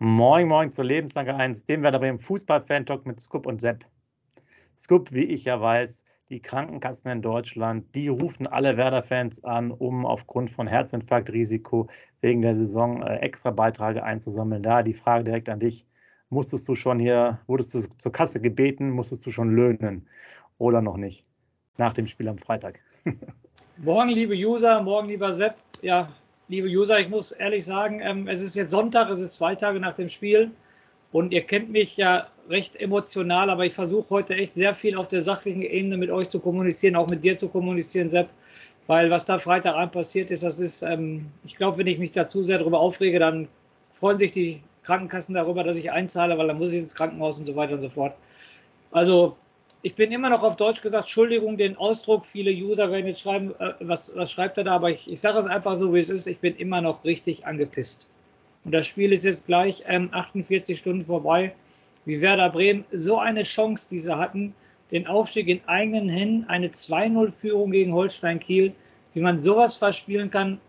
Moin, 0.00 0.46
moin 0.46 0.70
zur 0.70 0.84
Lebenslage 0.84 1.34
1, 1.34 1.64
dem 1.64 1.82
Werder 1.82 1.98
Bremen 1.98 2.20
Fußball-Fan-Talk 2.20 3.04
mit 3.04 3.18
Scoop 3.18 3.46
und 3.46 3.60
Sepp. 3.60 3.84
Scoop, 4.76 5.10
wie 5.10 5.24
ich 5.24 5.44
ja 5.44 5.60
weiß, 5.60 6.04
die 6.28 6.40
Krankenkassen 6.40 7.10
in 7.10 7.20
Deutschland, 7.20 7.96
die 7.96 8.06
rufen 8.06 8.46
alle 8.46 8.76
Werder-Fans 8.76 9.42
an, 9.42 9.72
um 9.72 10.06
aufgrund 10.06 10.50
von 10.50 10.68
Herzinfarktrisiko 10.68 11.88
wegen 12.20 12.42
der 12.42 12.54
Saison 12.54 13.02
äh, 13.02 13.16
extra 13.16 13.50
Beiträge 13.50 14.04
einzusammeln. 14.04 14.62
Da 14.62 14.82
die 14.82 14.94
Frage 14.94 15.24
direkt 15.24 15.48
an 15.48 15.58
dich. 15.58 15.84
Musstest 16.28 16.68
du 16.68 16.76
schon 16.76 17.00
hier, 17.00 17.40
wurdest 17.48 17.74
du 17.74 17.80
zur 17.80 18.12
Kasse 18.12 18.40
gebeten, 18.40 18.90
musstest 18.90 19.26
du 19.26 19.32
schon 19.32 19.52
löhnen 19.56 20.06
oder 20.58 20.80
noch 20.80 20.96
nicht? 20.96 21.26
Nach 21.76 21.92
dem 21.92 22.06
Spiel 22.06 22.28
am 22.28 22.38
Freitag. 22.38 22.78
morgen, 23.78 24.10
liebe 24.10 24.34
User, 24.34 24.80
morgen, 24.80 25.08
lieber 25.08 25.32
Sepp. 25.32 25.56
Ja, 25.82 26.08
liebe 26.48 26.68
User, 26.68 26.98
ich 26.98 27.08
muss 27.08 27.32
ehrlich 27.32 27.64
sagen, 27.64 28.00
ähm, 28.02 28.26
es 28.26 28.42
ist 28.42 28.56
jetzt 28.56 28.70
Sonntag, 28.70 29.10
es 29.10 29.20
ist 29.20 29.34
zwei 29.34 29.54
Tage 29.54 29.78
nach 29.80 29.94
dem 29.94 30.08
Spiel 30.08 30.50
und 31.12 31.32
ihr 31.32 31.42
kennt 31.42 31.70
mich 31.70 31.96
ja 31.96 32.26
recht 32.48 32.76
emotional, 32.76 33.50
aber 33.50 33.66
ich 33.66 33.74
versuche 33.74 34.08
heute 34.10 34.34
echt 34.34 34.54
sehr 34.54 34.74
viel 34.74 34.96
auf 34.96 35.08
der 35.08 35.20
sachlichen 35.20 35.62
Ebene 35.62 35.98
mit 35.98 36.10
euch 36.10 36.30
zu 36.30 36.40
kommunizieren, 36.40 36.96
auch 36.96 37.08
mit 37.08 37.22
dir 37.22 37.36
zu 37.36 37.48
kommunizieren, 37.48 38.08
Sepp, 38.08 38.30
weil 38.86 39.10
was 39.10 39.26
da 39.26 39.38
Freitagabend 39.38 39.92
passiert 39.92 40.30
ist, 40.30 40.42
das 40.42 40.58
ist, 40.58 40.82
ähm, 40.82 41.26
ich 41.44 41.56
glaube, 41.56 41.78
wenn 41.78 41.86
ich 41.86 41.98
mich 41.98 42.12
da 42.12 42.26
zu 42.26 42.42
sehr 42.42 42.58
darüber 42.58 42.80
aufrege, 42.80 43.18
dann 43.18 43.48
freuen 43.92 44.18
sich 44.18 44.32
die 44.32 44.62
Krankenkassen 44.82 45.34
darüber, 45.34 45.64
dass 45.64 45.76
ich 45.76 45.92
einzahle, 45.92 46.38
weil 46.38 46.46
dann 46.46 46.56
muss 46.56 46.72
ich 46.72 46.80
ins 46.80 46.94
Krankenhaus 46.94 47.38
und 47.38 47.46
so 47.46 47.56
weiter 47.56 47.74
und 47.74 47.82
so 47.82 47.90
fort. 47.90 48.16
Also 48.90 49.36
ich 49.82 49.94
bin 49.94 50.10
immer 50.10 50.30
noch 50.30 50.42
auf 50.42 50.56
Deutsch 50.56 50.82
gesagt, 50.82 51.04
Entschuldigung, 51.04 51.56
den 51.56 51.76
Ausdruck, 51.76 52.26
viele 52.26 52.50
User 52.50 52.90
werden 52.90 53.06
jetzt 53.06 53.20
schreiben, 53.20 53.54
äh, 53.58 53.74
was, 53.80 54.14
was 54.16 54.32
schreibt 54.32 54.58
er 54.58 54.64
da, 54.64 54.72
aber 54.72 54.90
ich, 54.90 55.10
ich 55.10 55.20
sage 55.20 55.38
es 55.38 55.46
einfach 55.46 55.76
so, 55.76 55.94
wie 55.94 55.98
es 55.98 56.10
ist, 56.10 56.26
ich 56.26 56.40
bin 56.40 56.56
immer 56.56 56.80
noch 56.80 57.04
richtig 57.04 57.46
angepisst. 57.46 58.08
Und 58.64 58.72
das 58.72 58.86
Spiel 58.86 59.12
ist 59.12 59.24
jetzt 59.24 59.46
gleich 59.46 59.84
ähm, 59.86 60.08
48 60.12 60.78
Stunden 60.78 61.04
vorbei. 61.04 61.54
Wie 62.04 62.20
Werder 62.20 62.50
Bremen 62.50 62.84
so 62.90 63.18
eine 63.18 63.42
Chance, 63.42 63.88
die 63.90 63.98
sie 63.98 64.16
hatten, 64.16 64.54
den 64.90 65.06
Aufstieg 65.06 65.48
in 65.48 65.60
eigenen 65.66 66.08
Händen, 66.08 66.48
eine 66.48 66.68
2-0-Führung 66.68 67.70
gegen 67.70 67.92
Holstein 67.92 68.40
Kiel, 68.40 68.72
wie 69.14 69.20
man 69.20 69.38
sowas 69.38 69.76
verspielen 69.76 70.30
kann, 70.30 70.60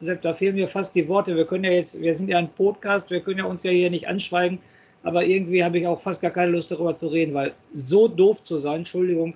Sepp, 0.00 0.22
da 0.22 0.32
fehlen 0.32 0.56
mir 0.56 0.66
fast 0.66 0.96
die 0.96 1.06
Worte. 1.06 1.36
Wir 1.36 1.46
können 1.46 1.62
ja 1.62 1.70
jetzt, 1.70 2.00
wir 2.00 2.12
sind 2.12 2.28
ja 2.28 2.38
ein 2.38 2.52
Podcast, 2.52 3.10
wir 3.10 3.20
können 3.20 3.38
ja 3.38 3.44
uns 3.44 3.62
ja 3.62 3.70
hier 3.70 3.88
nicht 3.88 4.08
anschweigen 4.08 4.58
aber 5.02 5.24
irgendwie 5.24 5.64
habe 5.64 5.78
ich 5.78 5.86
auch 5.86 6.00
fast 6.00 6.22
gar 6.22 6.30
keine 6.30 6.52
Lust 6.52 6.70
darüber 6.70 6.94
zu 6.94 7.08
reden, 7.08 7.34
weil 7.34 7.54
so 7.72 8.08
doof 8.08 8.42
zu 8.42 8.58
sein, 8.58 8.78
Entschuldigung. 8.78 9.34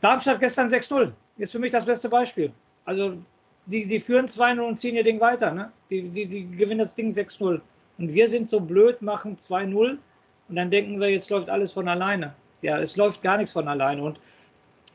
Darmstadt 0.00 0.40
gestern 0.40 0.68
6-0 0.68 1.12
ist 1.38 1.52
für 1.52 1.58
mich 1.58 1.72
das 1.72 1.86
beste 1.86 2.08
Beispiel. 2.08 2.52
Also 2.84 3.14
die, 3.66 3.86
die 3.86 4.00
führen 4.00 4.26
2-0 4.26 4.60
und 4.60 4.78
ziehen 4.78 4.96
ihr 4.96 5.04
Ding 5.04 5.20
weiter. 5.20 5.52
Ne? 5.52 5.70
Die, 5.90 6.02
die, 6.02 6.26
die 6.26 6.50
gewinnen 6.50 6.80
das 6.80 6.94
Ding 6.94 7.08
6-0. 7.08 7.60
Und 7.96 8.12
wir 8.12 8.28
sind 8.28 8.48
so 8.48 8.60
blöd, 8.60 9.00
machen 9.00 9.36
2-0 9.36 9.96
und 10.48 10.56
dann 10.56 10.70
denken 10.70 11.00
wir, 11.00 11.08
jetzt 11.10 11.30
läuft 11.30 11.48
alles 11.48 11.72
von 11.72 11.88
alleine. 11.88 12.34
Ja, 12.60 12.78
es 12.78 12.96
läuft 12.96 13.22
gar 13.22 13.36
nichts 13.36 13.52
von 13.52 13.68
alleine. 13.68 14.02
Und 14.02 14.20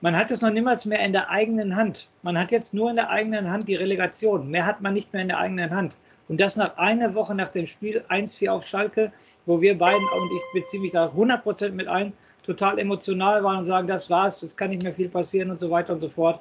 man 0.02 0.16
hat 0.16 0.32
es 0.32 0.42
noch 0.42 0.52
niemals 0.52 0.86
mehr 0.86 1.04
in 1.04 1.14
der 1.14 1.30
eigenen 1.30 1.76
Hand. 1.76 2.10
Man 2.22 2.38
hat 2.38 2.52
jetzt 2.52 2.74
nur 2.74 2.90
in 2.90 2.96
der 2.96 3.10
eigenen 3.10 3.50
Hand 3.50 3.68
die 3.68 3.76
Relegation. 3.76 4.50
Mehr 4.50 4.66
hat 4.66 4.82
man 4.82 4.94
nicht 4.94 5.12
mehr 5.14 5.22
in 5.22 5.28
der 5.28 5.40
eigenen 5.40 5.72
Hand. 5.72 5.98
Und 6.30 6.40
das 6.40 6.56
nach 6.56 6.78
einer 6.78 7.16
Woche 7.16 7.36
nach 7.36 7.50
dem 7.50 7.66
Spiel 7.66 8.06
1-4 8.08 8.50
auf 8.50 8.66
Schalke, 8.66 9.12
wo 9.48 9.60
wir 9.60 9.78
beiden, 9.78 10.00
und 10.00 10.32
ich 10.38 10.62
beziehe 10.62 10.82
mich 10.82 10.92
da 10.92 11.08
100% 11.08 11.72
mit 11.72 11.88
ein, 11.88 12.14
total 12.44 12.80
emotional 12.80 13.44
waren 13.44 13.58
und 13.58 13.66
sagen, 13.66 13.88
das 13.88 14.10
war's, 14.10 14.40
das 14.40 14.56
kann 14.56 14.70
nicht 14.70 14.84
mehr 14.84 14.94
viel 14.94 15.10
passieren 15.10 15.50
und 15.50 15.58
so 15.58 15.70
weiter 15.72 15.92
und 15.94 16.00
so 16.00 16.08
fort. 16.08 16.40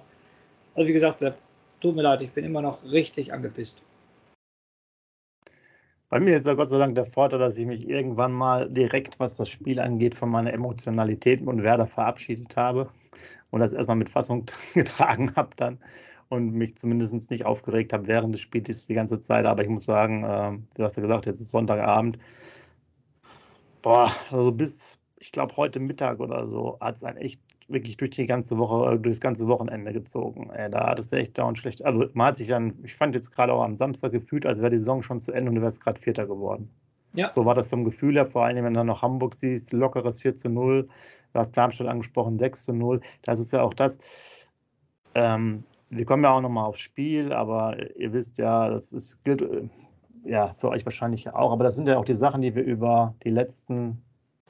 Also 0.75 0.89
wie 0.89 0.93
gesagt, 0.93 1.21
Sepp, 1.21 1.39
tut 1.81 1.97
mir 1.97 2.03
leid, 2.03 2.21
ich 2.23 2.33
bin 2.33 2.45
immer 2.45 2.61
noch 2.61 2.85
richtig 2.85 3.33
angepisst. 3.33 3.83
Bei 6.11 6.21
mir 6.21 6.37
ist 6.37 6.47
da 6.47 6.55
Gott 6.55 6.69
sei 6.69 6.79
Dank 6.79 6.95
der 6.95 7.07
Vorteil, 7.07 7.39
dass 7.39 7.57
ich 7.57 7.67
mich 7.67 7.89
irgendwann 7.89 8.33
mal 8.33 8.69
direkt, 8.71 9.19
was 9.21 9.37
das 9.37 9.49
Spiel 9.49 9.81
angeht, 9.81 10.15
von 10.15 10.31
meiner 10.31 10.53
Emotionalität 10.53 11.47
und 11.47 11.63
Werder 11.63 11.87
verabschiedet 11.87 12.57
habe 12.57 12.91
und 13.51 13.61
das 13.61 13.73
erstmal 13.73 13.97
mit 13.97 14.11
Fassung 14.11 14.45
getragen 14.75 15.33
habe 15.35 15.51
dann 15.57 15.79
und 16.29 16.53
mich 16.53 16.77
zumindest 16.77 17.31
nicht 17.31 17.47
aufgeregt 17.47 17.93
habe 17.93 18.07
während 18.07 18.35
des 18.35 18.41
Spiels 18.41 18.87
die 18.87 18.95
ganze 18.95 19.21
Zeit. 19.21 19.47
Aber 19.47 19.63
ich 19.63 19.69
muss 19.69 19.85
sagen, 19.85 20.25
äh, 20.25 20.59
du 20.77 20.85
hast 20.85 20.97
ja 20.97 21.03
gesagt, 21.03 21.27
jetzt 21.27 21.41
ist 21.41 21.51
Sonntagabend. 21.51 22.19
Boah, 23.83 24.11
also 24.31 24.53
bis, 24.53 24.99
ich 25.19 25.33
glaube, 25.33 25.57
heute 25.57 25.81
Mittag 25.81 26.21
oder 26.21 26.47
so 26.47 26.79
hat 26.81 26.97
es 26.97 27.05
einen 27.05 27.19
echt 27.19 27.41
wirklich 27.69 27.97
durch 27.97 28.11
die 28.11 28.27
ganze 28.27 28.59
Woche, 28.59 28.95
äh, 28.95 28.99
durchs 28.99 29.21
ganze 29.21 29.47
Wochenende 29.47 29.93
gezogen. 29.93 30.51
Ey, 30.51 30.71
da 30.71 30.89
hat 30.89 30.99
es 30.99 31.13
echt 31.13 31.39
dauernd 31.39 31.59
schlecht. 31.59 31.85
Also 31.85 32.07
man 32.15 32.29
hat 32.29 32.37
sich 32.37 32.49
dann, 32.49 32.75
ich 32.83 32.95
fand 32.95 33.15
jetzt 33.15 33.31
gerade 33.31 33.53
auch 33.53 33.63
am 33.63 33.77
Samstag 33.77 34.13
gefühlt, 34.13 34.47
als 34.47 34.59
wäre 34.59 34.71
die 34.71 34.79
Saison 34.79 35.03
schon 35.03 35.21
zu 35.21 35.33
Ende 35.33 35.51
und 35.51 35.57
du 35.57 35.63
wärst 35.63 35.81
gerade 35.81 36.01
Vierter 36.01 36.27
geworden. 36.27 36.71
Ja. 37.15 37.33
So 37.35 37.45
war 37.45 37.55
das 37.55 37.69
vom 37.69 37.85
Gefühl 37.85 38.15
her, 38.15 38.27
vor 38.27 38.45
allem 38.45 38.65
wenn 38.65 38.75
du 38.75 38.81
dann 38.81 38.87
noch 38.87 39.03
Hamburg 39.03 39.35
siehst, 39.35 39.73
lockeres 39.73 40.23
4 40.23 40.35
zu 40.35 40.49
0, 40.49 40.89
du 41.33 41.39
hast 41.39 41.57
Darmstadt 41.57 41.89
angesprochen, 41.89 42.39
6 42.39 42.65
zu 42.65 42.73
0. 42.73 43.01
Das 43.23 43.41
ist 43.41 43.53
ja 43.53 43.63
auch 43.63 43.75
das. 43.75 43.99
Ähm, 45.15 45.65
wir 45.91 46.05
kommen 46.05 46.25
ja 46.25 46.33
auch 46.33 46.41
nochmal 46.41 46.67
aufs 46.67 46.81
Spiel, 46.81 47.33
aber 47.33 47.77
ihr 47.97 48.13
wisst 48.13 48.39
ja, 48.39 48.69
das 48.69 48.93
ist, 48.93 49.23
gilt 49.25 49.43
äh, 49.43 49.69
ja 50.25 50.55
für 50.59 50.69
euch 50.69 50.85
wahrscheinlich 50.85 51.29
auch, 51.31 51.53
aber 51.53 51.65
das 51.65 51.77
sind 51.77 51.89
ja 51.89 51.99
auch 51.99 52.05
die 52.05 52.15
Sachen, 52.15 52.43
die 52.43 52.55
wir 52.55 52.63
über 52.63 53.15
die 53.25 53.31
letzten 53.31 54.03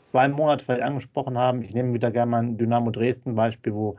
zwei 0.02 0.28
Monate 0.28 0.64
vielleicht 0.64 0.82
angesprochen 0.82 1.38
haben. 1.38 1.62
Ich 1.62 1.74
nehme 1.74 1.92
wieder 1.92 2.10
gerne 2.10 2.30
mal 2.30 2.42
ein 2.42 2.58
Dynamo 2.58 2.90
Dresden 2.90 3.34
Beispiel, 3.34 3.74
wo 3.74 3.96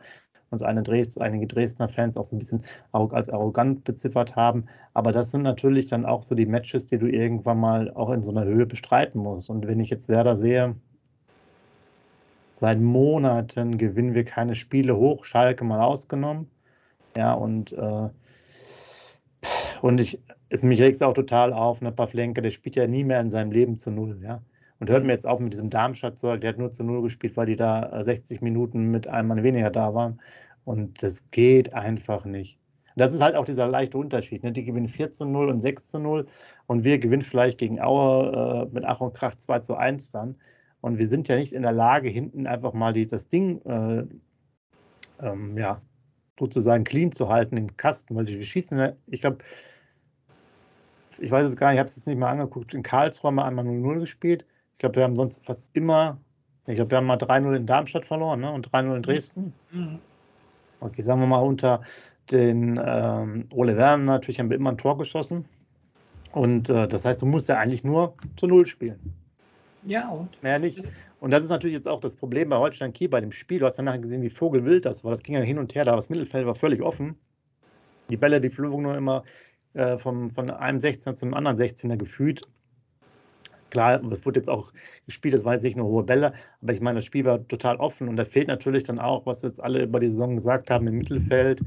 uns 0.50 0.64
eine 0.64 0.82
Dresd, 0.82 1.22
einige 1.22 1.48
Dresdner 1.48 1.88
Fans 1.88 2.18
auch 2.18 2.26
so 2.26 2.36
ein 2.36 2.40
bisschen 2.40 2.64
als 2.92 3.30
arrogant 3.30 3.84
beziffert 3.84 4.36
haben. 4.36 4.66
Aber 4.94 5.12
das 5.12 5.32
sind 5.32 5.44
natürlich 5.44 5.88
dann 5.88 6.06
auch 6.06 6.24
so 6.24 6.36
die 6.36 6.48
Matches, 6.48 6.88
die 6.88 6.98
du 6.98 7.08
irgendwann 7.08 7.60
mal 7.60 7.92
auch 7.94 8.10
in 8.10 8.24
so 8.24 8.32
einer 8.32 8.46
Höhe 8.46 8.66
bestreiten 8.66 9.22
musst. 9.22 9.50
Und 9.50 9.68
wenn 9.68 9.80
ich 9.80 9.90
jetzt 9.90 10.10
Werder 10.10 10.36
sehe, 10.38 10.76
seit 12.56 12.80
Monaten 12.80 13.78
gewinnen 13.78 14.16
wir 14.16 14.26
keine 14.26 14.56
Spiele 14.56 14.98
hoch, 14.98 15.24
Schalke 15.24 15.64
mal 15.64 15.82
ausgenommen. 15.82 16.50
Ja, 17.20 17.34
und, 17.34 17.74
äh, 17.74 18.10
und 19.82 20.00
ich, 20.00 20.22
es 20.48 20.64
mich 20.64 20.82
regt 20.82 20.96
es 20.96 21.02
auch 21.02 21.14
total 21.14 21.52
auf, 21.52 21.82
ne, 21.82 21.92
Pavlenka, 21.92 22.40
der 22.40 22.50
spielt 22.50 22.78
ja 22.78 22.88
nie 22.88 23.04
mehr 23.04 23.20
in 23.20 23.30
seinem 23.30 23.52
Leben 23.52 23.76
zu 23.76 23.92
Null, 23.92 24.22
ja. 24.24 24.42
Und 24.80 24.90
hört 24.90 25.04
mir 25.04 25.12
jetzt 25.12 25.28
auch 25.28 25.42
mit 25.42 25.52
diesem 25.52 25.70
Darmstadt-Zeug, 25.70 26.40
der 26.40 26.52
hat 26.52 26.58
nur 26.58 26.72
zu 26.72 26.86
Null 26.86 27.02
gespielt, 27.02 27.36
weil 27.36 27.48
die 27.48 27.58
da 27.58 28.02
60 28.02 28.40
äh, 28.40 28.44
Minuten 28.46 28.86
mit 28.86 29.10
einem 29.10 29.28
Mann 29.28 29.44
weniger 29.44 29.70
da 29.70 29.94
waren. 29.94 30.22
Und 30.64 31.04
das 31.04 31.30
geht 31.32 31.74
einfach 31.74 32.24
nicht. 32.24 32.58
Das 32.96 33.14
ist 33.14 33.22
halt 33.22 33.36
auch 33.36 33.44
dieser 33.44 33.68
leichte 33.68 33.98
Unterschied. 33.98 34.44
Ne? 34.44 34.54
Die 34.54 34.64
gewinnen 34.64 34.88
4 34.88 35.12
zu 35.12 35.26
0 35.26 35.50
und 35.50 35.60
6 35.60 35.90
zu 35.90 36.00
0 36.00 36.26
und 36.68 36.86
wir 36.86 37.00
gewinnen 37.00 37.24
vielleicht 37.24 37.58
gegen 37.58 37.82
Aue 37.82 38.68
äh, 38.72 38.74
mit 38.74 38.86
Ach 38.86 39.02
und 39.02 39.14
Krach 39.14 39.36
2 39.36 39.60
zu 39.60 39.76
1 39.76 40.12
dann. 40.12 40.36
Und 40.80 40.98
wir 40.98 41.10
sind 41.10 41.28
ja 41.28 41.36
nicht 41.36 41.52
in 41.52 41.64
der 41.64 41.74
Lage, 41.74 42.08
hinten 42.08 42.48
einfach 42.48 42.72
mal 42.72 42.94
die, 42.94 43.08
das 43.08 43.28
Ding 43.28 43.62
äh, 43.66 44.06
ähm, 45.22 45.58
ja, 45.58 45.82
sozusagen 46.40 46.84
clean 46.84 47.12
zu 47.12 47.30
halten, 47.30 47.56
den 47.56 47.78
Kasten, 47.78 48.16
weil 48.16 48.28
wir 48.28 48.42
schießen, 48.42 48.94
ich 49.08 49.22
glaube, 49.22 49.40
ich 51.20 51.32
weiß 51.32 51.46
es 51.46 51.56
gar 51.56 51.68
nicht, 51.68 51.76
ich 51.76 51.80
habe 51.80 51.88
es 51.88 51.96
jetzt 51.96 52.08
nicht 52.08 52.18
mal 52.18 52.32
angeguckt, 52.32 52.74
in 52.74 52.84
Karlsruhe 52.84 53.30
haben 53.30 53.36
wir 53.36 53.46
einmal 53.46 53.66
0-0 53.66 54.00
gespielt. 54.00 54.46
Ich 54.74 54.80
glaube, 54.80 54.96
wir 54.96 55.04
haben 55.04 55.16
sonst 55.16 55.46
fast 55.46 55.68
immer, 55.74 56.18
ich 56.66 56.76
glaube, 56.76 56.92
wir 56.92 56.98
haben 56.98 57.08
mal 57.08 57.18
3-0 57.18 57.56
in 57.56 57.66
Darmstadt 57.66 58.06
verloren 58.06 58.40
ne? 58.40 58.52
und 58.52 58.70
3-0 58.70 58.96
in 58.96 59.02
Dresden. 59.02 59.54
Mhm. 59.72 60.00
Okay, 60.80 61.02
sagen 61.02 61.20
wir 61.20 61.28
mal, 61.28 61.40
unter 61.40 61.82
den 62.32 62.80
ähm, 62.84 63.48
Ole 63.52 63.76
Werner 63.76 64.04
natürlich 64.04 64.40
haben 64.40 64.50
wir 64.50 64.58
immer 64.58 64.72
ein 64.72 64.78
Tor 64.78 64.98
geschossen. 64.98 65.46
Und 66.32 66.70
äh, 66.70 66.88
das 66.88 67.06
heißt, 67.06 67.22
du 67.22 67.26
musst 67.26 67.50
ja 67.50 67.58
eigentlich 67.58 67.84
nur 67.84 68.14
zu 68.38 68.48
Null 68.48 68.66
spielen. 68.66 69.00
Ja, 69.84 70.10
und? 70.10 70.42
Mehr 70.44 70.60
nicht. 70.60 70.92
Und 71.20 71.32
das 71.32 71.44
ist 71.44 71.50
natürlich 71.50 71.76
jetzt 71.76 71.88
auch 71.88 72.00
das 72.00 72.16
Problem 72.16 72.50
bei 72.50 72.58
Holstein 72.58 72.94
Kiel 72.94 73.10
bei 73.10 73.22
dem 73.22 73.32
Spiel. 73.32 73.60
Du 73.60 73.66
hast 73.66 73.78
ja 73.78 73.84
nachher 73.84 74.00
gesehen, 74.00 74.22
wie 74.22 74.30
vogelwild 74.30 74.86
das 74.86 75.04
war. 75.04 75.12
Das 75.12 75.24
ging 75.24 75.36
ja 75.36 75.42
hin 75.42 75.58
und 75.58 75.76
her, 75.76 75.86
da 75.86 75.96
das 75.96 76.10
Mittelfeld 76.10 76.46
war 76.46 76.56
völlig 76.56 76.82
offen. 76.82 77.18
Die 78.10 78.18
Bälle, 78.18 78.42
die 78.42 78.50
flogen 78.50 78.84
nur 78.84 78.96
immer 78.96 79.24
äh, 79.74 79.98
vom, 79.98 80.30
von 80.30 80.50
einem 80.50 80.80
16er 80.80 81.14
zum 81.14 81.34
anderen 81.34 81.58
16er 81.58 81.98
gefühlt. 81.98 82.42
Klar, 83.70 84.04
es 84.12 84.26
wurde 84.26 84.40
jetzt 84.40 84.50
auch 84.50 84.74
gespielt, 85.06 85.36
das 85.36 85.46
waren 85.46 85.54
jetzt 85.54 85.64
nicht 85.64 85.78
nur 85.78 85.88
hohe 85.88 86.04
Bälle, 86.04 86.34
aber 86.62 86.74
ich 86.74 86.82
meine, 86.82 86.98
das 86.98 87.06
Spiel 87.06 87.26
war 87.26 87.48
total 87.48 87.76
offen 87.76 88.10
und 88.10 88.16
da 88.16 88.26
fehlt 88.26 88.48
natürlich 88.48 88.84
dann 88.84 88.98
auch, 88.98 89.28
was 89.28 89.44
jetzt 89.44 89.62
alle 89.62 89.84
über 89.84 90.00
die 90.00 90.08
Saison 90.08 90.34
gesagt 90.34 90.72
haben, 90.72 90.88
im 90.88 90.98
Mittelfeld, 90.98 91.62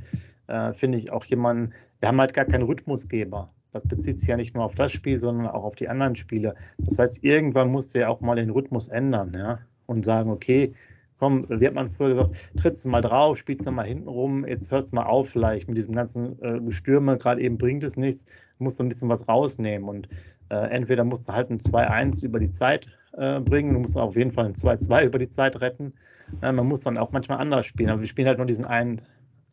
äh, 0.48 0.72
finde 0.72 0.98
ich 0.98 1.12
auch 1.12 1.24
jemanden, 1.26 1.72
wir 2.00 2.08
haben 2.08 2.20
halt 2.20 2.34
gar 2.34 2.44
keinen 2.44 2.64
Rhythmusgeber. 2.64 3.52
Das 3.72 3.84
bezieht 3.84 4.20
sich 4.20 4.28
ja 4.28 4.36
nicht 4.36 4.54
nur 4.54 4.64
auf 4.64 4.74
das 4.74 4.92
Spiel, 4.92 5.20
sondern 5.20 5.46
auch 5.48 5.64
auf 5.64 5.74
die 5.74 5.88
anderen 5.88 6.14
Spiele. 6.14 6.54
Das 6.78 6.98
heißt, 6.98 7.24
irgendwann 7.24 7.70
musst 7.70 7.94
du 7.94 8.00
ja 8.00 8.08
auch 8.08 8.20
mal 8.20 8.36
den 8.36 8.50
Rhythmus 8.50 8.88
ändern, 8.88 9.32
ja, 9.34 9.58
und 9.86 10.04
sagen, 10.04 10.30
okay, 10.30 10.74
komm, 11.22 11.46
wie 11.48 11.66
hat 11.68 11.74
man 11.74 11.88
früher 11.88 12.08
gesagt, 12.08 12.50
trittst 12.56 12.84
du 12.84 12.88
mal 12.88 13.00
drauf, 13.00 13.38
spielst 13.38 13.66
du 13.66 13.70
mal 13.70 13.86
hinten 13.86 14.08
rum, 14.08 14.44
jetzt 14.44 14.72
hörst 14.72 14.90
du 14.90 14.96
mal 14.96 15.04
auf 15.04 15.28
vielleicht 15.28 15.68
mit 15.68 15.76
diesem 15.76 15.94
ganzen 15.94 16.36
äh, 16.42 16.60
Gestürme, 16.60 17.16
gerade 17.16 17.40
eben 17.40 17.58
bringt 17.58 17.84
es 17.84 17.96
nichts, 17.96 18.26
musst 18.58 18.80
du 18.80 18.84
ein 18.84 18.88
bisschen 18.88 19.08
was 19.08 19.28
rausnehmen 19.28 19.88
und 19.88 20.08
äh, 20.50 20.56
entweder 20.70 21.04
musst 21.04 21.28
du 21.28 21.32
halt 21.32 21.48
ein 21.50 21.58
2-1 21.58 22.24
über 22.24 22.40
die 22.40 22.50
Zeit 22.50 22.88
äh, 23.12 23.38
bringen, 23.40 23.72
du 23.72 23.78
musst 23.78 23.96
auf 23.96 24.16
jeden 24.16 24.32
Fall 24.32 24.46
ein 24.46 24.54
2-2 24.54 25.06
über 25.06 25.18
die 25.20 25.28
Zeit 25.28 25.60
retten. 25.60 25.92
man 26.40 26.66
muss 26.66 26.80
dann 26.80 26.98
auch 26.98 27.12
manchmal 27.12 27.38
anders 27.38 27.66
spielen, 27.66 27.90
aber 27.90 28.00
wir 28.00 28.08
spielen 28.08 28.26
halt 28.26 28.38
nur 28.38 28.46
diesen 28.48 28.64
einen 28.64 29.00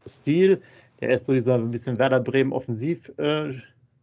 Stil, 0.08 0.62
der 1.02 1.12
ist 1.12 1.28
so 1.28 1.34
dieser 1.34 1.56
ein 1.56 1.70
bisschen 1.70 2.00
Werder 2.00 2.20
Bremen 2.20 2.52
offensiv 2.52 3.12
äh, 3.18 3.54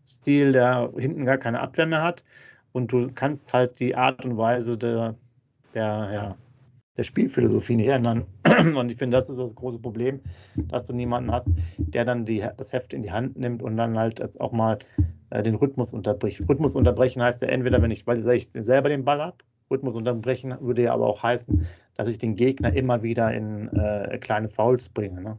Spielstil, 0.06 0.53
der 0.53 0.93
hinten 0.97 1.26
gar 1.26 1.37
keine 1.37 1.61
Abwehr 1.61 1.87
mehr 1.87 2.03
hat. 2.03 2.25
Und 2.73 2.93
du 2.93 3.11
kannst 3.12 3.53
halt 3.53 3.81
die 3.81 3.97
Art 3.97 4.25
und 4.25 4.37
Weise 4.37 4.79
der, 4.79 5.17
der, 5.75 6.11
ja, 6.12 6.37
der 6.97 7.03
Spielphilosophie 7.03 7.75
nicht 7.75 7.88
ändern. 7.88 8.25
Und 8.76 8.91
ich 8.91 8.99
finde, 8.99 9.17
das 9.17 9.29
ist 9.29 9.38
das 9.38 9.55
große 9.55 9.79
Problem, 9.79 10.20
dass 10.69 10.85
du 10.85 10.93
niemanden 10.93 11.32
hast, 11.32 11.49
der 11.79 12.05
dann 12.05 12.25
die, 12.25 12.44
das 12.56 12.73
Heft 12.73 12.93
in 12.93 13.03
die 13.03 13.11
Hand 13.11 13.37
nimmt 13.38 13.62
und 13.62 13.76
dann 13.76 13.99
halt 13.99 14.20
jetzt 14.20 14.41
auch 14.41 14.53
mal 14.53 14.79
äh, 15.31 15.43
den 15.43 15.56
Rhythmus 15.56 15.93
unterbricht. 15.93 16.41
Rhythmus 16.49 16.75
unterbrechen 16.75 17.23
heißt 17.23 17.43
ja 17.43 17.49
entweder, 17.49 17.82
wenn 17.82 17.91
ich, 17.91 18.06
weil 18.06 18.26
ich 18.31 18.49
selber 18.52 18.88
den 18.88 19.05
Ball 19.05 19.20
habe, 19.20 19.37
Rhythmus 19.70 19.94
unterbrechen 19.94 20.55
würde 20.61 20.82
ja 20.82 20.94
aber 20.94 21.06
auch 21.06 21.23
heißen, 21.23 21.67
dass 21.97 22.09
ich 22.09 22.19
den 22.19 22.37
Gegner 22.37 22.73
immer 22.73 23.02
wieder 23.02 23.35
in 23.35 23.69
äh, 23.69 24.19
kleine 24.19 24.49
Fouls 24.49 24.88
bringe. 24.88 25.20
Ne? 25.20 25.38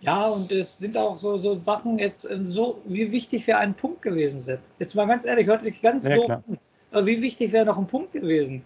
Ja, 0.00 0.26
und 0.26 0.52
es 0.52 0.78
sind 0.78 0.96
auch 0.96 1.16
so, 1.16 1.36
so 1.36 1.54
Sachen 1.54 1.98
jetzt 1.98 2.30
ähm, 2.30 2.44
so, 2.44 2.80
wie 2.84 3.10
wichtig 3.10 3.46
wäre 3.46 3.58
ein 3.58 3.74
Punkt 3.74 4.02
gewesen, 4.02 4.38
Sepp. 4.38 4.60
Jetzt 4.78 4.94
mal 4.94 5.06
ganz 5.06 5.24
ehrlich, 5.24 5.46
hört 5.46 5.62
sich 5.62 5.80
ganz 5.80 6.06
ja, 6.06 6.16
doof 6.16 6.30
an. 6.30 6.58
Aber 6.90 7.06
wie 7.06 7.22
wichtig 7.22 7.52
wäre 7.52 7.64
noch 7.64 7.78
ein 7.78 7.86
Punkt 7.86 8.12
gewesen? 8.12 8.62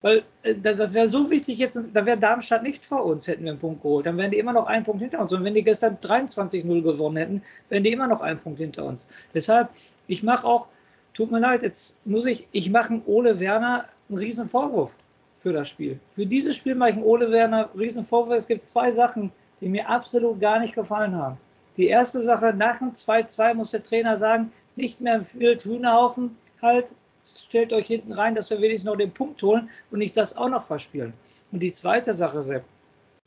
Weil 0.00 0.22
äh, 0.42 0.54
das 0.54 0.94
wäre 0.94 1.08
so 1.08 1.30
wichtig 1.30 1.58
jetzt, 1.58 1.80
da 1.92 2.06
wäre 2.06 2.18
Darmstadt 2.18 2.62
nicht 2.62 2.84
vor 2.84 3.04
uns, 3.04 3.26
hätten 3.26 3.44
wir 3.44 3.52
einen 3.52 3.60
Punkt 3.60 3.82
geholt. 3.82 4.06
Dann 4.06 4.16
wären 4.16 4.30
die 4.30 4.38
immer 4.38 4.52
noch 4.52 4.66
einen 4.66 4.84
Punkt 4.84 5.02
hinter 5.02 5.20
uns. 5.20 5.32
Und 5.32 5.44
wenn 5.44 5.54
die 5.54 5.62
gestern 5.62 5.96
23-0 5.96 6.82
gewonnen 6.82 7.16
hätten, 7.16 7.42
wären 7.68 7.84
die 7.84 7.92
immer 7.92 8.08
noch 8.08 8.20
einen 8.20 8.38
Punkt 8.38 8.58
hinter 8.58 8.84
uns. 8.84 9.08
Deshalb, 9.34 9.70
ich 10.06 10.22
mache 10.22 10.46
auch, 10.46 10.68
tut 11.14 11.30
mir 11.30 11.40
leid, 11.40 11.62
jetzt 11.62 12.04
muss 12.06 12.26
ich, 12.26 12.46
ich 12.52 12.70
mache 12.70 13.00
Ole 13.06 13.40
Werner 13.40 13.86
einen 14.08 14.18
riesen 14.18 14.46
Vorwurf 14.46 14.96
für 15.36 15.52
das 15.52 15.68
Spiel. 15.68 15.98
Für 16.08 16.26
dieses 16.26 16.56
Spiel 16.56 16.74
mache 16.74 16.90
ich 16.90 16.96
Ole 16.98 17.30
Werner 17.30 17.70
einen 17.70 17.80
riesen 17.80 18.04
Vorwurf. 18.04 18.36
Es 18.36 18.46
gibt 18.46 18.66
zwei 18.66 18.90
Sachen, 18.92 19.32
die 19.60 19.68
mir 19.68 19.88
absolut 19.88 20.40
gar 20.40 20.60
nicht 20.60 20.74
gefallen 20.74 21.16
haben. 21.16 21.36
Die 21.76 21.88
erste 21.88 22.22
Sache, 22.22 22.52
nach 22.52 22.78
dem 22.78 22.92
2-2 22.92 23.54
muss 23.54 23.70
der 23.70 23.82
Trainer 23.82 24.18
sagen, 24.18 24.52
nicht 24.76 25.00
mehr 25.00 25.22
viel 25.22 25.58
Hühnerhaufen, 25.58 26.36
halt, 26.60 26.86
stellt 27.24 27.72
euch 27.72 27.86
hinten 27.86 28.12
rein, 28.12 28.34
dass 28.34 28.50
wir 28.50 28.60
wenigstens 28.60 28.86
noch 28.86 28.96
den 28.96 29.12
Punkt 29.12 29.42
holen 29.42 29.68
und 29.90 29.98
nicht 29.98 30.16
das 30.16 30.36
auch 30.36 30.48
noch 30.48 30.62
verspielen. 30.62 31.12
Und 31.52 31.62
die 31.62 31.72
zweite 31.72 32.12
Sache, 32.12 32.42
Sepp, 32.42 32.64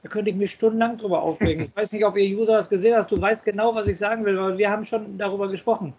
da 0.03 0.09
könnte 0.09 0.31
ich 0.31 0.35
mich 0.35 0.51
stundenlang 0.51 0.97
drüber 0.97 1.21
aufregen. 1.21 1.63
Ich 1.65 1.75
weiß 1.75 1.93
nicht, 1.93 2.05
ob 2.05 2.17
ihr 2.17 2.37
User 2.37 2.53
das 2.53 2.69
gesehen 2.69 2.95
hast. 2.95 3.11
Du 3.11 3.21
weißt 3.21 3.45
genau, 3.45 3.75
was 3.75 3.87
ich 3.87 3.97
sagen 3.97 4.25
will, 4.25 4.39
weil 4.39 4.57
wir 4.57 4.69
haben 4.69 4.85
schon 4.85 5.17
darüber 5.17 5.47
gesprochen. 5.47 5.93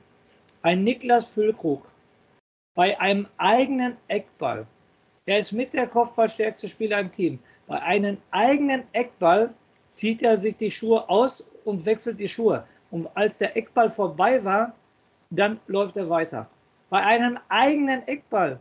Ein 0.63 0.85
Niklas 0.85 1.27
Füllkrug 1.27 1.87
bei 2.75 2.99
einem 3.01 3.27
eigenen 3.37 3.97
Eckball, 4.09 4.67
der 5.27 5.39
ist 5.39 5.53
mit 5.53 5.73
der 5.73 5.87
Kopfballstärkste 5.87 6.69
Spieler 6.69 7.01
im 7.01 7.13
Team, 7.13 7.39
bei 7.67 7.81
einem 7.81 8.19
eigenen 8.31 8.83
Eckball 8.93 9.53
zieht 9.93 10.23
er 10.23 10.39
sich 10.39 10.57
die 10.57 10.71
Schuhe 10.71 11.09
aus 11.09 11.49
und 11.65 11.87
wechselt 11.87 12.19
die 12.19 12.29
Schuhe. 12.29 12.65
Und 12.91 13.09
als 13.15 13.39
der 13.39 13.57
Eckball 13.57 13.91
vorbei 13.91 14.45
war, 14.45 14.75
dann 15.31 15.61
läuft 15.67 15.97
er 15.97 16.11
weiter 16.11 16.49
bei 16.93 17.03
einem 17.03 17.39
eigenen 17.49 18.07
Eckball. 18.07 18.61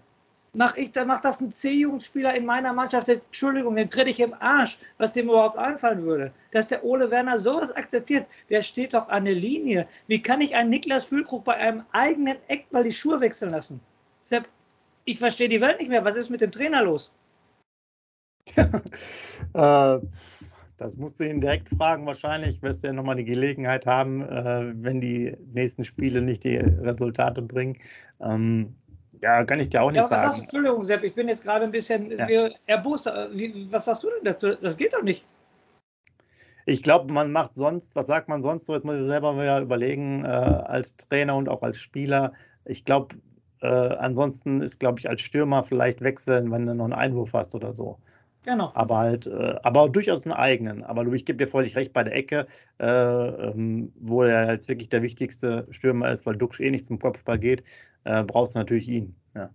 Mach 0.53 0.77
ich, 0.77 0.93
dann 0.93 1.09
macht 1.09 1.25
das 1.25 1.41
ein 1.41 1.51
C-Jugendspieler 1.51 2.33
in 2.33 2.45
meiner 2.45 2.71
Mannschaft. 2.71 3.09
Entschuldigung, 3.09 3.75
den 3.75 3.89
trete 3.89 4.09
ich 4.09 4.21
im 4.21 4.33
Arsch, 4.39 4.79
was 4.97 5.11
dem 5.11 5.27
überhaupt 5.27 5.57
einfallen 5.57 6.01
würde. 6.03 6.31
Dass 6.51 6.69
der 6.69 6.85
Ole 6.85 7.11
Werner 7.11 7.39
sowas 7.39 7.73
akzeptiert, 7.73 8.25
der 8.49 8.61
steht 8.61 8.93
doch 8.93 9.09
an 9.09 9.25
der 9.25 9.35
Linie. 9.35 9.85
Wie 10.07 10.21
kann 10.21 10.39
ich 10.39 10.55
einen 10.55 10.69
Niklas 10.69 11.03
Füllkrug 11.03 11.43
bei 11.43 11.55
einem 11.55 11.83
eigenen 11.91 12.37
Eckball 12.47 12.85
die 12.85 12.93
Schuhe 12.93 13.19
wechseln 13.19 13.51
lassen? 13.51 13.81
Sepp, 14.21 14.47
ich 15.03 15.19
verstehe 15.19 15.49
die 15.49 15.59
Welt 15.59 15.79
nicht 15.79 15.89
mehr. 15.89 16.05
Was 16.05 16.15
ist 16.15 16.29
mit 16.29 16.39
dem 16.39 16.53
Trainer 16.53 16.83
los? 16.83 17.13
äh, 18.55 19.99
das 20.81 20.97
musst 20.97 21.19
du 21.19 21.29
ihn 21.29 21.39
direkt 21.39 21.69
fragen, 21.69 22.07
wahrscheinlich. 22.07 22.59
Wirst 22.63 22.81
du 22.81 22.87
ja 22.87 22.93
nochmal 22.93 23.15
die 23.15 23.23
Gelegenheit 23.23 23.85
haben, 23.85 24.23
äh, 24.23 24.73
wenn 24.75 24.99
die 24.99 25.37
nächsten 25.53 25.83
Spiele 25.83 26.23
nicht 26.23 26.43
die 26.43 26.57
Resultate 26.57 27.43
bringen. 27.43 27.77
Ähm, 28.19 28.73
ja, 29.21 29.43
kann 29.45 29.59
ich 29.59 29.69
dir 29.69 29.83
auch 29.83 29.91
nicht 29.91 29.97
ja, 29.97 30.09
was 30.09 30.09
sagen. 30.09 30.21
Sagst 30.23 30.39
du, 30.39 30.41
Entschuldigung, 30.43 30.83
Sepp, 30.83 31.03
ich 31.03 31.13
bin 31.13 31.27
jetzt 31.27 31.43
gerade 31.43 31.65
ein 31.65 31.71
bisschen 31.71 32.09
ja. 32.17 32.49
erbost. 32.65 33.05
Wie, 33.31 33.71
was 33.71 33.85
sagst 33.85 34.03
du 34.03 34.07
denn 34.09 34.23
dazu? 34.23 34.55
Das 34.55 34.75
geht 34.75 34.93
doch 34.93 35.03
nicht. 35.03 35.23
Ich 36.65 36.81
glaube, 36.81 37.13
man 37.13 37.31
macht 37.31 37.53
sonst, 37.53 37.95
was 37.95 38.07
sagt 38.07 38.27
man 38.27 38.41
sonst 38.41 38.65
so? 38.65 38.73
Jetzt 38.73 38.83
muss 38.83 38.95
ich 38.95 39.05
selber 39.05 39.33
mal 39.33 39.61
überlegen, 39.61 40.25
äh, 40.25 40.29
als 40.29 40.97
Trainer 40.97 41.35
und 41.35 41.47
auch 41.47 41.61
als 41.61 41.77
Spieler. 41.77 42.33
Ich 42.65 42.85
glaube, 42.85 43.15
äh, 43.61 43.67
ansonsten 43.67 44.61
ist, 44.61 44.79
glaube 44.79 44.99
ich, 44.99 45.07
als 45.07 45.21
Stürmer 45.21 45.63
vielleicht 45.63 46.01
wechseln, 46.01 46.49
wenn 46.49 46.65
du 46.65 46.73
noch 46.73 46.85
einen 46.85 46.93
Einwurf 46.93 47.33
hast 47.33 47.53
oder 47.53 47.71
so. 47.71 47.99
Genau. 48.43 48.71
Aber 48.73 48.97
halt, 48.97 49.27
äh, 49.27 49.55
aber 49.61 49.89
durchaus 49.89 50.25
einen 50.25 50.33
eigenen. 50.33 50.83
Aber 50.83 51.05
ich 51.13 51.25
gebe 51.25 51.37
dir 51.37 51.49
völlig 51.49 51.75
recht 51.75 51.93
bei 51.93 52.03
der 52.03 52.15
Ecke, 52.15 52.47
äh, 52.79 52.85
ähm, 52.85 53.93
wo 53.99 54.23
er 54.23 54.51
jetzt 54.51 54.67
wirklich 54.67 54.89
der 54.89 55.03
wichtigste 55.03 55.67
Stürmer 55.69 56.11
ist, 56.11 56.25
weil 56.25 56.35
Duxch 56.35 56.59
eh 56.59 56.71
nicht 56.71 56.85
zum 56.85 56.97
Kopfball 56.97 57.37
geht, 57.37 57.63
äh, 58.03 58.23
brauchst 58.23 58.55
du 58.55 58.59
natürlich 58.59 58.87
ihn. 58.87 59.15
Ja. 59.35 59.51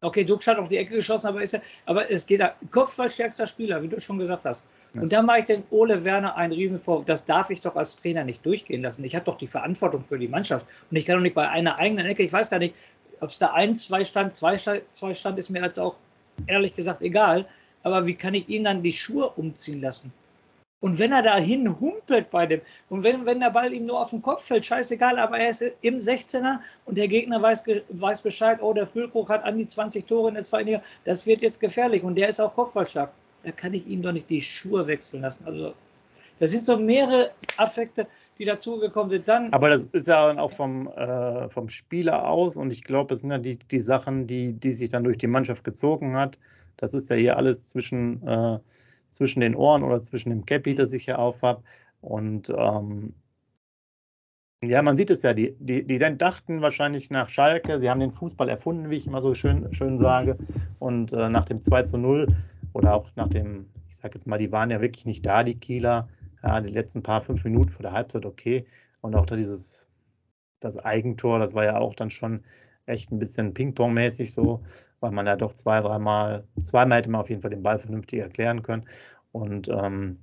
Okay, 0.00 0.24
Duxch 0.24 0.48
hat 0.48 0.58
auf 0.58 0.68
die 0.68 0.76
Ecke 0.76 0.96
geschossen, 0.96 1.28
aber 1.28 1.42
ist 1.42 1.52
ja, 1.52 1.60
aber 1.86 2.10
es 2.10 2.26
geht 2.26 2.40
da, 2.40 2.54
Kopfballstärkster 2.70 3.46
Spieler, 3.46 3.82
wie 3.82 3.88
du 3.88 4.00
schon 4.00 4.18
gesagt 4.18 4.44
hast. 4.44 4.68
Ja. 4.94 5.02
Und 5.02 5.12
da 5.12 5.22
mache 5.22 5.40
ich 5.40 5.44
den 5.46 5.62
Ole 5.70 6.04
Werner 6.04 6.36
einen 6.36 6.52
Riesenvorwurf. 6.52 7.04
Das 7.04 7.24
darf 7.24 7.50
ich 7.50 7.60
doch 7.60 7.76
als 7.76 7.96
Trainer 7.96 8.24
nicht 8.24 8.44
durchgehen 8.44 8.82
lassen. 8.82 9.04
Ich 9.04 9.14
habe 9.14 9.24
doch 9.24 9.38
die 9.38 9.46
Verantwortung 9.46 10.04
für 10.04 10.18
die 10.18 10.28
Mannschaft. 10.28 10.66
Und 10.90 10.96
ich 10.96 11.06
kann 11.06 11.16
doch 11.16 11.22
nicht 11.22 11.34
bei 11.34 11.48
einer 11.48 11.78
eigenen 11.78 12.06
Ecke, 12.06 12.24
ich 12.24 12.32
weiß 12.32 12.50
gar 12.50 12.58
nicht, 12.58 12.74
ob 13.20 13.30
es 13.30 13.38
da 13.38 13.52
eins, 13.52 13.84
zwei 13.84 14.04
stand, 14.04 14.34
zwei, 14.34 14.56
zwei 14.56 15.14
stand, 15.14 15.38
ist 15.38 15.50
mir 15.50 15.62
jetzt 15.62 15.78
auch 15.78 15.96
ehrlich 16.46 16.74
gesagt 16.74 17.02
egal 17.02 17.46
aber 17.82 18.06
wie 18.06 18.14
kann 18.14 18.34
ich 18.34 18.48
ihn 18.48 18.64
dann 18.64 18.82
die 18.82 18.92
Schuhe 18.92 19.30
umziehen 19.30 19.80
lassen? 19.80 20.12
Und 20.80 20.98
wenn 20.98 21.10
er 21.10 21.22
dahin 21.22 21.80
humpelt 21.80 22.30
bei 22.30 22.46
dem, 22.46 22.60
und 22.88 23.02
wenn, 23.02 23.26
wenn 23.26 23.40
der 23.40 23.50
Ball 23.50 23.72
ihm 23.72 23.86
nur 23.86 24.00
auf 24.00 24.10
den 24.10 24.22
Kopf 24.22 24.44
fällt, 24.44 24.64
scheißegal, 24.64 25.18
aber 25.18 25.38
er 25.38 25.50
ist 25.50 25.62
im 25.82 25.98
16er 25.98 26.60
und 26.84 26.96
der 26.96 27.08
Gegner 27.08 27.42
weiß, 27.42 27.64
weiß 27.88 28.22
Bescheid, 28.22 28.62
oh, 28.62 28.72
der 28.72 28.86
Füllkrug 28.86 29.28
hat 29.28 29.42
an 29.42 29.58
die 29.58 29.66
20 29.66 30.06
Tore 30.06 30.28
in 30.28 30.34
der 30.34 30.44
zweiten 30.44 30.68
Liga, 30.68 30.82
das 31.04 31.26
wird 31.26 31.42
jetzt 31.42 31.58
gefährlich 31.58 32.04
und 32.04 32.14
der 32.14 32.28
ist 32.28 32.38
auch 32.38 32.54
Kopfballstark. 32.54 33.10
Da 33.42 33.50
kann 33.50 33.74
ich 33.74 33.86
ihm 33.88 34.02
doch 34.02 34.12
nicht 34.12 34.30
die 34.30 34.40
Schuhe 34.40 34.86
wechseln 34.86 35.22
lassen. 35.22 35.46
Also, 35.46 35.74
das 36.38 36.52
sind 36.52 36.64
so 36.64 36.78
mehrere 36.78 37.30
Affekte, 37.56 38.06
die 38.38 38.44
dazugekommen 38.44 39.10
sind. 39.10 39.26
Dann 39.26 39.52
aber 39.52 39.70
das 39.70 39.86
ist 39.86 40.06
ja 40.06 40.28
dann 40.28 40.38
auch 40.38 40.52
vom, 40.52 40.86
äh, 40.88 41.48
vom 41.48 41.68
Spieler 41.68 42.28
aus 42.28 42.56
und 42.56 42.70
ich 42.70 42.84
glaube, 42.84 43.08
das 43.14 43.22
sind 43.22 43.32
ja 43.32 43.38
die, 43.38 43.58
die 43.58 43.80
Sachen, 43.80 44.28
die, 44.28 44.52
die 44.52 44.70
sich 44.70 44.90
dann 44.90 45.02
durch 45.02 45.18
die 45.18 45.26
Mannschaft 45.26 45.64
gezogen 45.64 46.16
hat 46.16 46.38
das 46.78 46.94
ist 46.94 47.10
ja 47.10 47.16
hier 47.16 47.36
alles 47.36 47.68
zwischen, 47.68 48.26
äh, 48.26 48.58
zwischen 49.10 49.40
den 49.40 49.54
Ohren 49.54 49.82
oder 49.82 50.00
zwischen 50.00 50.30
dem 50.30 50.46
Cappy, 50.46 50.74
das 50.74 50.92
ich 50.92 51.04
hier 51.04 51.18
aufhab. 51.18 51.62
Und 52.00 52.50
ähm, 52.56 53.14
ja, 54.62 54.82
man 54.82 54.96
sieht 54.96 55.10
es 55.10 55.22
ja, 55.22 55.34
die, 55.34 55.54
die, 55.58 55.84
die 55.84 55.98
dachten 55.98 56.62
wahrscheinlich 56.62 57.10
nach 57.10 57.28
Schalke, 57.28 57.78
sie 57.78 57.90
haben 57.90 58.00
den 58.00 58.10
Fußball 58.10 58.48
erfunden, 58.48 58.90
wie 58.90 58.96
ich 58.96 59.06
immer 59.06 59.22
so 59.22 59.34
schön, 59.34 59.72
schön 59.74 59.98
sage. 59.98 60.36
Und 60.78 61.12
äh, 61.12 61.28
nach 61.28 61.44
dem 61.44 61.60
2 61.60 61.82
zu 61.82 61.98
0 61.98 62.26
oder 62.72 62.94
auch 62.94 63.10
nach 63.16 63.28
dem, 63.28 63.66
ich 63.88 63.96
sage 63.96 64.14
jetzt 64.14 64.26
mal, 64.26 64.38
die 64.38 64.50
waren 64.50 64.70
ja 64.70 64.80
wirklich 64.80 65.04
nicht 65.04 65.26
da, 65.26 65.44
die 65.44 65.58
Kieler. 65.58 66.08
Ja, 66.42 66.60
die 66.60 66.72
letzten 66.72 67.02
paar 67.02 67.20
fünf 67.20 67.42
Minuten 67.42 67.70
vor 67.70 67.82
der 67.82 67.92
Halbzeit 67.92 68.24
okay. 68.24 68.64
Und 69.00 69.16
auch 69.16 69.26
da 69.26 69.34
dieses, 69.34 69.88
das 70.60 70.76
Eigentor, 70.76 71.40
das 71.40 71.54
war 71.54 71.64
ja 71.64 71.78
auch 71.78 71.94
dann 71.94 72.10
schon 72.10 72.44
echt 72.88 73.12
ein 73.12 73.18
bisschen 73.18 73.54
Ping-Pong-mäßig 73.54 74.32
so, 74.32 74.62
weil 75.00 75.12
man 75.12 75.26
ja 75.26 75.36
doch 75.36 75.52
zwei, 75.54 75.80
dreimal, 75.80 76.44
zweimal 76.60 76.98
hätte 76.98 77.10
man 77.10 77.20
auf 77.20 77.30
jeden 77.30 77.42
Fall 77.42 77.50
den 77.50 77.62
Ball 77.62 77.78
vernünftig 77.78 78.20
erklären 78.20 78.62
können. 78.62 78.86
Und 79.32 79.68
ähm, 79.68 80.18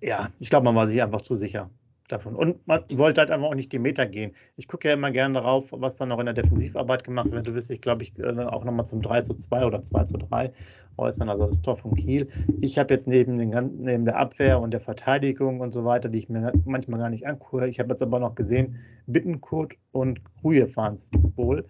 ja, 0.00 0.30
ich 0.38 0.50
glaube, 0.50 0.64
man 0.64 0.74
war 0.76 0.88
sich 0.88 1.02
einfach 1.02 1.20
zu 1.20 1.34
sicher 1.34 1.70
davon. 2.08 2.34
Und 2.34 2.66
man 2.66 2.84
wollte 2.90 3.20
halt 3.20 3.30
einfach 3.30 3.48
auch 3.48 3.54
nicht 3.54 3.72
die 3.72 3.78
Meter 3.78 4.06
gehen. 4.06 4.32
Ich 4.56 4.68
gucke 4.68 4.88
ja 4.88 4.94
immer 4.94 5.10
gerne 5.10 5.40
darauf, 5.40 5.66
was 5.70 5.96
dann 5.96 6.08
noch 6.08 6.18
in 6.18 6.26
der 6.26 6.34
Defensivarbeit 6.34 7.04
gemacht 7.04 7.30
wird. 7.30 7.46
Du 7.46 7.54
wirst 7.54 7.70
dich, 7.70 7.80
glaube 7.80 8.02
ich, 8.02 8.18
äh, 8.18 8.44
auch 8.44 8.64
nochmal 8.64 8.86
zum 8.86 9.02
3 9.02 9.22
zu 9.22 9.34
2 9.34 9.64
oder 9.66 9.80
2 9.80 10.04
zu 10.04 10.18
3 10.18 10.52
äußern, 10.96 11.28
also 11.28 11.46
das 11.46 11.62
Tor 11.62 11.76
von 11.76 11.94
Kiel. 11.94 12.28
Ich 12.60 12.78
habe 12.78 12.92
jetzt 12.92 13.08
neben, 13.08 13.38
den, 13.38 13.50
neben 13.78 14.04
der 14.04 14.16
Abwehr 14.16 14.60
und 14.60 14.72
der 14.72 14.80
Verteidigung 14.80 15.60
und 15.60 15.72
so 15.72 15.84
weiter, 15.84 16.08
die 16.08 16.18
ich 16.18 16.28
mir 16.28 16.52
manchmal 16.64 17.00
gar 17.00 17.10
nicht 17.10 17.26
angucke, 17.26 17.68
ich 17.68 17.78
habe 17.78 17.90
jetzt 17.90 18.02
aber 18.02 18.18
noch 18.18 18.34
gesehen, 18.34 18.76
Bittenkurt 19.06 19.74
und 19.92 20.20
Kruje 20.40 20.66
fahren 20.66 20.94
es 20.94 21.10
wohl, 21.36 21.64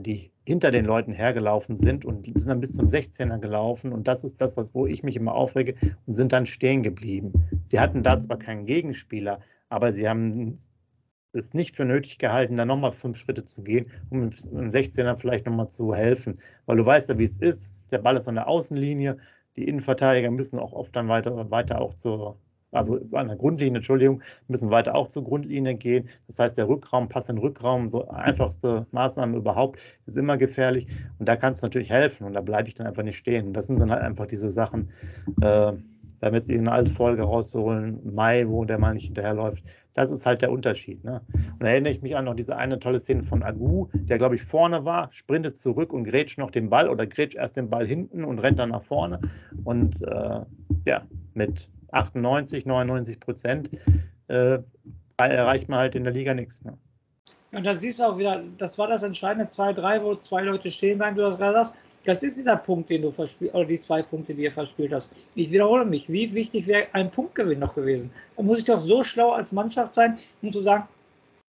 die 0.00 0.30
hinter 0.44 0.70
den 0.70 0.84
Leuten 0.84 1.12
hergelaufen 1.12 1.76
sind 1.76 2.04
und 2.04 2.26
sind 2.26 2.48
dann 2.48 2.60
bis 2.60 2.74
zum 2.74 2.88
16er 2.88 3.38
gelaufen. 3.38 3.92
Und 3.92 4.08
das 4.08 4.24
ist 4.24 4.40
das, 4.40 4.56
was, 4.56 4.74
wo 4.74 4.86
ich 4.86 5.02
mich 5.02 5.16
immer 5.16 5.34
aufrege 5.34 5.74
und 6.06 6.12
sind 6.12 6.32
dann 6.32 6.46
stehen 6.46 6.82
geblieben. 6.82 7.32
Sie 7.64 7.78
hatten 7.78 8.02
da 8.02 8.18
zwar 8.18 8.38
keinen 8.38 8.66
Gegenspieler, 8.66 9.40
aber 9.68 9.92
sie 9.92 10.08
haben 10.08 10.54
es 11.32 11.54
nicht 11.54 11.76
für 11.76 11.84
nötig 11.84 12.18
gehalten, 12.18 12.56
da 12.56 12.64
nochmal 12.64 12.92
fünf 12.92 13.18
Schritte 13.18 13.44
zu 13.44 13.62
gehen, 13.62 13.86
um 14.10 14.22
im 14.22 14.30
16er 14.30 15.16
vielleicht 15.16 15.46
nochmal 15.46 15.68
zu 15.68 15.94
helfen. 15.94 16.38
Weil 16.66 16.76
du 16.76 16.86
weißt 16.86 17.08
ja, 17.08 17.18
wie 17.18 17.24
es 17.24 17.36
ist. 17.36 17.90
Der 17.92 17.98
Ball 17.98 18.16
ist 18.16 18.28
an 18.28 18.34
der 18.34 18.48
Außenlinie. 18.48 19.16
Die 19.56 19.66
Innenverteidiger 19.68 20.30
müssen 20.30 20.58
auch 20.58 20.72
oft 20.72 20.94
dann 20.96 21.08
weiter, 21.08 21.50
weiter 21.50 21.80
auch 21.80 21.94
zur, 21.94 22.38
also 22.72 22.98
an 23.12 23.28
der 23.28 23.36
Grundlinie, 23.36 23.76
Entschuldigung, 23.76 24.22
müssen 24.48 24.70
weiter 24.70 24.94
auch 24.94 25.08
zur 25.08 25.24
Grundlinie 25.24 25.74
gehen. 25.74 26.08
Das 26.26 26.38
heißt, 26.38 26.58
der 26.58 26.68
Rückraum, 26.68 27.08
Pass 27.08 27.28
in 27.28 27.36
den 27.36 27.42
Rückraum, 27.42 27.90
so 27.90 28.08
einfachste 28.08 28.86
Maßnahme 28.90 29.36
überhaupt, 29.36 29.80
ist 30.06 30.16
immer 30.16 30.36
gefährlich. 30.36 30.86
Und 31.18 31.28
da 31.28 31.36
kann 31.36 31.52
es 31.52 31.62
natürlich 31.62 31.90
helfen. 31.90 32.24
Und 32.24 32.32
da 32.32 32.40
bleibe 32.40 32.68
ich 32.68 32.74
dann 32.74 32.86
einfach 32.86 33.02
nicht 33.02 33.18
stehen. 33.18 33.48
Und 33.48 33.52
das 33.52 33.66
sind 33.66 33.78
dann 33.78 33.90
halt 33.90 34.02
einfach 34.02 34.26
diese 34.26 34.50
Sachen, 34.50 34.90
äh, 35.40 35.72
wir 36.22 36.28
haben 36.28 36.34
jetzt 36.34 36.48
irgendeine 36.48 36.76
alte 36.76 36.92
Folge 36.92 37.22
rauszuholen, 37.22 37.98
Mai, 38.14 38.46
wo 38.46 38.64
der 38.64 38.78
mal 38.78 38.94
nicht 38.94 39.06
hinterherläuft. 39.06 39.64
Das 39.92 40.12
ist 40.12 40.24
halt 40.24 40.40
der 40.40 40.52
Unterschied. 40.52 41.02
Ne? 41.02 41.20
Und 41.34 41.62
da 41.62 41.66
erinnere 41.66 41.92
ich 41.92 42.00
mich 42.00 42.16
an 42.16 42.26
noch 42.26 42.36
diese 42.36 42.56
eine 42.56 42.78
tolle 42.78 43.00
Szene 43.00 43.24
von 43.24 43.42
Agu, 43.42 43.88
der, 43.92 44.18
glaube 44.18 44.36
ich, 44.36 44.44
vorne 44.44 44.84
war, 44.84 45.10
sprintet 45.10 45.58
zurück 45.58 45.92
und 45.92 46.04
grätscht 46.04 46.38
noch 46.38 46.52
den 46.52 46.70
Ball 46.70 46.88
oder 46.88 47.08
grätscht 47.08 47.34
erst 47.34 47.56
den 47.56 47.68
Ball 47.68 47.88
hinten 47.88 48.24
und 48.24 48.38
rennt 48.38 48.60
dann 48.60 48.68
nach 48.68 48.84
vorne. 48.84 49.20
Und 49.64 50.00
äh, 50.02 50.40
ja, 50.86 51.02
mit 51.34 51.68
98, 51.92 52.66
99 52.66 53.20
Prozent 53.20 53.70
äh, 54.28 54.58
erreicht 55.16 55.68
man 55.68 55.78
halt 55.78 55.94
in 55.94 56.04
der 56.04 56.12
Liga 56.12 56.34
nichts. 56.34 56.64
Ne? 56.64 56.76
Und 57.52 57.64
da 57.64 57.74
siehst 57.74 58.00
du 58.00 58.04
auch 58.04 58.18
wieder, 58.18 58.42
das 58.56 58.78
war 58.78 58.88
das 58.88 59.02
entscheidende 59.02 59.50
2-3, 59.50 60.02
wo 60.02 60.14
zwei 60.16 60.42
Leute 60.42 60.70
stehen 60.70 60.98
bleiben, 60.98 61.16
du 61.16 61.26
hast 61.26 61.38
gerade 61.38 61.58
gesagt, 61.58 61.78
das 62.04 62.22
ist 62.22 62.36
dieser 62.36 62.56
Punkt, 62.56 62.90
den 62.90 63.02
du 63.02 63.10
verspielt, 63.10 63.54
oder 63.54 63.66
die 63.66 63.78
zwei 63.78 64.02
Punkte, 64.02 64.34
die 64.34 64.42
ihr 64.42 64.52
verspielt 64.52 64.92
hast. 64.92 65.28
Ich 65.34 65.52
wiederhole 65.52 65.84
mich, 65.84 66.10
wie 66.10 66.34
wichtig 66.34 66.66
wäre 66.66 66.86
ein 66.92 67.10
Punktgewinn 67.10 67.58
noch 67.58 67.74
gewesen? 67.74 68.10
Da 68.36 68.42
muss 68.42 68.58
ich 68.58 68.64
doch 68.64 68.80
so 68.80 69.04
schlau 69.04 69.30
als 69.30 69.52
Mannschaft 69.52 69.94
sein, 69.94 70.18
um 70.40 70.50
zu 70.50 70.60
sagen, 70.60 70.88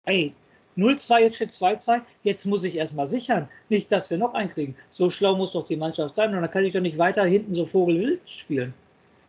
ey, 0.06 0.34
0-2, 0.78 1.20
jetzt 1.20 1.36
steht 1.38 1.50
2-2, 1.50 2.02
jetzt 2.22 2.46
muss 2.46 2.64
ich 2.64 2.76
erstmal 2.76 3.08
sichern. 3.08 3.50
Nicht, 3.68 3.92
dass 3.92 4.12
wir 4.12 4.20
noch 4.20 4.36
einen 4.36 4.52
kriegen. 4.52 4.76
So 4.90 5.10
schlau 5.10 5.36
muss 5.36 5.54
doch 5.54 5.66
die 5.66 5.76
Mannschaft 5.76 6.14
sein 6.14 6.34
und 6.34 6.42
dann 6.42 6.52
kann 6.52 6.64
ich 6.64 6.74
doch 6.74 6.82
nicht 6.82 7.00
weiter 7.00 7.26
hinten 7.26 7.56
so 7.56 7.66
Vogelwild 7.66 8.22
spielen. 8.30 8.74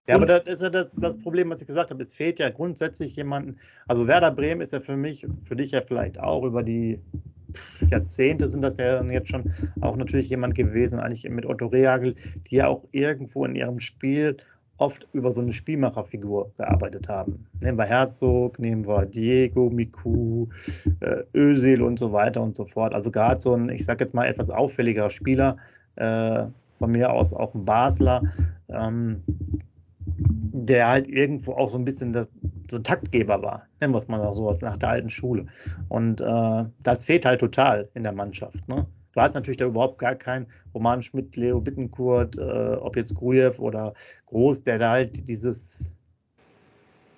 Ja, 0.08 0.14
aber 0.14 0.26
das 0.26 0.46
ist 0.46 0.62
ja 0.62 0.70
das, 0.70 0.94
das, 0.96 1.18
Problem, 1.18 1.50
was 1.50 1.60
ich 1.60 1.66
gesagt 1.66 1.90
habe. 1.90 2.02
Es 2.02 2.14
fehlt 2.14 2.38
ja 2.38 2.48
grundsätzlich 2.48 3.14
jemanden. 3.14 3.58
Also 3.86 4.06
Werder 4.06 4.30
Bremen 4.30 4.62
ist 4.62 4.72
ja 4.72 4.80
für 4.80 4.96
mich, 4.96 5.26
für 5.44 5.54
dich 5.54 5.72
ja 5.72 5.82
vielleicht 5.82 6.18
auch 6.18 6.44
über 6.44 6.62
die 6.62 6.98
Jahrzehnte 7.90 8.46
sind 8.46 8.62
das 8.62 8.78
ja 8.78 9.02
jetzt 9.04 9.28
schon 9.28 9.52
auch 9.80 9.96
natürlich 9.96 10.30
jemand 10.30 10.54
gewesen, 10.54 10.98
eigentlich 10.98 11.28
mit 11.28 11.46
Otto 11.46 11.66
Rehagel, 11.66 12.14
die 12.50 12.56
ja 12.56 12.68
auch 12.68 12.84
irgendwo 12.92 13.44
in 13.44 13.54
ihrem 13.54 13.80
Spiel 13.80 14.36
oft 14.78 15.08
über 15.12 15.34
so 15.34 15.40
eine 15.40 15.52
Spielmacherfigur 15.52 16.52
gearbeitet 16.56 17.08
haben. 17.08 17.46
Nehmen 17.60 17.76
wir 17.76 17.84
Herzog, 17.84 18.58
nehmen 18.58 18.86
wir 18.86 19.06
Diego, 19.06 19.70
Miku, 19.70 20.46
äh, 21.00 21.24
Özil 21.34 21.82
und 21.82 21.98
so 21.98 22.12
weiter 22.12 22.40
und 22.42 22.56
so 22.56 22.64
fort. 22.64 22.94
Also 22.94 23.10
gerade 23.10 23.40
so 23.40 23.54
ein, 23.54 23.68
ich 23.70 23.84
sag 23.84 24.00
jetzt 24.00 24.14
mal, 24.14 24.26
etwas 24.26 24.50
auffälligerer 24.50 25.10
Spieler, 25.10 25.56
äh, 25.96 26.44
von 26.78 26.92
mir 26.92 27.12
aus 27.12 27.32
auch 27.32 27.54
ein 27.54 27.64
Basler, 27.64 28.22
ähm, 28.68 29.22
der 30.16 30.88
halt 30.88 31.08
irgendwo 31.08 31.52
auch 31.52 31.68
so 31.68 31.78
ein 31.78 31.84
bisschen 31.84 32.12
das, 32.12 32.28
so 32.70 32.76
ein 32.76 32.84
Taktgeber 32.84 33.42
war, 33.42 33.66
nennen 33.80 33.94
wir 33.94 33.98
es 33.98 34.08
mal 34.08 34.32
sowas, 34.32 34.60
nach 34.60 34.76
der 34.76 34.90
alten 34.90 35.10
Schule. 35.10 35.46
Und 35.88 36.20
äh, 36.20 36.64
das 36.82 37.04
fehlt 37.04 37.24
halt 37.24 37.40
total 37.40 37.88
in 37.94 38.02
der 38.02 38.12
Mannschaft. 38.12 38.66
Ne? 38.68 38.86
Du 39.12 39.20
hast 39.20 39.34
natürlich 39.34 39.56
da 39.56 39.66
überhaupt 39.66 39.98
gar 39.98 40.14
keinen 40.14 40.46
Roman 40.74 41.02
Schmidt, 41.02 41.36
Leo 41.36 41.60
Bittenkurt, 41.60 42.38
äh, 42.38 42.76
ob 42.80 42.96
jetzt 42.96 43.14
Grujew 43.14 43.54
oder 43.58 43.94
Groß, 44.26 44.62
der 44.62 44.78
da 44.78 44.90
halt 44.90 45.28
dieses, 45.28 45.94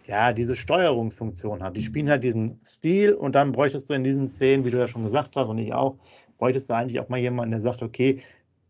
ja, 0.06 0.32
diese 0.32 0.56
Steuerungsfunktion 0.56 1.62
hat. 1.62 1.76
Die 1.76 1.82
spielen 1.82 2.08
halt 2.08 2.24
diesen 2.24 2.60
Stil 2.64 3.14
und 3.14 3.34
dann 3.34 3.52
bräuchtest 3.52 3.90
du 3.90 3.94
in 3.94 4.04
diesen 4.04 4.28
Szenen, 4.28 4.64
wie 4.64 4.70
du 4.70 4.78
ja 4.78 4.86
schon 4.86 5.02
gesagt 5.02 5.36
hast 5.36 5.48
und 5.48 5.58
ich 5.58 5.72
auch, 5.74 5.98
bräuchtest 6.38 6.70
du 6.70 6.74
eigentlich 6.74 7.00
auch 7.00 7.08
mal 7.08 7.18
jemanden, 7.18 7.52
der 7.52 7.60
sagt, 7.60 7.82
okay, 7.82 8.20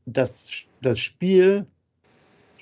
das, 0.06 0.66
das 0.82 0.98
Spiel 0.98 1.66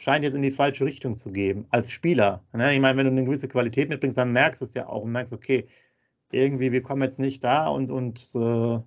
scheint 0.00 0.24
jetzt 0.24 0.34
in 0.34 0.42
die 0.42 0.50
falsche 0.50 0.84
Richtung 0.84 1.16
zu 1.16 1.30
gehen, 1.32 1.66
als 1.70 1.90
Spieler. 1.90 2.42
Ne? 2.52 2.72
Ich 2.74 2.80
meine, 2.80 2.96
wenn 2.98 3.06
du 3.06 3.12
eine 3.12 3.24
gewisse 3.24 3.48
Qualität 3.48 3.88
mitbringst, 3.88 4.16
dann 4.16 4.32
merkst 4.32 4.60
du 4.60 4.64
es 4.64 4.74
ja 4.74 4.88
auch 4.88 5.02
und 5.02 5.12
merkst, 5.12 5.32
okay, 5.32 5.66
irgendwie, 6.30 6.72
wir 6.72 6.82
kommen 6.82 7.02
jetzt 7.02 7.18
nicht 7.18 7.42
da 7.42 7.68
und, 7.68 7.90
und 7.90 8.28
äh, 8.34 8.78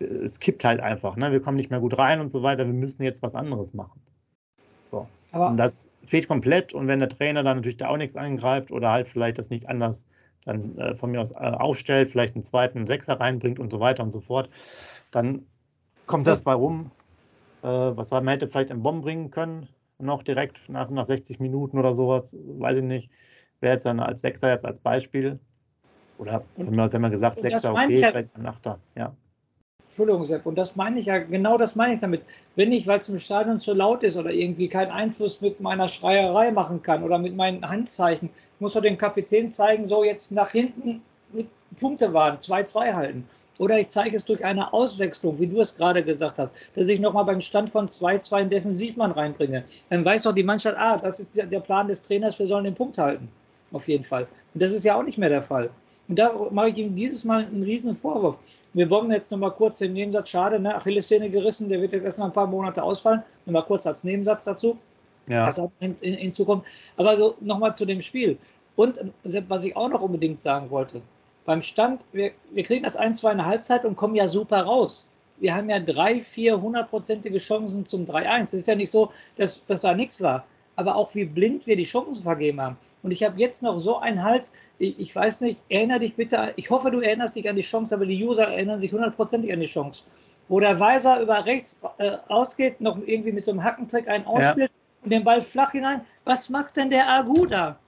es 0.00 0.40
kippt 0.40 0.64
halt 0.64 0.80
einfach. 0.80 1.16
Ne? 1.16 1.30
Wir 1.30 1.40
kommen 1.40 1.56
nicht 1.56 1.70
mehr 1.70 1.80
gut 1.80 1.98
rein 1.98 2.20
und 2.20 2.32
so 2.32 2.42
weiter. 2.42 2.64
Wir 2.66 2.72
müssen 2.72 3.02
jetzt 3.02 3.22
was 3.22 3.34
anderes 3.34 3.74
machen. 3.74 4.00
So. 4.90 5.06
Und 5.32 5.56
das 5.56 5.90
fehlt 6.06 6.28
komplett. 6.28 6.72
Und 6.72 6.86
wenn 6.86 7.00
der 7.00 7.08
Trainer 7.08 7.42
dann 7.42 7.58
natürlich 7.58 7.76
da 7.76 7.88
auch 7.88 7.96
nichts 7.96 8.16
eingreift 8.16 8.70
oder 8.70 8.90
halt 8.90 9.08
vielleicht 9.08 9.38
das 9.38 9.50
nicht 9.50 9.68
anders 9.68 10.06
dann 10.44 10.78
äh, 10.78 10.94
von 10.94 11.10
mir 11.10 11.20
aus 11.20 11.32
äh, 11.32 11.34
aufstellt, 11.34 12.10
vielleicht 12.10 12.34
einen 12.34 12.44
zweiten 12.44 12.86
Sechser 12.86 13.18
reinbringt 13.18 13.58
und 13.58 13.72
so 13.72 13.80
weiter 13.80 14.02
und 14.02 14.12
so 14.12 14.20
fort, 14.20 14.48
dann 15.10 15.46
kommt 16.06 16.26
das 16.26 16.44
bei 16.44 16.54
rum. 16.54 16.90
Äh, 17.62 17.66
was 17.66 18.10
man 18.10 18.28
hätte 18.28 18.48
vielleicht 18.48 18.70
in 18.70 18.82
Bomben 18.82 19.02
bringen 19.02 19.30
können, 19.30 19.68
noch 20.04 20.22
direkt 20.22 20.68
nach, 20.68 20.90
nach 20.90 21.04
60 21.04 21.40
Minuten 21.40 21.78
oder 21.78 21.96
sowas, 21.96 22.36
weiß 22.38 22.78
ich 22.78 22.84
nicht. 22.84 23.10
Wer 23.60 23.72
jetzt 23.72 23.86
dann 23.86 24.00
als 24.00 24.20
Sechser 24.20 24.50
jetzt 24.50 24.64
als 24.64 24.80
Beispiel. 24.80 25.38
Oder 26.18 26.44
aus, 26.56 26.92
wenn 26.92 27.00
man 27.00 27.10
gesagt, 27.10 27.40
Sechser, 27.40 27.72
okay, 27.72 28.00
ja, 28.00 28.08
vielleicht 28.10 28.36
ein 28.36 28.46
Achter, 28.46 28.78
ja. 28.94 29.14
Entschuldigung, 29.88 30.24
Sepp, 30.24 30.44
und 30.46 30.56
das 30.56 30.74
meine 30.74 30.98
ich 30.98 31.06
ja, 31.06 31.18
genau 31.18 31.56
das 31.56 31.76
meine 31.76 31.94
ich 31.94 32.00
damit. 32.00 32.24
Wenn 32.56 32.72
ich, 32.72 32.86
weil 32.86 32.98
es 32.98 33.08
im 33.08 33.18
Stadion 33.18 33.60
zu 33.60 33.74
laut 33.74 34.02
ist 34.02 34.16
oder 34.16 34.32
irgendwie 34.32 34.68
keinen 34.68 34.90
Einfluss 34.90 35.40
mit 35.40 35.60
meiner 35.60 35.86
Schreierei 35.86 36.50
machen 36.50 36.82
kann 36.82 37.04
oder 37.04 37.18
mit 37.18 37.36
meinen 37.36 37.64
Handzeichen, 37.64 38.28
ich 38.28 38.60
muss 38.60 38.72
doch 38.72 38.82
dem 38.82 38.98
Kapitän 38.98 39.52
zeigen, 39.52 39.86
so 39.86 40.02
jetzt 40.02 40.32
nach 40.32 40.50
hinten 40.50 41.00
Punkte 41.78 42.12
waren, 42.12 42.38
2-2 42.38 42.94
halten. 42.94 43.28
Oder 43.58 43.78
ich 43.78 43.88
zeige 43.88 44.16
es 44.16 44.24
durch 44.24 44.44
eine 44.44 44.72
Auswechslung, 44.72 45.38
wie 45.38 45.46
du 45.46 45.60
es 45.60 45.76
gerade 45.76 46.02
gesagt 46.02 46.38
hast, 46.38 46.54
dass 46.74 46.88
ich 46.88 47.00
nochmal 47.00 47.24
beim 47.24 47.40
Stand 47.40 47.70
von 47.70 47.86
2-2 47.86 48.32
einen 48.32 48.50
Defensivmann 48.50 49.12
reinbringe. 49.12 49.64
Dann 49.90 50.04
weiß 50.04 50.24
doch 50.24 50.32
die 50.32 50.42
Mannschaft, 50.42 50.76
ah, 50.78 50.96
das 50.96 51.20
ist 51.20 51.36
der 51.36 51.60
Plan 51.60 51.88
des 51.88 52.02
Trainers, 52.02 52.38
wir 52.38 52.46
sollen 52.46 52.64
den 52.64 52.74
Punkt 52.74 52.98
halten. 52.98 53.28
Auf 53.72 53.88
jeden 53.88 54.04
Fall. 54.04 54.26
Und 54.52 54.62
das 54.62 54.72
ist 54.72 54.84
ja 54.84 54.96
auch 54.96 55.02
nicht 55.02 55.18
mehr 55.18 55.28
der 55.28 55.42
Fall. 55.42 55.70
Und 56.06 56.18
da 56.18 56.32
mache 56.50 56.68
ich 56.68 56.78
ihm 56.78 56.94
dieses 56.94 57.24
Mal 57.24 57.44
einen 57.44 57.62
riesen 57.62 57.94
Vorwurf. 57.94 58.38
Wir 58.72 58.88
wollen 58.90 59.10
jetzt 59.10 59.32
nochmal 59.32 59.52
kurz 59.52 59.78
den 59.78 59.94
Nebensatz, 59.94 60.28
schade, 60.28 60.60
ne? 60.60 60.74
Achillessehne 60.74 61.30
gerissen, 61.30 61.68
der 61.68 61.80
wird 61.80 61.92
jetzt 61.92 62.04
erstmal 62.04 62.28
ein 62.28 62.32
paar 62.32 62.46
Monate 62.46 62.82
ausfallen. 62.82 63.22
Nochmal 63.46 63.64
kurz 63.64 63.86
als 63.86 64.04
Nebensatz 64.04 64.44
dazu. 64.44 64.78
Ja. 65.26 65.46
Das 65.46 65.58
in, 65.80 65.94
in, 66.02 66.14
in 66.14 66.32
Zukunft. 66.32 66.66
Aber 66.96 67.16
so 67.16 67.36
nochmal 67.40 67.74
zu 67.74 67.86
dem 67.86 68.02
Spiel. 68.02 68.36
Und 68.76 68.98
was 69.48 69.64
ich 69.64 69.76
auch 69.76 69.88
noch 69.88 70.02
unbedingt 70.02 70.42
sagen 70.42 70.68
wollte, 70.70 71.00
beim 71.44 71.62
Stand, 71.62 72.02
wir, 72.12 72.32
wir 72.50 72.62
kriegen 72.62 72.84
das 72.84 72.98
1-2 72.98 73.32
in 73.32 73.38
der 73.38 73.46
Halbzeit 73.46 73.84
und 73.84 73.96
kommen 73.96 74.14
ja 74.14 74.28
super 74.28 74.62
raus. 74.62 75.08
Wir 75.38 75.54
haben 75.54 75.68
ja 75.68 75.80
drei, 75.80 76.20
vier 76.20 76.60
hundertprozentige 76.60 77.38
Chancen 77.38 77.84
zum 77.84 78.04
3-1. 78.04 78.44
Es 78.44 78.54
ist 78.54 78.68
ja 78.68 78.74
nicht 78.74 78.90
so, 78.90 79.10
dass, 79.36 79.64
dass 79.66 79.82
da 79.82 79.94
nichts 79.94 80.20
war. 80.20 80.44
Aber 80.76 80.96
auch 80.96 81.14
wie 81.14 81.24
blind 81.24 81.66
wir 81.66 81.76
die 81.76 81.84
Chancen 81.84 82.22
vergeben 82.22 82.60
haben. 82.60 82.76
Und 83.02 83.10
ich 83.10 83.22
habe 83.22 83.38
jetzt 83.38 83.62
noch 83.62 83.78
so 83.78 83.98
einen 83.98 84.22
Hals, 84.22 84.54
ich, 84.78 84.98
ich, 84.98 85.14
weiß 85.14 85.42
nicht, 85.42 85.60
erinnere 85.68 86.00
dich 86.00 86.16
bitte, 86.16 86.52
ich 86.56 86.70
hoffe, 86.70 86.90
du 86.90 87.00
erinnerst 87.00 87.36
dich 87.36 87.48
an 87.48 87.56
die 87.56 87.62
Chance, 87.62 87.94
aber 87.94 88.06
die 88.06 88.24
User 88.24 88.48
erinnern 88.48 88.80
sich 88.80 88.92
hundertprozentig 88.92 89.52
an 89.52 89.60
die 89.60 89.66
Chance. 89.66 90.02
Wo 90.48 90.58
der 90.60 90.80
Weiser 90.80 91.20
über 91.20 91.46
rechts 91.46 91.80
äh, 91.98 92.16
ausgeht, 92.28 92.80
noch 92.80 92.98
irgendwie 93.06 93.32
mit 93.32 93.44
so 93.44 93.52
einem 93.52 93.62
Hackentrick 93.62 94.08
einen 94.08 94.26
ausspielt 94.26 94.70
ja. 94.70 95.04
und 95.04 95.10
den 95.10 95.22
Ball 95.22 95.42
flach 95.42 95.72
hinein. 95.72 96.00
Was 96.24 96.48
macht 96.48 96.76
denn 96.76 96.90
der 96.90 97.08
Aguda? 97.08 97.70
Da 97.70 97.78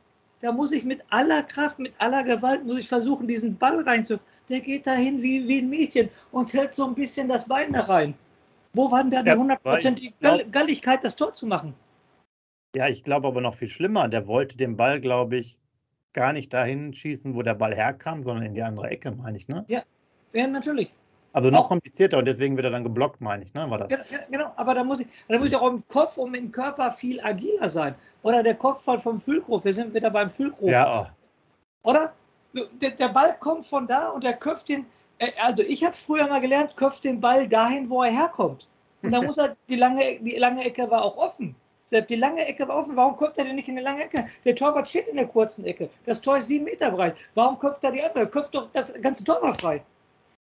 muss 0.52 0.72
ich 0.72 0.84
mit 0.84 1.02
aller 1.10 1.42
Kraft, 1.42 1.78
mit 1.78 1.92
aller 1.98 2.22
Gewalt, 2.22 2.64
muss 2.64 2.78
ich 2.78 2.88
versuchen, 2.88 3.26
diesen 3.26 3.56
Ball 3.56 3.80
reinzu. 3.80 4.18
Der 4.48 4.60
geht 4.60 4.86
dahin 4.86 5.22
wie, 5.22 5.46
wie 5.48 5.58
ein 5.58 5.68
Mädchen 5.68 6.08
und 6.30 6.52
hält 6.52 6.74
so 6.74 6.86
ein 6.86 6.94
bisschen 6.94 7.28
das 7.28 7.46
Bein 7.48 7.72
da 7.72 7.80
rein. 7.80 8.14
Wo 8.74 8.90
war 8.90 9.02
denn 9.02 9.10
da 9.10 9.22
die 9.22 9.32
hundertprozentige 9.32 10.12
ja, 10.20 10.38
Galligkeit, 10.52 11.02
das 11.02 11.16
Tor 11.16 11.32
zu 11.32 11.46
machen? 11.46 11.74
Ja, 12.74 12.88
ich 12.88 13.02
glaube 13.02 13.26
aber 13.26 13.40
noch 13.40 13.54
viel 13.54 13.68
schlimmer. 13.68 14.06
Der 14.08 14.26
wollte 14.26 14.56
den 14.56 14.76
Ball, 14.76 15.00
glaube 15.00 15.38
ich, 15.38 15.58
gar 16.12 16.34
nicht 16.34 16.52
dahin 16.52 16.92
schießen, 16.92 17.34
wo 17.34 17.42
der 17.42 17.54
Ball 17.54 17.74
herkam, 17.74 18.22
sondern 18.22 18.44
in 18.44 18.54
die 18.54 18.62
andere 18.62 18.90
Ecke, 18.90 19.12
meine 19.12 19.38
ich, 19.38 19.48
ne? 19.48 19.64
Ja, 19.68 19.82
ja 20.34 20.46
natürlich. 20.46 20.94
Also 21.36 21.50
noch 21.50 21.68
komplizierter 21.68 22.16
und 22.16 22.24
deswegen 22.24 22.56
wird 22.56 22.64
er 22.64 22.70
dann 22.70 22.82
geblockt, 22.82 23.20
meine 23.20 23.44
ich, 23.44 23.52
ne? 23.52 23.68
War 23.68 23.76
das? 23.76 23.90
Ja, 23.90 24.20
genau, 24.30 24.52
aber 24.56 24.72
da 24.72 24.82
muss 24.82 25.00
ich, 25.00 25.06
da 25.28 25.38
muss 25.38 25.48
ich 25.48 25.56
auch 25.56 25.68
im 25.68 25.86
Kopf 25.86 26.16
und 26.16 26.34
im 26.34 26.50
Körper 26.50 26.90
viel 26.90 27.20
agiler 27.20 27.68
sein. 27.68 27.94
Oder 28.22 28.42
der 28.42 28.54
Kopfball 28.54 28.98
vom 28.98 29.20
Füllkrug, 29.20 29.62
wir 29.62 29.72
sind 29.74 29.92
wieder 29.92 30.08
beim 30.08 30.30
Füllkrug. 30.30 30.70
Ja. 30.70 31.10
Oh. 31.84 31.90
Oder? 31.90 32.14
Der, 32.80 32.92
der, 32.92 33.08
Ball 33.10 33.36
kommt 33.38 33.66
von 33.66 33.86
da 33.86 34.08
und 34.12 34.24
der 34.24 34.32
köpft 34.32 34.70
den, 34.70 34.86
äh, 35.18 35.30
also 35.38 35.62
ich 35.62 35.84
habe 35.84 35.94
früher 35.94 36.26
mal 36.26 36.40
gelernt, 36.40 36.74
köpft 36.74 37.04
den 37.04 37.20
Ball 37.20 37.46
dahin, 37.46 37.90
wo 37.90 38.02
er 38.02 38.12
herkommt. 38.12 38.66
Und 39.02 39.12
da 39.12 39.20
muss 39.26 39.36
er, 39.36 39.54
die 39.68 39.76
lange, 39.76 40.18
die 40.22 40.38
lange 40.38 40.64
Ecke 40.64 40.90
war 40.90 41.04
auch 41.04 41.18
offen. 41.18 41.54
Selbst 41.82 42.08
die 42.08 42.16
lange 42.16 42.46
Ecke 42.46 42.66
war 42.66 42.78
offen. 42.78 42.96
Warum 42.96 43.14
köpft 43.18 43.36
er 43.36 43.44
denn 43.44 43.56
nicht 43.56 43.68
in 43.68 43.76
die 43.76 43.82
lange 43.82 44.04
Ecke? 44.04 44.24
Der 44.46 44.56
Torwart 44.56 44.88
steht 44.88 45.08
in 45.08 45.16
der 45.16 45.26
kurzen 45.26 45.66
Ecke. 45.66 45.90
Das 46.06 46.18
Tor 46.18 46.38
ist 46.38 46.48
sieben 46.48 46.64
Meter 46.64 46.90
breit. 46.90 47.14
Warum 47.34 47.58
köpft 47.58 47.84
er 47.84 47.92
die 47.92 48.02
andere? 48.02 48.26
Köpft 48.26 48.54
doch 48.54 48.70
das 48.72 48.94
ganze 49.02 49.22
Tor 49.22 49.38
mal 49.42 49.52
frei. 49.52 49.84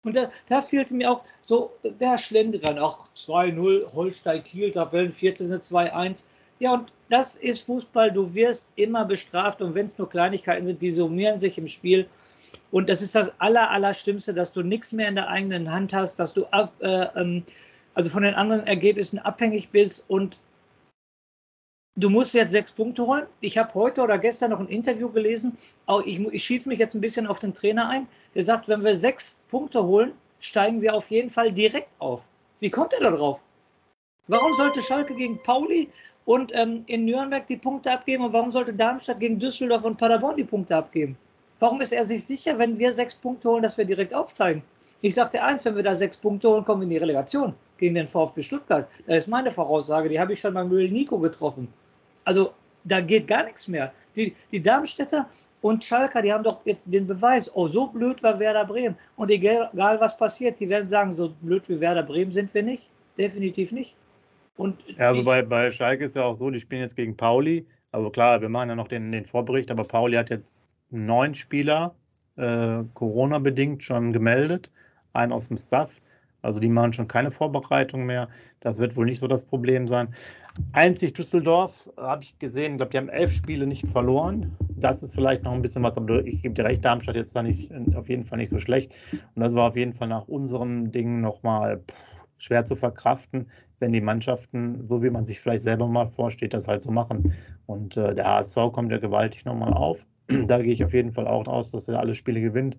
Und 0.04 0.16
da, 0.16 0.30
da 0.48 0.62
fehlte 0.62 0.94
mir 0.94 1.10
auch 1.10 1.24
so 1.42 1.72
der 1.84 2.18
Schlendrian. 2.18 2.78
Ach, 2.78 3.08
2-0, 3.12 3.92
Holstein-Kiel, 3.92 4.72
Tabellen 4.72 5.12
14, 5.12 5.48
2-1. 5.52 6.26
Ja, 6.58 6.74
und 6.74 6.92
das 7.08 7.36
ist 7.36 7.60
Fußball. 7.60 8.10
Du 8.10 8.34
wirst 8.34 8.72
immer 8.74 9.04
bestraft. 9.04 9.62
Und 9.62 9.74
wenn 9.74 9.86
es 9.86 9.98
nur 9.98 10.08
Kleinigkeiten 10.08 10.66
sind, 10.66 10.82
die 10.82 10.90
summieren 10.90 11.38
sich 11.38 11.56
im 11.58 11.68
Spiel. 11.68 12.08
Und 12.70 12.88
das 12.88 13.00
ist 13.00 13.14
das 13.14 13.40
Aller, 13.40 13.70
Allerschlimmste, 13.70 14.34
dass 14.34 14.52
du 14.52 14.62
nichts 14.62 14.92
mehr 14.92 15.08
in 15.08 15.14
der 15.14 15.28
eigenen 15.28 15.70
Hand 15.70 15.94
hast, 15.94 16.18
dass 16.18 16.34
du 16.34 16.46
ab, 16.46 16.72
äh, 16.80 17.06
ähm, 17.14 17.44
also 17.94 18.10
von 18.10 18.22
den 18.22 18.34
anderen 18.34 18.66
Ergebnissen 18.66 19.18
abhängig 19.18 19.70
bist 19.70 20.04
und 20.08 20.40
Du 21.96 22.08
musst 22.08 22.32
jetzt 22.32 22.52
sechs 22.52 22.72
Punkte 22.72 23.06
holen. 23.06 23.26
Ich 23.42 23.58
habe 23.58 23.74
heute 23.74 24.00
oder 24.00 24.18
gestern 24.18 24.52
noch 24.52 24.60
ein 24.60 24.68
Interview 24.68 25.10
gelesen. 25.10 25.52
Ich, 26.06 26.20
ich 26.20 26.42
schieße 26.42 26.66
mich 26.66 26.78
jetzt 26.78 26.94
ein 26.94 27.02
bisschen 27.02 27.26
auf 27.26 27.38
den 27.38 27.52
Trainer 27.52 27.86
ein. 27.90 28.08
Der 28.34 28.42
sagt, 28.42 28.66
wenn 28.68 28.82
wir 28.82 28.94
sechs 28.94 29.42
Punkte 29.48 29.84
holen, 29.84 30.12
steigen 30.40 30.80
wir 30.80 30.94
auf 30.94 31.10
jeden 31.10 31.28
Fall 31.28 31.52
direkt 31.52 31.90
auf. 31.98 32.30
Wie 32.60 32.70
kommt 32.70 32.94
er 32.94 33.00
da 33.00 33.10
drauf? 33.10 33.44
Warum 34.26 34.54
sollte 34.54 34.80
Schalke 34.80 35.14
gegen 35.14 35.42
Pauli 35.42 35.90
und 36.24 36.50
ähm, 36.54 36.84
in 36.86 37.04
Nürnberg 37.04 37.46
die 37.46 37.58
Punkte 37.58 37.92
abgeben 37.92 38.24
und 38.24 38.32
warum 38.32 38.50
sollte 38.50 38.72
Darmstadt 38.72 39.20
gegen 39.20 39.38
Düsseldorf 39.38 39.84
und 39.84 39.98
Paderborn 39.98 40.38
die 40.38 40.44
Punkte 40.44 40.74
abgeben? 40.76 41.18
Warum 41.58 41.82
ist 41.82 41.92
er 41.92 42.04
sich 42.04 42.24
sicher, 42.24 42.58
wenn 42.58 42.78
wir 42.78 42.90
sechs 42.90 43.14
Punkte 43.14 43.50
holen, 43.50 43.62
dass 43.62 43.76
wir 43.76 43.84
direkt 43.84 44.14
aufsteigen? 44.14 44.62
Ich 45.02 45.14
sagte 45.14 45.42
eins, 45.42 45.64
wenn 45.66 45.76
wir 45.76 45.82
da 45.82 45.94
sechs 45.94 46.16
Punkte 46.16 46.48
holen, 46.48 46.64
kommen 46.64 46.80
wir 46.80 46.84
in 46.84 46.90
die 46.90 46.96
Relegation 46.96 47.54
gegen 47.76 47.96
den 47.96 48.08
VfB 48.08 48.40
Stuttgart. 48.40 48.88
Das 49.06 49.18
ist 49.18 49.28
meine 49.28 49.50
Voraussage, 49.50 50.08
die 50.08 50.18
habe 50.18 50.32
ich 50.32 50.40
schon 50.40 50.54
beim 50.54 50.70
Müll 50.70 50.90
Nico 50.90 51.18
getroffen. 51.18 51.68
Also 52.24 52.52
da 52.84 53.00
geht 53.00 53.28
gar 53.28 53.44
nichts 53.44 53.68
mehr. 53.68 53.92
Die, 54.16 54.34
die 54.50 54.60
Darmstädter 54.60 55.26
und 55.60 55.84
Schalker, 55.84 56.22
die 56.22 56.32
haben 56.32 56.44
doch 56.44 56.64
jetzt 56.64 56.92
den 56.92 57.06
Beweis, 57.06 57.50
oh, 57.54 57.68
so 57.68 57.86
blöd 57.86 58.22
war 58.22 58.38
Werder 58.38 58.64
Bremen. 58.64 58.96
Und 59.16 59.30
egal, 59.30 59.70
egal 59.72 60.00
was 60.00 60.16
passiert, 60.16 60.58
die 60.60 60.68
werden 60.68 60.88
sagen, 60.88 61.12
so 61.12 61.34
blöd 61.40 61.68
wie 61.68 61.80
Werder 61.80 62.02
Bremen 62.02 62.32
sind 62.32 62.52
wir 62.52 62.62
nicht. 62.62 62.90
Definitiv 63.16 63.72
nicht. 63.72 63.96
Und 64.56 64.78
ja, 64.86 65.08
also 65.08 65.24
bei, 65.24 65.42
bei 65.42 65.70
Schalke 65.70 66.04
ist 66.04 66.16
ja 66.16 66.24
auch 66.24 66.34
so, 66.34 66.50
die 66.50 66.60
spielen 66.60 66.82
jetzt 66.82 66.96
gegen 66.96 67.16
Pauli. 67.16 67.66
Aber 67.92 68.10
klar, 68.10 68.40
wir 68.40 68.48
machen 68.48 68.70
ja 68.70 68.74
noch 68.74 68.88
den, 68.88 69.12
den 69.12 69.24
Vorbericht, 69.24 69.70
aber 69.70 69.84
Pauli 69.84 70.16
hat 70.16 70.30
jetzt 70.30 70.58
neun 70.90 71.34
Spieler 71.34 71.94
äh, 72.36 72.82
Corona-bedingt 72.94 73.82
schon 73.82 74.12
gemeldet, 74.12 74.70
einen 75.12 75.32
aus 75.32 75.48
dem 75.48 75.56
Staff. 75.56 75.90
Also 76.40 76.58
die 76.58 76.68
machen 76.68 76.92
schon 76.92 77.06
keine 77.06 77.30
Vorbereitung 77.30 78.04
mehr. 78.04 78.28
Das 78.60 78.78
wird 78.78 78.96
wohl 78.96 79.06
nicht 79.06 79.20
so 79.20 79.28
das 79.28 79.44
Problem 79.44 79.86
sein. 79.86 80.08
Einzig 80.72 81.14
Düsseldorf 81.14 81.90
habe 81.96 82.24
ich 82.24 82.38
gesehen, 82.38 82.72
ich 82.72 82.76
glaube, 82.78 82.90
die 82.90 82.98
haben 82.98 83.08
elf 83.08 83.32
Spiele 83.32 83.66
nicht 83.66 83.86
verloren. 83.88 84.56
Das 84.76 85.02
ist 85.02 85.14
vielleicht 85.14 85.44
noch 85.44 85.52
ein 85.52 85.62
bisschen 85.62 85.82
was, 85.82 85.96
aber 85.96 86.24
ich 86.26 86.42
gebe 86.42 86.54
dir 86.54 86.64
recht, 86.64 86.84
Darmstadt 86.84 87.16
jetzt 87.16 87.34
da 87.34 87.42
nicht, 87.42 87.70
auf 87.94 88.08
jeden 88.08 88.24
Fall 88.24 88.38
nicht 88.38 88.50
so 88.50 88.58
schlecht. 88.58 88.92
Und 89.12 89.42
das 89.42 89.54
war 89.54 89.68
auf 89.68 89.76
jeden 89.76 89.94
Fall 89.94 90.08
nach 90.08 90.28
unserem 90.28 90.92
Ding 90.92 91.20
nochmal 91.20 91.82
schwer 92.38 92.64
zu 92.64 92.74
verkraften, 92.74 93.50
wenn 93.78 93.92
die 93.92 94.00
Mannschaften, 94.00 94.84
so 94.84 95.02
wie 95.02 95.10
man 95.10 95.24
sich 95.24 95.40
vielleicht 95.40 95.62
selber 95.62 95.86
mal 95.86 96.08
vorstellt, 96.08 96.54
das 96.54 96.68
halt 96.68 96.82
so 96.82 96.90
machen. 96.90 97.34
Und 97.66 97.96
äh, 97.96 98.14
der 98.14 98.26
HSV 98.26 98.56
kommt 98.72 98.90
ja 98.90 98.98
gewaltig 98.98 99.44
nochmal 99.44 99.72
auf. 99.72 100.04
da 100.46 100.60
gehe 100.60 100.72
ich 100.72 100.84
auf 100.84 100.92
jeden 100.92 101.12
Fall 101.12 101.28
auch 101.28 101.46
aus, 101.46 101.70
dass 101.70 101.88
er 101.88 102.00
alle 102.00 102.14
Spiele 102.14 102.40
gewinnt. 102.40 102.78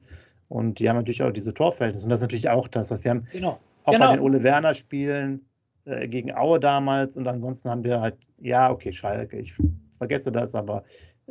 Und 0.50 0.80
die 0.80 0.89
haben 0.89 0.98
natürlich 0.98 1.24
auch 1.24 1.32
diese 1.32 1.53
Torverhältnisse. 1.53 2.06
Und 2.06 2.10
das 2.10 2.20
ist 2.20 2.24
natürlich 2.24 2.50
auch 2.50 2.68
das, 2.68 2.92
was 2.92 3.03
wir 3.03 3.12
haben 3.12 3.25
genau. 3.32 3.60
auch 3.86 3.94
genau. 3.94 4.08
bei 4.08 4.15
den 4.15 4.22
Ole 4.22 4.44
Werner 4.44 4.74
Spielen 4.74 5.42
äh, 5.86 6.08
gegen 6.08 6.34
Aue 6.34 6.60
damals. 6.60 7.18
Und 7.18 7.28
ansonsten 7.28 7.70
haben 7.70 7.84
wir 7.84 8.02
halt, 8.02 8.18
ja, 8.40 8.72
okay, 8.72 8.92
Schalke, 8.92 9.38
ich 9.38 9.56
vergesse 9.98 10.32
das, 10.32 10.56
aber 10.56 10.84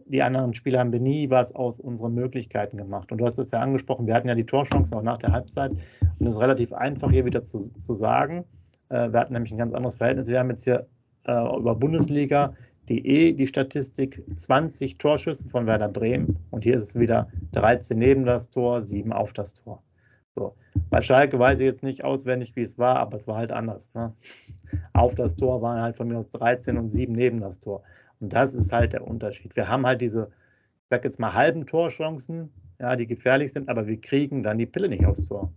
die 0.07 0.23
anderen 0.23 0.55
Spiele 0.55 0.79
haben 0.79 0.93
wir 0.93 1.01
nie 1.01 1.29
was 1.29 1.55
aus 1.55 1.79
unseren 1.79 2.15
Möglichkeiten 2.15 2.77
gemacht. 2.77 3.13
Und 3.13 3.19
du 3.19 3.27
hast 3.27 3.39
es 3.39 3.51
ja 3.51 3.61
angesprochen, 3.61 4.07
wir 4.07 4.15
hatten 4.15 4.29
ja 4.29 4.35
die 4.35 4.47
Torchancen 4.47 4.97
auch 4.97 5.03
nach 5.03 5.19
der 5.19 5.33
Halbzeit. 5.33 5.73
Und 6.19 6.27
es 6.27 6.35
ist 6.35 6.41
relativ 6.41 6.73
einfach 6.73 7.11
hier 7.11 7.25
wieder 7.25 7.43
zu, 7.43 7.59
zu 7.59 7.95
sagen. 7.95 8.45
Äh, 8.89 9.13
wir 9.13 9.21
hatten 9.21 9.33
nämlich 9.35 9.53
ein 9.53 9.59
ganz 9.59 9.75
anderes 9.75 9.97
Verhältnis. 9.97 10.29
Wir 10.29 10.39
haben 10.39 10.51
jetzt 10.51 10.65
hier 10.65 10.87
äh, 11.25 11.57
über 11.57 11.75
Bundesliga 11.75 12.55
die 12.89 13.35
die 13.35 13.47
Statistik 13.47 14.23
20 14.35 14.99
Torschüsse 14.99 15.49
von 15.49 15.67
Werder 15.67 15.89
Bremen 15.89 16.39
und 16.51 16.65
hier 16.65 16.75
ist 16.75 16.89
es 16.89 16.99
wieder 16.99 17.29
13 17.53 17.99
neben 17.99 18.25
das 18.25 18.51
Tor, 18.51 18.81
7 18.81 19.13
auf 19.13 19.33
das 19.33 19.55
Tor. 19.55 19.83
So. 20.35 20.57
Bei 20.89 21.03
Schalke 21.03 21.39
weiß 21.39 21.61
ich 21.61 21.67
jetzt 21.67 21.83
nicht 21.83 22.05
auswendig, 22.05 22.57
wie 22.57 22.62
es 22.62 22.79
war, 22.79 22.97
aber 22.97 23.17
es 23.17 23.27
war 23.27 23.37
halt 23.37 23.53
anders. 23.53 23.93
Ne? 23.95 24.15
Auf 24.95 25.15
das 25.15 25.37
Tor 25.37 25.61
waren 25.61 25.81
halt 25.81 25.97
von 25.97 26.09
mir 26.09 26.19
aus 26.19 26.31
13 26.31 26.79
und 26.79 26.91
7 26.91 27.12
neben 27.12 27.41
das 27.41 27.61
Tor. 27.61 27.83
Und 28.21 28.33
das 28.33 28.55
ist 28.55 28.73
halt 28.73 28.93
der 28.93 29.07
Unterschied. 29.07 29.55
Wir 29.57 29.69
haben 29.69 29.87
halt 29.87 30.01
diese, 30.01 30.31
ich 30.85 30.89
sag 30.89 31.05
jetzt 31.05 31.21
mal, 31.21 31.35
halben 31.35 31.67
Torchancen, 31.67 32.51
ja, 32.81 32.97
die 32.97 33.07
gefährlich 33.07 33.53
sind, 33.53 33.69
aber 33.69 33.87
wir 33.87 34.01
kriegen 34.01 34.43
dann 34.43 34.59
die 34.59 34.67
Pille 34.67 34.89
nicht 34.89 35.05
aufs 35.05 35.27
Tor. 35.27 35.53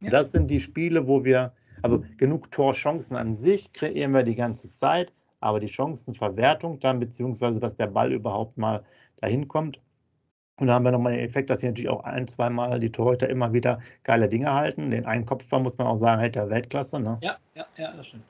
Ja. 0.00 0.10
Das 0.10 0.32
sind 0.32 0.50
die 0.50 0.60
Spiele, 0.60 1.06
wo 1.06 1.24
wir, 1.24 1.52
also 1.82 2.04
genug 2.16 2.50
Torchancen 2.50 3.16
an 3.16 3.36
sich 3.36 3.72
kreieren 3.72 4.12
wir 4.12 4.24
die 4.24 4.34
ganze 4.34 4.72
Zeit, 4.72 5.12
aber 5.40 5.60
die 5.60 5.68
Chancenverwertung 5.68 6.80
dann, 6.80 6.98
beziehungsweise 6.98 7.60
dass 7.60 7.76
der 7.76 7.88
Ball 7.88 8.12
überhaupt 8.12 8.58
mal 8.58 8.82
dahin 9.16 9.48
kommt. 9.48 9.80
Und 10.56 10.66
da 10.66 10.74
haben 10.74 10.84
wir 10.84 10.92
nochmal 10.92 11.12
den 11.12 11.24
Effekt, 11.24 11.50
dass 11.50 11.60
hier 11.60 11.70
natürlich 11.70 11.90
auch 11.90 12.04
ein, 12.04 12.26
zweimal 12.28 12.78
die 12.78 12.92
Torhüter 12.92 13.28
immer 13.28 13.52
wieder 13.52 13.80
geile 14.04 14.28
Dinge 14.28 14.52
halten. 14.52 14.90
Den 14.90 15.06
einen 15.06 15.24
Kopfball 15.24 15.60
muss 15.60 15.78
man 15.78 15.86
auch 15.86 15.98
sagen, 15.98 16.20
hält 16.20 16.34
der 16.34 16.50
Weltklasse. 16.50 17.00
Ne? 17.00 17.18
Ja, 17.22 17.36
ja, 17.54 17.66
ja, 17.76 17.92
das 17.92 18.08
stimmt. 18.08 18.24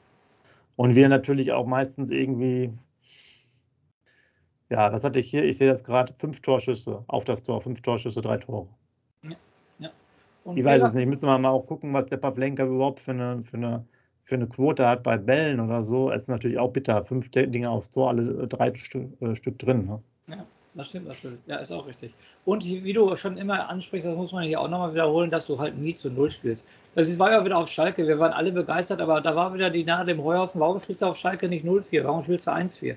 Und 0.76 0.94
wir 0.94 1.08
natürlich 1.08 1.52
auch 1.52 1.66
meistens 1.66 2.10
irgendwie, 2.10 2.72
ja, 4.70 4.92
was 4.92 5.04
hatte 5.04 5.20
ich 5.20 5.30
hier? 5.30 5.44
Ich 5.44 5.58
sehe 5.58 5.68
das 5.68 5.84
gerade, 5.84 6.14
fünf 6.18 6.40
Torschüsse 6.40 7.04
auf 7.08 7.24
das 7.24 7.42
Tor, 7.42 7.60
fünf 7.60 7.82
Torschüsse, 7.82 8.22
drei 8.22 8.38
Tore. 8.38 8.68
Ja, 9.22 9.36
ja. 9.78 9.90
ich 10.54 10.64
weiß 10.64 10.82
es 10.82 10.92
nicht, 10.94 11.06
müssen 11.06 11.26
wir 11.26 11.38
mal 11.38 11.50
auch 11.50 11.66
gucken, 11.66 11.92
was 11.92 12.06
der 12.06 12.16
Pavlenka 12.16 12.64
überhaupt 12.64 13.00
für 13.00 13.10
eine, 13.10 13.42
für 13.42 13.56
eine 13.56 13.84
für 14.24 14.36
eine 14.36 14.46
Quote 14.46 14.86
hat 14.86 15.02
bei 15.02 15.18
Bällen 15.18 15.60
oder 15.60 15.84
so, 15.84 16.10
ist 16.10 16.28
natürlich 16.28 16.58
auch 16.58 16.72
bitter. 16.72 17.04
Fünf 17.04 17.30
Dinge 17.30 17.68
aufs 17.68 17.90
Tor, 17.90 18.08
alle 18.08 18.46
drei 18.48 18.72
Stück, 18.74 19.20
äh, 19.20 19.34
Stück 19.34 19.58
drin. 19.58 19.86
Ne? 19.86 20.02
Ja, 20.28 20.46
das 20.74 20.88
stimmt 20.88 21.08
natürlich. 21.08 21.38
Ja, 21.46 21.56
ist 21.56 21.70
auch 21.70 21.86
richtig. 21.86 22.14
Und 22.44 22.64
wie 22.64 22.92
du 22.92 23.14
schon 23.16 23.36
immer 23.36 23.68
ansprichst, 23.68 24.06
das 24.06 24.16
muss 24.16 24.32
man 24.32 24.44
hier 24.44 24.60
auch 24.60 24.68
nochmal 24.68 24.94
wiederholen, 24.94 25.30
dass 25.30 25.46
du 25.46 25.58
halt 25.58 25.76
nie 25.76 25.94
zu 25.94 26.10
Null 26.10 26.30
spielst. 26.30 26.68
Das 26.94 27.18
war 27.18 27.32
ja 27.32 27.44
wieder 27.44 27.58
auf 27.58 27.68
Schalke. 27.68 28.06
Wir 28.06 28.18
waren 28.18 28.32
alle 28.32 28.52
begeistert, 28.52 29.00
aber 29.00 29.20
da 29.20 29.36
war 29.36 29.52
wieder 29.52 29.70
die 29.70 29.84
nahe 29.84 30.04
dem 30.04 30.22
Heuhaufen. 30.22 30.60
Warum 30.60 30.80
spielst 30.80 31.02
du 31.02 31.06
auf 31.06 31.16
Schalke 31.16 31.48
nicht 31.48 31.64
0-4? 31.64 32.04
Warum 32.04 32.22
spielst 32.22 32.46
du 32.46 32.50
1-4? 32.50 32.96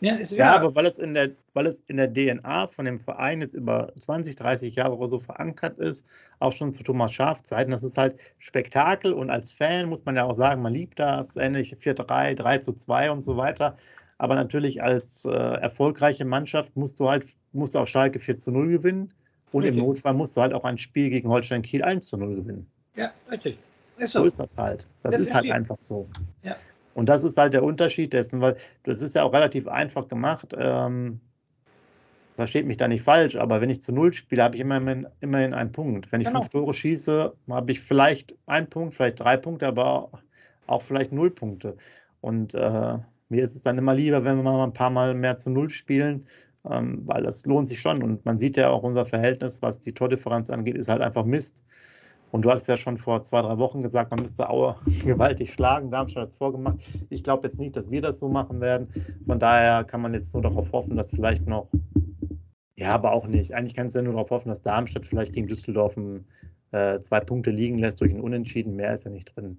Ja, 0.00 0.16
ja, 0.20 0.54
aber 0.54 0.76
weil 0.76 0.86
es, 0.86 0.98
in 0.98 1.14
der, 1.14 1.30
weil 1.54 1.66
es 1.66 1.82
in 1.88 1.96
der 1.96 2.12
DNA 2.12 2.68
von 2.68 2.84
dem 2.84 2.98
Verein 2.98 3.40
jetzt 3.40 3.54
über 3.54 3.92
20, 3.98 4.36
30 4.36 4.76
Jahre 4.76 4.96
oder 4.96 5.08
so 5.08 5.18
verankert 5.18 5.76
ist, 5.78 6.06
auch 6.38 6.52
schon 6.52 6.72
zu 6.72 6.84
Thomas 6.84 7.12
Schaaf 7.12 7.42
Zeiten, 7.42 7.72
das 7.72 7.82
ist 7.82 7.98
halt 7.98 8.14
Spektakel 8.38 9.12
und 9.12 9.28
als 9.28 9.50
Fan 9.50 9.88
muss 9.88 10.04
man 10.04 10.14
ja 10.14 10.22
auch 10.22 10.34
sagen, 10.34 10.62
man 10.62 10.72
liebt 10.72 11.00
das, 11.00 11.36
ähnlich 11.36 11.74
4-3, 11.74 12.36
3 12.36 12.58
zu 12.58 12.74
2 12.74 13.10
und 13.10 13.22
so 13.22 13.36
weiter. 13.36 13.76
Aber 14.18 14.34
natürlich 14.34 14.82
als 14.82 15.24
äh, 15.24 15.30
erfolgreiche 15.30 16.24
Mannschaft 16.24 16.76
musst 16.76 16.98
du 17.00 17.08
halt, 17.08 17.24
musst 17.52 17.74
du 17.74 17.78
auf 17.78 17.88
Schalke 17.88 18.18
4 18.18 18.38
zu 18.38 18.50
0 18.50 18.68
gewinnen 18.68 19.14
und 19.52 19.62
richtig. 19.62 19.78
im 19.78 19.86
Notfall 19.86 20.14
musst 20.14 20.36
du 20.36 20.40
halt 20.40 20.52
auch 20.52 20.64
ein 20.64 20.76
Spiel 20.76 21.08
gegen 21.08 21.28
Holstein 21.28 21.62
Kiel 21.62 21.82
1 21.82 22.08
zu 22.08 22.16
0 22.16 22.36
gewinnen. 22.36 22.66
Ja, 22.96 23.12
richtig. 23.30 23.58
Ist 23.96 24.12
so. 24.12 24.20
so 24.20 24.26
ist 24.26 24.38
das 24.38 24.56
halt. 24.56 24.86
Das, 25.02 25.14
das 25.14 25.22
ist 25.22 25.34
halt 25.34 25.50
einfach 25.50 25.80
so. 25.80 26.08
Ja. 26.42 26.56
Und 26.94 27.08
das 27.08 27.22
ist 27.22 27.38
halt 27.38 27.54
der 27.54 27.62
Unterschied 27.62 28.12
dessen, 28.12 28.40
weil 28.40 28.56
das 28.82 29.02
ist 29.02 29.14
ja 29.14 29.22
auch 29.22 29.32
relativ 29.32 29.68
einfach 29.68 30.08
gemacht. 30.08 30.54
Ähm, 30.58 31.20
versteht 32.34 32.66
mich 32.66 32.76
da 32.76 32.88
nicht 32.88 33.02
falsch, 33.02 33.36
aber 33.36 33.60
wenn 33.60 33.70
ich 33.70 33.82
zu 33.82 33.92
Null 33.92 34.12
spiele, 34.12 34.42
habe 34.42 34.56
ich 34.56 34.60
immerhin, 34.60 35.06
immerhin 35.20 35.54
einen 35.54 35.72
Punkt. 35.72 36.10
Wenn 36.10 36.20
ich 36.20 36.26
genau. 36.26 36.40
fünf 36.40 36.50
Tore 36.50 36.74
schieße, 36.74 37.32
habe 37.48 37.72
ich 37.72 37.80
vielleicht 37.80 38.36
einen 38.46 38.68
Punkt, 38.68 38.94
vielleicht 38.94 39.20
drei 39.20 39.36
Punkte, 39.36 39.66
aber 39.66 40.10
auch 40.66 40.82
vielleicht 40.82 41.12
null 41.12 41.30
Punkte. 41.30 41.76
Und 42.20 42.54
äh, 42.54 42.98
mir 43.28 43.42
ist 43.42 43.54
es 43.54 43.62
dann 43.62 43.78
immer 43.78 43.94
lieber, 43.94 44.24
wenn 44.24 44.36
wir 44.36 44.42
mal 44.42 44.64
ein 44.64 44.72
paar 44.72 44.90
Mal 44.90 45.14
mehr 45.14 45.36
zu 45.36 45.50
Null 45.50 45.70
spielen, 45.70 46.26
ähm, 46.68 47.02
weil 47.06 47.22
das 47.22 47.44
lohnt 47.46 47.68
sich 47.68 47.80
schon. 47.80 48.02
Und 48.02 48.24
man 48.24 48.38
sieht 48.38 48.56
ja 48.56 48.70
auch 48.70 48.82
unser 48.82 49.04
Verhältnis, 49.04 49.62
was 49.62 49.80
die 49.80 49.92
Tordifferenz 49.92 50.50
angeht, 50.50 50.76
ist 50.76 50.88
halt 50.88 51.02
einfach 51.02 51.24
Mist. 51.24 51.64
Und 52.30 52.42
du 52.42 52.50
hast 52.50 52.68
ja 52.68 52.76
schon 52.76 52.98
vor 52.98 53.22
zwei, 53.22 53.40
drei 53.40 53.56
Wochen 53.58 53.80
gesagt, 53.80 54.10
man 54.10 54.20
müsste 54.20 54.48
Aue 54.50 54.76
gewaltig 55.04 55.52
schlagen. 55.52 55.90
Darmstadt 55.90 56.24
hat 56.24 56.30
es 56.30 56.36
vorgemacht. 56.36 56.78
Ich 57.10 57.22
glaube 57.22 57.46
jetzt 57.46 57.58
nicht, 57.58 57.76
dass 57.76 57.90
wir 57.90 58.02
das 58.02 58.18
so 58.18 58.28
machen 58.28 58.60
werden. 58.60 58.88
Von 59.26 59.38
daher 59.38 59.84
kann 59.84 60.02
man 60.02 60.14
jetzt 60.14 60.34
nur 60.34 60.42
darauf 60.42 60.70
hoffen, 60.72 60.96
dass 60.96 61.10
vielleicht 61.10 61.46
noch, 61.46 61.68
ja, 62.76 62.94
aber 62.94 63.12
auch 63.12 63.26
nicht. 63.26 63.54
Eigentlich 63.54 63.74
kannst 63.74 63.94
du 63.94 64.00
ja 64.00 64.04
nur 64.04 64.14
darauf 64.14 64.30
hoffen, 64.30 64.48
dass 64.48 64.62
Darmstadt 64.62 65.06
vielleicht 65.06 65.32
gegen 65.32 65.48
Düsseldorf 65.48 65.96
äh, 66.72 67.00
zwei 67.00 67.20
Punkte 67.20 67.50
liegen 67.50 67.78
lässt 67.78 68.00
durch 68.00 68.12
ein 68.12 68.20
Unentschieden. 68.20 68.76
Mehr 68.76 68.92
ist 68.92 69.04
ja 69.04 69.10
nicht 69.10 69.34
drin. 69.34 69.58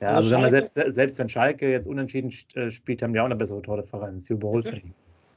Ja, 0.00 0.08
also, 0.08 0.36
also 0.36 0.50
selbst, 0.50 0.94
selbst, 0.94 1.18
wenn 1.18 1.28
Schalke 1.28 1.70
jetzt 1.70 1.86
unentschieden 1.86 2.32
äh, 2.54 2.70
spielt, 2.70 3.02
haben 3.02 3.12
die 3.12 3.20
auch 3.20 3.24
eine 3.24 3.36
bessere 3.36 3.62
Tordifferenz. 3.62 4.26
Sie 4.26 4.34
überholt 4.34 4.82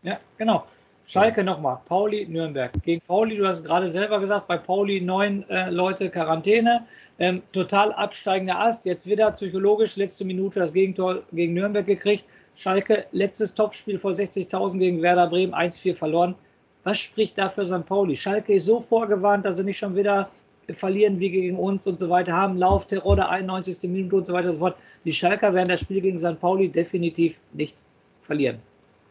Ja, 0.04 0.20
genau. 0.38 0.66
Schalke 1.10 1.44
nochmal, 1.44 1.80
Pauli, 1.86 2.28
Nürnberg. 2.28 2.72
Gegen 2.84 3.02
Pauli, 3.02 3.36
du 3.38 3.48
hast 3.48 3.64
gerade 3.64 3.90
selber 3.90 4.20
gesagt, 4.20 4.48
bei 4.48 4.58
Pauli 4.58 5.02
neun 5.02 5.44
äh, 5.50 5.72
Leute 5.72 6.08
Quarantäne. 6.08 6.86
Ähm, 7.18 7.42
total 7.52 7.92
absteigender 7.94 8.60
Ast. 8.60 8.86
Jetzt 8.86 9.08
wieder 9.08 9.32
psychologisch, 9.32 9.96
letzte 9.96 10.24
Minute 10.24 10.60
das 10.60 10.72
Gegentor 10.72 11.24
gegen 11.32 11.56
Nürnberg 11.56 11.88
gekriegt. 11.88 12.28
Schalke, 12.54 13.06
letztes 13.12 13.56
Topspiel 13.56 13.98
vor 13.98 14.12
60.000 14.12 14.78
gegen 14.78 15.02
Werder 15.02 15.26
Bremen, 15.26 15.56
1-4 15.56 15.96
verloren. 15.96 16.36
Was 16.84 17.00
spricht 17.00 17.40
da 17.40 17.50
für 17.50 17.66
St. 17.66 17.86
Pauli? 17.86 18.16
Schalke 18.16 18.54
ist 18.54 18.66
so 18.66 18.80
vorgewarnt, 18.80 19.46
dass 19.46 19.58
sie 19.58 19.64
nicht 19.64 19.80
schon 19.80 19.96
wieder 19.96 20.30
verlieren 20.74 21.20
wie 21.20 21.30
gegen 21.30 21.58
uns 21.58 21.88
und 21.88 22.00
so 22.00 22.10
weiter 22.10 22.34
haben. 22.34 22.58
Lauf, 22.58 22.86
Terror 22.88 23.16
der 23.16 23.30
91. 23.30 23.90
Minute 23.90 24.16
und 24.18 24.28
so 24.28 24.34
weiter 24.34 24.50
und 24.50 24.56
so 24.56 24.60
fort. 24.62 24.78
Die 25.06 25.14
Schalker 25.14 25.54
werden 25.54 25.70
das 25.70 25.82
Spiel 25.82 26.02
gegen 26.02 26.20
St. 26.20 26.40
Pauli 26.40 26.70
definitiv 26.70 27.40
nicht 27.54 27.78
verlieren. 28.22 28.60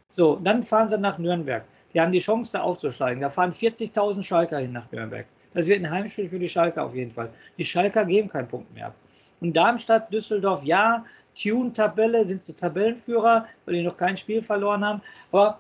So, 0.09 0.37
dann 0.42 0.62
fahren 0.62 0.88
sie 0.88 0.99
nach 0.99 1.18
Nürnberg. 1.18 1.64
Die 1.92 2.01
haben 2.01 2.12
die 2.12 2.18
Chance, 2.18 2.53
da 2.53 2.61
aufzusteigen. 2.61 3.21
Da 3.21 3.31
fahren 3.31 3.53
40.000 3.53 4.23
Schalker 4.23 4.59
hin 4.59 4.73
nach 4.73 4.90
Nürnberg. 4.92 5.27
Das 5.55 5.66
wird 5.66 5.81
ein 5.81 5.90
Heimspiel 5.90 6.29
für 6.29 6.38
die 6.38 6.49
Schalker 6.49 6.85
auf 6.85 6.94
jeden 6.94 7.11
Fall. 7.11 7.31
Die 7.57 7.64
Schalker 7.64 8.05
geben 8.05 8.29
keinen 8.29 8.49
Punkt 8.49 8.73
mehr. 8.75 8.94
Und 9.40 9.57
Darmstadt, 9.57 10.12
Düsseldorf, 10.12 10.62
ja, 10.64 11.05
Tune-Tabelle, 11.40 12.25
sind 12.25 12.44
sie 12.44 12.55
Tabellenführer, 12.55 13.47
weil 13.64 13.75
die 13.75 13.83
noch 13.83 13.97
kein 13.97 14.16
Spiel 14.16 14.42
verloren 14.42 14.85
haben. 14.85 15.03
Aber, 15.33 15.59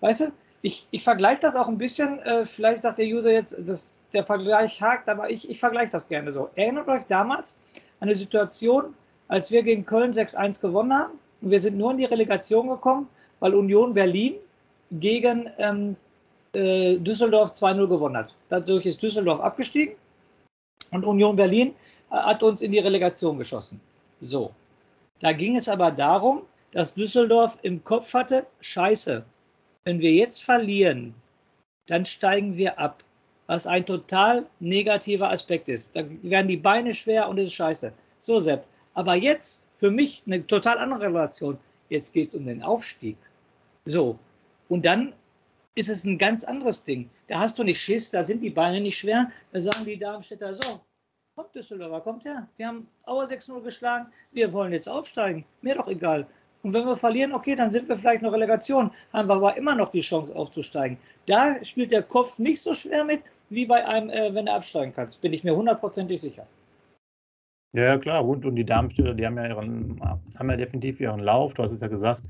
weißt 0.00 0.20
du, 0.20 0.32
ich, 0.62 0.86
ich 0.90 1.04
vergleiche 1.04 1.40
das 1.40 1.54
auch 1.54 1.68
ein 1.68 1.78
bisschen, 1.78 2.18
äh, 2.20 2.46
vielleicht 2.46 2.82
sagt 2.82 2.98
der 2.98 3.06
User 3.06 3.30
jetzt, 3.30 3.56
dass 3.66 3.97
der 4.12 4.24
Vergleich 4.24 4.80
hakt, 4.80 5.08
aber 5.08 5.30
ich, 5.30 5.48
ich 5.50 5.60
vergleiche 5.60 5.92
das 5.92 6.08
gerne 6.08 6.30
so. 6.30 6.50
Erinnert 6.54 6.88
euch 6.88 7.02
damals 7.08 7.60
an 8.00 8.08
eine 8.08 8.14
Situation, 8.16 8.94
als 9.28 9.50
wir 9.50 9.62
gegen 9.62 9.84
Köln 9.84 10.12
6-1 10.12 10.60
gewonnen 10.60 10.92
haben. 10.92 11.18
Und 11.40 11.50
wir 11.50 11.58
sind 11.58 11.76
nur 11.76 11.90
in 11.92 11.98
die 11.98 12.04
Relegation 12.04 12.68
gekommen, 12.68 13.08
weil 13.40 13.54
Union 13.54 13.94
Berlin 13.94 14.34
gegen 14.90 15.50
ähm, 15.58 15.96
äh, 16.54 16.96
Düsseldorf 16.98 17.52
2-0 17.52 17.86
gewonnen 17.86 18.16
hat. 18.16 18.34
Dadurch 18.48 18.86
ist 18.86 19.02
Düsseldorf 19.02 19.40
abgestiegen 19.40 19.94
und 20.90 21.04
Union 21.04 21.36
Berlin 21.36 21.74
äh, 22.10 22.16
hat 22.16 22.42
uns 22.42 22.62
in 22.62 22.72
die 22.72 22.78
Relegation 22.78 23.38
geschossen. 23.38 23.80
So. 24.20 24.52
Da 25.20 25.32
ging 25.32 25.56
es 25.56 25.68
aber 25.68 25.90
darum, 25.90 26.42
dass 26.72 26.94
Düsseldorf 26.94 27.58
im 27.62 27.82
Kopf 27.84 28.14
hatte, 28.14 28.46
scheiße, 28.60 29.24
wenn 29.84 30.00
wir 30.00 30.12
jetzt 30.12 30.42
verlieren, 30.44 31.14
dann 31.86 32.04
steigen 32.04 32.56
wir 32.56 32.78
ab. 32.78 33.02
Was 33.48 33.66
ein 33.66 33.84
total 33.84 34.46
negativer 34.60 35.30
Aspekt 35.30 35.68
ist. 35.68 35.96
Da 35.96 36.04
werden 36.22 36.48
die 36.48 36.56
Beine 36.56 36.94
schwer 36.94 37.28
und 37.28 37.38
es 37.38 37.48
ist 37.48 37.54
scheiße. 37.54 37.92
So, 38.20 38.38
Sepp. 38.38 38.64
Aber 38.94 39.14
jetzt 39.14 39.64
für 39.72 39.90
mich 39.90 40.22
eine 40.26 40.46
total 40.46 40.78
andere 40.78 41.06
Relation. 41.06 41.58
Jetzt 41.88 42.12
geht 42.12 42.28
es 42.28 42.34
um 42.34 42.44
den 42.44 42.62
Aufstieg. 42.62 43.16
So. 43.86 44.18
Und 44.68 44.84
dann 44.84 45.14
ist 45.74 45.88
es 45.88 46.04
ein 46.04 46.18
ganz 46.18 46.44
anderes 46.44 46.82
Ding. 46.82 47.08
Da 47.28 47.38
hast 47.40 47.58
du 47.58 47.64
nicht 47.64 47.80
Schiss, 47.80 48.10
da 48.10 48.22
sind 48.22 48.42
die 48.42 48.50
Beine 48.50 48.80
nicht 48.80 48.98
schwer. 48.98 49.30
Da 49.52 49.60
sagen 49.60 49.84
die 49.86 49.98
Darmstädter 49.98 50.52
so, 50.52 50.80
kommt 51.34 51.54
Düsseldorfer, 51.54 52.00
kommt 52.00 52.24
her. 52.26 52.48
Wir 52.56 52.66
haben 52.66 52.88
Auer 53.04 53.24
6-0 53.24 53.62
geschlagen, 53.62 54.12
wir 54.32 54.52
wollen 54.52 54.72
jetzt 54.72 54.88
aufsteigen. 54.88 55.46
Mir 55.62 55.76
doch 55.76 55.88
egal. 55.88 56.26
Und 56.68 56.74
wenn 56.74 56.84
wir 56.84 56.96
verlieren, 56.96 57.32
okay, 57.32 57.54
dann 57.54 57.72
sind 57.72 57.88
wir 57.88 57.96
vielleicht 57.96 58.20
noch 58.20 58.34
Relegation, 58.34 58.90
haben 59.14 59.26
wir 59.26 59.36
aber 59.36 59.56
immer 59.56 59.74
noch 59.74 59.88
die 59.88 60.02
Chance 60.02 60.36
aufzusteigen. 60.36 60.98
Da 61.24 61.64
spielt 61.64 61.92
der 61.92 62.02
Kopf 62.02 62.38
nicht 62.38 62.60
so 62.60 62.74
schwer 62.74 63.06
mit, 63.06 63.22
wie 63.48 63.64
bei 63.64 63.86
einem, 63.86 64.10
äh, 64.10 64.34
wenn 64.34 64.44
du 64.44 64.52
absteigen 64.52 64.92
kannst. 64.94 65.22
Bin 65.22 65.32
ich 65.32 65.44
mir 65.44 65.56
hundertprozentig 65.56 66.20
sicher. 66.20 66.46
Ja, 67.72 67.96
klar, 67.96 68.22
und, 68.22 68.44
und 68.44 68.54
die 68.54 68.66
Darmstädter, 68.66 69.14
die 69.14 69.24
haben 69.24 69.38
ja 69.38 69.46
ihren, 69.46 69.98
haben 70.38 70.50
ja 70.50 70.56
definitiv 70.56 71.00
ihren 71.00 71.20
Lauf. 71.20 71.54
Du 71.54 71.62
hast 71.62 71.70
es 71.70 71.80
ja 71.80 71.88
gesagt, 71.88 72.20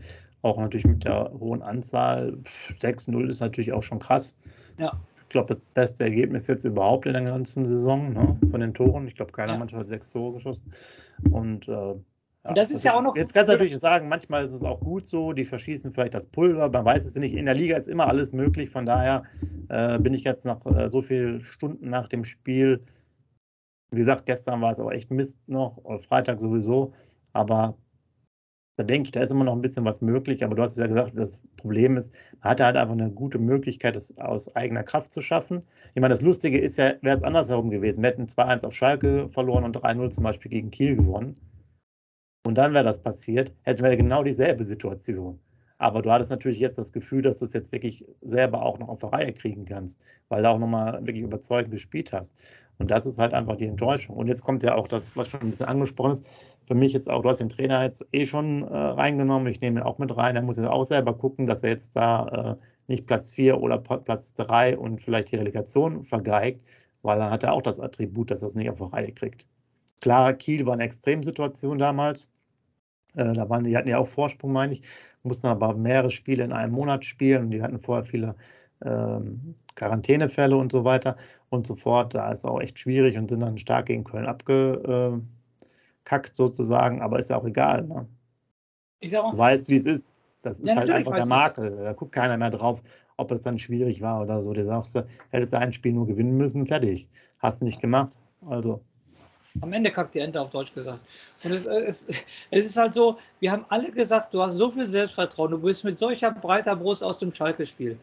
auch 0.43 0.57
natürlich 0.57 0.87
mit 0.87 1.03
der 1.03 1.33
hohen 1.41 1.61
Anzahl. 1.61 2.39
6-0 2.81 3.29
ist 3.29 3.41
natürlich 3.41 3.73
auch 3.73 3.83
schon 3.83 3.99
krass. 3.99 4.37
Ja. 4.79 4.93
Ich 5.23 5.31
glaube, 5.31 5.49
das 5.49 5.59
beste 5.75 6.05
Ergebnis 6.05 6.47
jetzt 6.47 6.63
überhaupt 6.63 7.07
in 7.07 7.15
der 7.15 7.23
ganzen 7.23 7.65
Saison 7.65 8.13
ne, 8.13 8.39
von 8.53 8.61
den 8.61 8.73
Toren. 8.73 9.09
Ich 9.09 9.17
glaube, 9.17 9.33
keiner 9.33 9.55
ja. 9.55 9.59
Mannschaft 9.59 9.81
hat 9.81 9.89
sechs 9.89 10.11
Tore 10.11 10.35
geschossen. 10.35 10.73
Und, 11.29 11.67
äh, 11.67 11.95
ja, 12.45 12.51
und 12.51 12.59
das 12.59 12.71
ist 12.71 12.79
also, 12.79 12.89
ja 12.89 12.95
auch 12.95 13.03
noch. 13.03 13.17
Jetzt 13.17 13.35
kannst 13.35 13.49
du 13.49 13.53
natürlich 13.53 13.79
sagen, 13.79 14.09
manchmal 14.09 14.45
ist 14.45 14.53
es 14.53 14.63
auch 14.63 14.81
gut 14.81 15.07
so, 15.07 15.33
die 15.33 15.45
verschießen 15.45 15.93
vielleicht 15.93 16.15
das 16.15 16.27
Pulver, 16.27 16.69
man 16.69 16.85
weiß 16.85 17.05
es 17.05 17.15
nicht. 17.17 17.35
In 17.35 17.47
der 17.47 17.55
Liga 17.55 17.77
ist 17.77 17.89
immer 17.89 18.07
alles 18.07 18.33
möglich, 18.33 18.71
von 18.71 18.87
daher 18.87 19.25
äh, 19.69 19.99
bin 19.99 20.15
ich 20.15 20.25
jetzt 20.25 20.45
nach 20.45 20.65
äh, 20.67 20.89
so 20.89 21.03
vielen 21.03 21.43
Stunden 21.43 21.91
nach 21.91 22.09
dem 22.09 22.25
Spiel, 22.25 22.85
wie 23.91 23.99
gesagt, 23.99 24.27
gestern 24.27 24.61
war 24.61 24.73
es 24.73 24.81
aber 24.81 24.93
echt 24.93 25.11
Mist 25.11 25.41
noch, 25.49 25.79
oder 25.79 25.99
Freitag 25.99 26.41
sowieso, 26.41 26.93
aber 27.33 27.77
da 28.79 28.85
denke 28.85 29.09
ich, 29.09 29.11
da 29.11 29.21
ist 29.21 29.33
immer 29.33 29.45
noch 29.45 29.55
ein 29.55 29.61
bisschen 29.61 29.85
was 29.85 30.01
möglich, 30.01 30.45
aber 30.45 30.55
du 30.55 30.63
hast 30.63 30.73
es 30.73 30.79
ja 30.79 30.87
gesagt, 30.87 31.13
das 31.17 31.43
Problem 31.57 31.97
ist, 31.97 32.15
man 32.41 32.51
hatte 32.51 32.65
halt 32.65 32.77
einfach 32.77 32.93
eine 32.93 33.11
gute 33.11 33.41
Möglichkeit, 33.41 33.97
das 33.97 34.17
aus 34.19 34.55
eigener 34.55 34.85
Kraft 34.85 35.13
zu 35.13 35.21
schaffen. 35.21 35.65
Ich 35.95 36.01
meine, 36.01 36.13
das 36.13 36.23
Lustige 36.23 36.61
ist 36.61 36.77
ja, 36.77 36.93
wäre 37.03 37.17
es 37.17 37.25
andersherum 37.25 37.71
gewesen. 37.71 38.03
Wir 38.03 38.11
hätten 38.11 38.27
2-1 38.27 38.65
auf 38.65 38.75
Schalke 38.75 39.29
verloren 39.31 39.65
und 39.65 39.77
3-0 39.77 40.11
zum 40.11 40.23
Beispiel 40.23 40.53
gegen 40.53 40.71
Kiel 40.71 40.95
gewonnen. 40.95 41.35
Und 42.49 42.57
dann 42.57 42.73
wäre 42.73 42.83
das 42.83 43.03
passiert, 43.03 43.53
hätten 43.65 43.85
wir 43.85 43.95
genau 43.95 44.23
dieselbe 44.23 44.65
Situation. 44.65 45.39
Aber 45.77 46.01
du 46.01 46.11
hattest 46.11 46.31
natürlich 46.31 46.59
jetzt 46.59 46.79
das 46.79 46.95
Gefühl, 46.95 47.21
dass 47.21 47.41
du 47.41 47.45
es 47.45 47.53
jetzt 47.53 47.73
wirklich 47.73 48.07
selber 48.23 48.63
auch 48.63 48.79
noch 48.79 48.89
auf 48.89 49.01
der 49.01 49.13
Reihe 49.13 49.35
kriegen 49.35 49.67
kannst, 49.67 50.01
weil 50.31 50.43
du 50.43 50.49
auch 50.49 50.59
nochmal 50.59 50.95
wirklich 51.07 51.25
überzeugend 51.25 51.73
gespielt 51.73 52.11
hast. 52.15 52.43
Und 52.79 52.91
das 52.91 53.05
ist 53.05 53.19
halt 53.19 53.35
einfach 53.35 53.57
die 53.57 53.67
Enttäuschung. 53.67 54.17
Und 54.17 54.29
jetzt 54.29 54.45
kommt 54.45 54.63
ja 54.63 54.77
auch 54.77 54.89
das, 54.89 55.15
was 55.15 55.29
schon 55.29 55.43
ein 55.43 55.51
bisschen 55.51 55.67
angesprochen 55.67 56.13
ist. 56.13 56.27
Für 56.67 56.75
mich 56.75 56.95
jetzt 56.95 57.11
auch, 57.11 57.21
du 57.21 57.29
hast 57.29 57.43
den 57.43 57.51
Trainer 57.51 57.83
jetzt 57.83 58.07
eh 58.13 58.25
schon 58.25 58.63
äh, 58.63 58.75
reingenommen. 58.75 59.47
Ich 59.49 59.61
nehme 59.61 59.81
ihn 59.81 59.85
auch 59.85 59.99
mit 59.99 60.17
rein. 60.17 60.35
Er 60.35 60.41
muss 60.41 60.57
jetzt 60.57 60.71
auch 60.71 60.85
selber 60.85 61.13
gucken, 61.13 61.47
dass 61.47 61.63
er 61.63 61.69
jetzt 61.69 61.97
da 61.97 62.57
äh, 62.59 62.65
nicht 62.87 63.07
Platz 63.07 63.31
4 63.31 63.61
oder 63.61 63.77
Platz 63.77 64.33
3 64.33 64.79
und 64.79 65.03
vielleicht 65.03 65.33
die 65.33 65.37
Relegation 65.37 66.03
vergeigt, 66.03 66.65
weil 67.03 67.19
dann 67.19 67.31
hat 67.31 67.45
er 67.45 67.53
auch 67.53 67.61
das 67.61 67.79
Attribut, 67.79 68.31
dass 68.31 68.41
er 68.41 68.49
es 68.49 68.55
nicht 68.55 68.71
auf 68.71 68.79
der 68.79 68.87
Reihe 68.87 69.13
kriegt. 69.13 69.47
Klar, 70.01 70.33
Kiel 70.33 70.65
war 70.65 70.73
eine 70.73 70.85
Extremsituation 70.85 71.77
damals. 71.77 72.31
Äh, 73.15 73.33
da 73.33 73.49
waren 73.49 73.65
die 73.65 73.77
hatten 73.77 73.89
ja 73.89 73.99
auch 73.99 74.09
Vorsprung, 74.09 74.53
meine 74.53 74.75
ich, 74.75 74.83
mussten 75.23 75.47
aber 75.47 75.75
mehrere 75.75 76.11
Spiele 76.11 76.45
in 76.45 76.53
einem 76.53 76.73
Monat 76.73 77.05
spielen 77.05 77.45
und 77.45 77.51
die 77.51 77.63
hatten 77.63 77.79
vorher 77.81 78.05
viele 78.05 78.35
ähm, 78.85 79.55
Quarantänefälle 79.75 80.57
und 80.57 80.73
so 80.73 80.85
weiter 80.85 81.17
und 81.51 81.67
so 81.67 81.75
fort. 81.77 82.15
Da 82.15 82.31
ist 82.31 82.45
auch 82.45 82.61
echt 82.61 82.79
schwierig 82.79 83.17
und 83.17 83.29
sind 83.29 83.41
dann 83.41 83.59
stark 83.59 83.87
gegen 83.87 84.05
Köln 84.05 84.27
abgekackt 84.27 85.25
sozusagen, 86.33 87.01
aber 87.03 87.19
ist 87.19 87.31
ja 87.31 87.37
auch 87.37 87.47
egal. 87.47 87.87
Ne? 87.87 88.07
Ich 89.01 89.17
auch, 89.17 89.33
du 89.33 89.39
weißt, 89.39 89.69
wie 89.69 89.77
es 89.77 89.87
ist. 89.87 90.13
Das 90.43 90.61
ist 90.61 90.69
ja, 90.69 90.77
halt 90.77 90.91
einfach 90.91 91.15
der 91.15 91.27
Makel. 91.27 91.77
Da 91.77 91.93
guckt 91.93 92.13
keiner 92.13 92.37
mehr 92.37 92.51
drauf, 92.51 92.83
ob 93.17 93.31
es 93.33 93.43
dann 93.43 93.59
schwierig 93.59 94.01
war 94.01 94.23
oder 94.23 94.43
so. 94.43 94.53
Du 94.53 94.65
sagst, 94.65 95.03
hättest 95.31 95.53
du 95.53 95.59
ein 95.59 95.73
Spiel 95.73 95.93
nur 95.93 96.07
gewinnen 96.07 96.37
müssen, 96.37 96.67
fertig. 96.67 97.09
Hast 97.41 97.61
du 97.61 97.65
nicht 97.65 97.81
gemacht. 97.81 98.17
Also. 98.47 98.81
Am 99.61 99.73
Ende 99.73 99.91
kackt 99.91 100.15
die 100.15 100.21
Ente 100.21 100.41
auf 100.41 100.51
Deutsch 100.51 100.75
gesagt. 100.75 101.05
Und 101.45 101.53
es, 101.53 101.67
es, 101.67 102.07
es, 102.51 102.67
ist 102.67 102.77
halt 102.77 102.95
so, 102.95 103.19
wir 103.41 103.53
haben 103.53 103.65
alle 103.69 103.91
gesagt, 103.91 104.35
du 104.35 104.43
hast 104.43 104.55
so 104.55 104.71
viel 104.71 104.89
Selbstvertrauen, 104.89 105.51
du 105.51 105.59
bist 105.59 105.85
mit 105.85 105.99
solcher 105.99 106.33
breiter 106.33 106.77
Brust 106.77 107.03
aus 107.03 107.19
dem 107.19 107.33
Schalke-Spiel. 107.33 107.99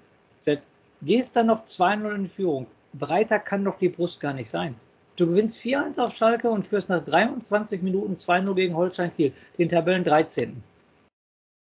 Gehst 1.02 1.36
dann 1.36 1.48
noch 1.48 1.64
2-0 1.64 2.16
in 2.16 2.28
Führung. 2.28 2.68
Breiter 2.94 3.40
kann 3.40 3.64
doch 3.64 3.78
die 3.78 3.90
Brust 3.90 4.20
gar 4.20 4.34
nicht 4.34 4.50
sein. 4.50 4.76
Du 5.18 5.28
gewinnst 5.28 5.60
4-1 5.60 6.00
auf 6.00 6.16
Schalke 6.16 6.50
und 6.50 6.66
führst 6.66 6.90
nach 6.90 7.04
23 7.04 7.82
Minuten 7.82 8.14
2-0 8.14 8.54
gegen 8.56 8.76
Holstein 8.76 9.16
Kiel, 9.16 9.34
den 9.58 9.70
Tabellen 9.70 10.04
13. 10.04 10.62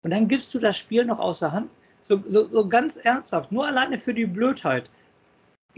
Und 0.03 0.11
dann 0.11 0.29
gibst 0.29 0.55
du 0.55 0.59
das 0.59 0.77
Spiel 0.77 1.05
noch 1.05 1.19
außer 1.19 1.53
Hand. 1.53 1.71
So, 2.03 2.21
so, 2.25 2.49
so 2.49 2.69
ganz 2.69 2.97
ernsthaft, 2.97 3.53
nur 3.53 3.67
alleine 3.67 3.99
für 3.99 4.15
die 4.15 4.27
Blödheit 4.27 4.89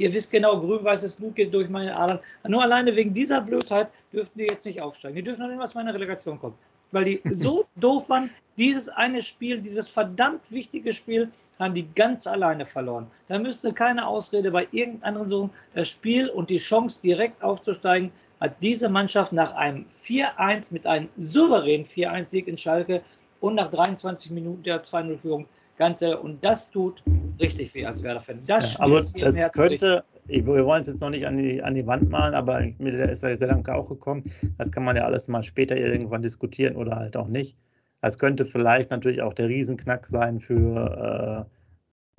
Ihr 0.01 0.15
wisst 0.15 0.31
genau, 0.31 0.59
grün-weißes 0.59 1.13
Blut 1.13 1.37
geht 1.37 1.53
durch 1.53 1.69
meine 1.69 1.95
Adern. 1.95 2.21
Nur 2.49 2.63
alleine 2.63 2.97
wegen 2.97 3.13
dieser 3.13 3.43
Blödheit 3.43 3.91
dürften 4.11 4.39
die 4.39 4.47
jetzt 4.47 4.65
nicht 4.65 4.81
aufsteigen. 4.81 5.15
Die 5.15 5.23
dürfen 5.23 5.43
noch 5.43 5.51
nicht 5.51 5.61
aus 5.61 5.75
meiner 5.75 5.93
Relegation 5.93 6.41
kommen. 6.41 6.55
Weil 6.91 7.05
die 7.05 7.21
so 7.33 7.67
doof 7.77 8.09
waren, 8.09 8.31
dieses 8.57 8.89
eine 8.89 9.21
Spiel, 9.21 9.61
dieses 9.61 9.91
verdammt 9.91 10.51
wichtige 10.51 10.95
Spiel, 10.95 11.31
haben 11.59 11.75
die 11.75 11.87
ganz 11.95 12.27
alleine 12.27 12.65
verloren. 12.65 13.09
Da 13.29 13.39
müsste 13.39 13.75
keine 13.75 14.07
Ausrede 14.07 14.51
bei 14.51 14.67
irgendeinem 14.73 15.29
suchen. 15.29 15.51
Das 15.75 15.91
Spiel 15.91 16.31
und 16.31 16.49
die 16.49 16.57
Chance, 16.57 17.03
direkt 17.03 17.43
aufzusteigen, 17.43 18.11
hat 18.41 18.55
diese 18.63 18.89
Mannschaft 18.89 19.35
nach 19.35 19.53
einem 19.53 19.85
4-1 19.85 20.73
mit 20.73 20.87
einem 20.87 21.11
souveränen 21.19 21.85
4-1-Sieg 21.85 22.49
in 22.49 22.57
Schalke 22.57 23.03
und 23.41 23.57
nach 23.57 23.71
23 23.71 24.31
Minuten 24.31 24.63
der 24.63 24.83
2-0-Führung 24.83 25.47
Ganz 25.81 26.03
und 26.03 26.45
das 26.45 26.71
tut 26.71 27.03
richtig 27.41 27.75
weh 27.75 27.87
als 27.87 28.03
Werder-Fan. 28.03 28.39
Das, 28.47 28.75
ja, 28.75 28.81
aber 28.81 28.97
das 28.97 29.53
könnte, 29.55 30.05
ich, 30.29 30.45
wir 30.45 30.67
wollen 30.67 30.83
es 30.83 30.89
jetzt 30.89 31.01
noch 31.01 31.09
nicht 31.09 31.27
an 31.27 31.39
die, 31.39 31.63
an 31.63 31.75
die 31.75 31.87
Wand 31.87 32.11
malen, 32.11 32.35
aber 32.35 32.63
mir 32.77 33.09
ist 33.09 33.23
der 33.23 33.39
Gedanke 33.39 33.75
auch 33.75 33.89
gekommen, 33.89 34.31
das 34.59 34.71
kann 34.71 34.85
man 34.85 34.95
ja 34.97 35.07
alles 35.07 35.27
mal 35.29 35.43
später 35.43 35.75
irgendwann 35.75 36.21
diskutieren 36.21 36.77
oder 36.77 36.97
halt 36.97 37.17
auch 37.17 37.29
nicht. 37.29 37.57
Das 38.03 38.19
könnte 38.19 38.45
vielleicht 38.45 38.91
natürlich 38.91 39.23
auch 39.23 39.33
der 39.33 39.49
Riesenknack 39.49 40.05
sein 40.05 40.39
für 40.39 41.47
äh, 41.49 41.60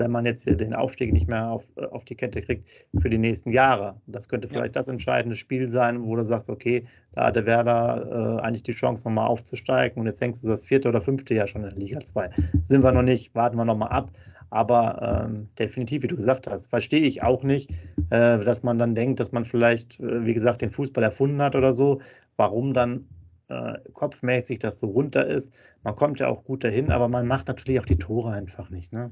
wenn 0.02 0.12
man 0.12 0.26
jetzt 0.26 0.48
den 0.48 0.74
Aufstieg 0.74 1.14
nicht 1.14 1.28
mehr 1.28 1.50
auf, 1.50 1.64
äh, 1.78 1.86
auf 1.86 2.04
die 2.04 2.16
Kette 2.16 2.42
kriegt 2.42 2.68
für 3.00 3.10
die 3.10 3.20
nächsten 3.20 3.52
Jahre. 3.52 4.02
Das 4.08 4.28
könnte 4.28 4.48
vielleicht 4.48 4.76
ja. 4.76 4.80
das 4.80 4.88
entscheidende 4.88 5.36
Spiel 5.36 5.70
sein, 5.70 6.04
wo 6.04 6.16
du 6.16 6.24
sagst, 6.24 6.50
okay, 6.50 6.86
da 7.14 7.26
hatte 7.28 7.46
Werder 7.46 8.40
äh, 8.40 8.42
eigentlich 8.42 8.64
die 8.64 8.72
Chance, 8.72 9.08
nochmal 9.08 9.28
aufzusteigen 9.28 10.00
und 10.00 10.08
jetzt 10.08 10.22
hängst 10.22 10.44
du 10.44 10.48
das 10.48 10.66
vierte 10.66 10.90
oder 10.90 11.02
fünfte 11.02 11.36
Jahr 11.36 11.48
schon 11.48 11.64
in 11.64 11.70
der 11.70 11.78
Liga 11.78 12.00
2. 12.00 12.30
Sind 12.64 12.84
wir 12.84 12.92
noch 12.92 13.04
nicht, 13.04 13.34
warten 13.36 13.58
wir 13.58 13.66
nochmal 13.66 13.90
ab. 13.90 14.12
Aber 14.52 15.28
ähm, 15.30 15.48
definitiv, 15.58 16.04
wie 16.04 16.08
du 16.08 16.18
gesagt 16.18 16.46
hast, 16.46 16.68
verstehe 16.68 17.04
ich 17.04 17.24
auch 17.24 17.42
nicht, 17.42 17.72
äh, 18.10 18.38
dass 18.40 18.64
man 18.64 18.78
dann 18.78 18.96
denkt, 18.96 19.22
dass 19.22 19.32
man 19.32 19.46
vielleicht, 19.46 20.00
äh, 20.02 20.26
wie 20.26 20.34
gesagt, 20.34 20.62
den 20.62 20.70
Fußball 20.70 21.04
erfunden 21.04 21.42
hat 21.42 21.56
oder 21.56 21.72
so. 21.72 22.02
Warum 22.36 22.74
dann 22.74 23.08
äh, 23.48 23.78
kopfmäßig 23.94 24.60
das 24.60 24.78
so 24.78 24.88
runter 24.88 25.26
ist? 25.26 25.58
Man 25.84 25.96
kommt 25.96 26.20
ja 26.20 26.28
auch 26.28 26.44
gut 26.44 26.66
dahin, 26.66 26.92
aber 26.92 27.08
man 27.08 27.28
macht 27.28 27.48
natürlich 27.48 27.80
auch 27.80 27.86
die 27.86 27.98
Tore 27.98 28.32
einfach 28.32 28.70
nicht. 28.70 28.92
Ne? 28.92 29.12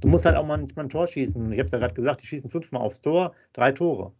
Du 0.00 0.08
musst 0.08 0.24
halt 0.24 0.36
auch 0.36 0.46
manchmal 0.46 0.86
ein 0.86 0.88
Tor 0.88 1.06
schießen. 1.06 1.52
Ich 1.52 1.58
habe 1.58 1.66
es 1.66 1.72
ja 1.72 1.78
gerade 1.78 1.94
gesagt, 1.94 2.22
die 2.22 2.26
schießen 2.26 2.50
fünfmal 2.50 2.82
aufs 2.82 3.00
Tor, 3.00 3.34
drei 3.52 3.72
Tore. 3.72 4.12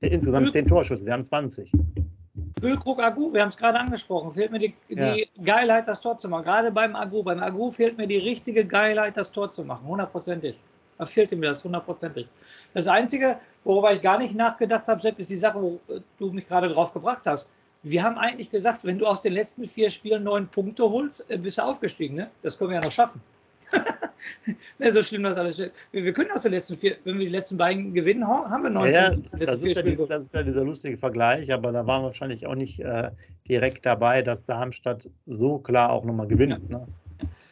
Insgesamt 0.00 0.52
zehn 0.52 0.66
Torschüsse, 0.66 1.04
wir 1.06 1.12
haben 1.12 1.24
20. 1.24 1.72
Füllkrug 2.60 3.00
Agu, 3.00 3.32
wir 3.32 3.42
haben 3.42 3.48
es 3.48 3.56
gerade 3.56 3.78
angesprochen, 3.78 4.32
fehlt 4.32 4.52
mir 4.52 4.58
die, 4.58 4.74
ja. 4.88 5.14
die, 5.14 5.28
Geilheit, 5.42 5.88
das 5.88 6.00
Tor 6.00 6.18
zu 6.18 6.28
machen. 6.28 6.44
Gerade 6.44 6.70
beim 6.70 6.94
Agu. 6.94 7.22
Beim 7.22 7.40
Agu 7.40 7.70
fehlt 7.70 7.96
mir 7.98 8.06
die 8.06 8.18
richtige 8.18 8.64
Geilheit, 8.64 9.16
das 9.16 9.32
Tor 9.32 9.50
zu 9.50 9.64
machen. 9.64 9.86
Hundertprozentig. 9.86 10.58
Da 10.98 11.06
fehlt 11.06 11.30
mir 11.32 11.46
das 11.46 11.62
hundertprozentig. 11.62 12.28
Das 12.74 12.88
Einzige, 12.88 13.38
worüber 13.64 13.92
ich 13.92 14.02
gar 14.02 14.18
nicht 14.18 14.34
nachgedacht 14.34 14.88
habe, 14.88 15.00
Sepp, 15.00 15.18
ist 15.18 15.30
die 15.30 15.36
Sache, 15.36 15.60
wo 15.60 15.80
du 16.18 16.32
mich 16.32 16.46
gerade 16.46 16.68
drauf 16.68 16.92
gebracht 16.92 17.22
hast. 17.26 17.52
Wir 17.84 18.02
haben 18.02 18.18
eigentlich 18.18 18.50
gesagt, 18.50 18.84
wenn 18.84 18.98
du 18.98 19.06
aus 19.06 19.22
den 19.22 19.32
letzten 19.32 19.64
vier 19.64 19.88
Spielen 19.90 20.24
neun 20.24 20.48
Punkte 20.48 20.82
holst, 20.82 21.30
äh, 21.30 21.38
bist 21.38 21.58
du 21.58 21.62
aufgestiegen. 21.62 22.16
Ne? 22.16 22.30
Das 22.42 22.58
können 22.58 22.70
wir 22.70 22.78
ja 22.78 22.84
noch 22.84 22.90
schaffen. 22.90 23.20
ne, 24.78 24.92
so 24.92 25.02
schlimm 25.02 25.22
das 25.22 25.36
alles 25.36 25.58
Wir, 25.58 25.70
wir, 25.92 26.12
können 26.12 26.30
aus 26.32 26.42
den 26.42 26.52
letzten 26.52 26.74
vier, 26.74 26.96
wenn 27.04 27.18
wir 27.18 27.26
die 27.26 27.32
letzten 27.32 27.56
beiden 27.56 27.92
gewinnen, 27.94 28.26
haben 28.26 28.62
wir 28.62 28.70
neun 28.70 28.92
ja, 28.92 29.10
Punkte. 29.10 29.38
Das 29.38 29.62
ist, 29.62 29.76
ja 29.76 29.82
die, 29.82 29.96
das 29.96 30.24
ist, 30.24 30.34
ja 30.34 30.42
dieser 30.42 30.64
lustige 30.64 30.96
Vergleich, 30.96 31.52
aber 31.52 31.72
da 31.72 31.86
waren 31.86 32.02
wir 32.02 32.06
wahrscheinlich 32.06 32.46
auch 32.46 32.54
nicht 32.54 32.80
äh, 32.80 33.10
direkt 33.48 33.84
dabei, 33.86 34.22
dass 34.22 34.44
Darmstadt 34.44 35.08
so 35.26 35.58
klar 35.58 35.90
auch 35.90 36.04
nochmal 36.04 36.26
gewinnt. 36.26 36.60
Ja. 36.68 36.78
Ne? 36.78 36.88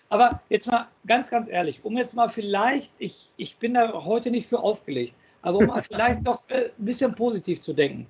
Aber 0.08 0.40
jetzt 0.48 0.70
mal 0.70 0.86
ganz, 1.06 1.30
ganz 1.30 1.48
ehrlich, 1.48 1.84
um 1.84 1.96
jetzt 1.96 2.14
mal 2.14 2.28
vielleicht, 2.28 2.92
ich, 2.98 3.32
ich 3.36 3.58
bin 3.58 3.74
da 3.74 3.92
heute 4.04 4.30
nicht 4.30 4.48
für 4.48 4.60
aufgelegt, 4.60 5.14
aber 5.42 5.58
um 5.58 5.66
mal 5.66 5.82
vielleicht 5.82 6.26
doch 6.26 6.42
äh, 6.48 6.70
ein 6.78 6.84
bisschen 6.84 7.14
positiv 7.14 7.60
zu 7.60 7.72
denken. 7.72 8.06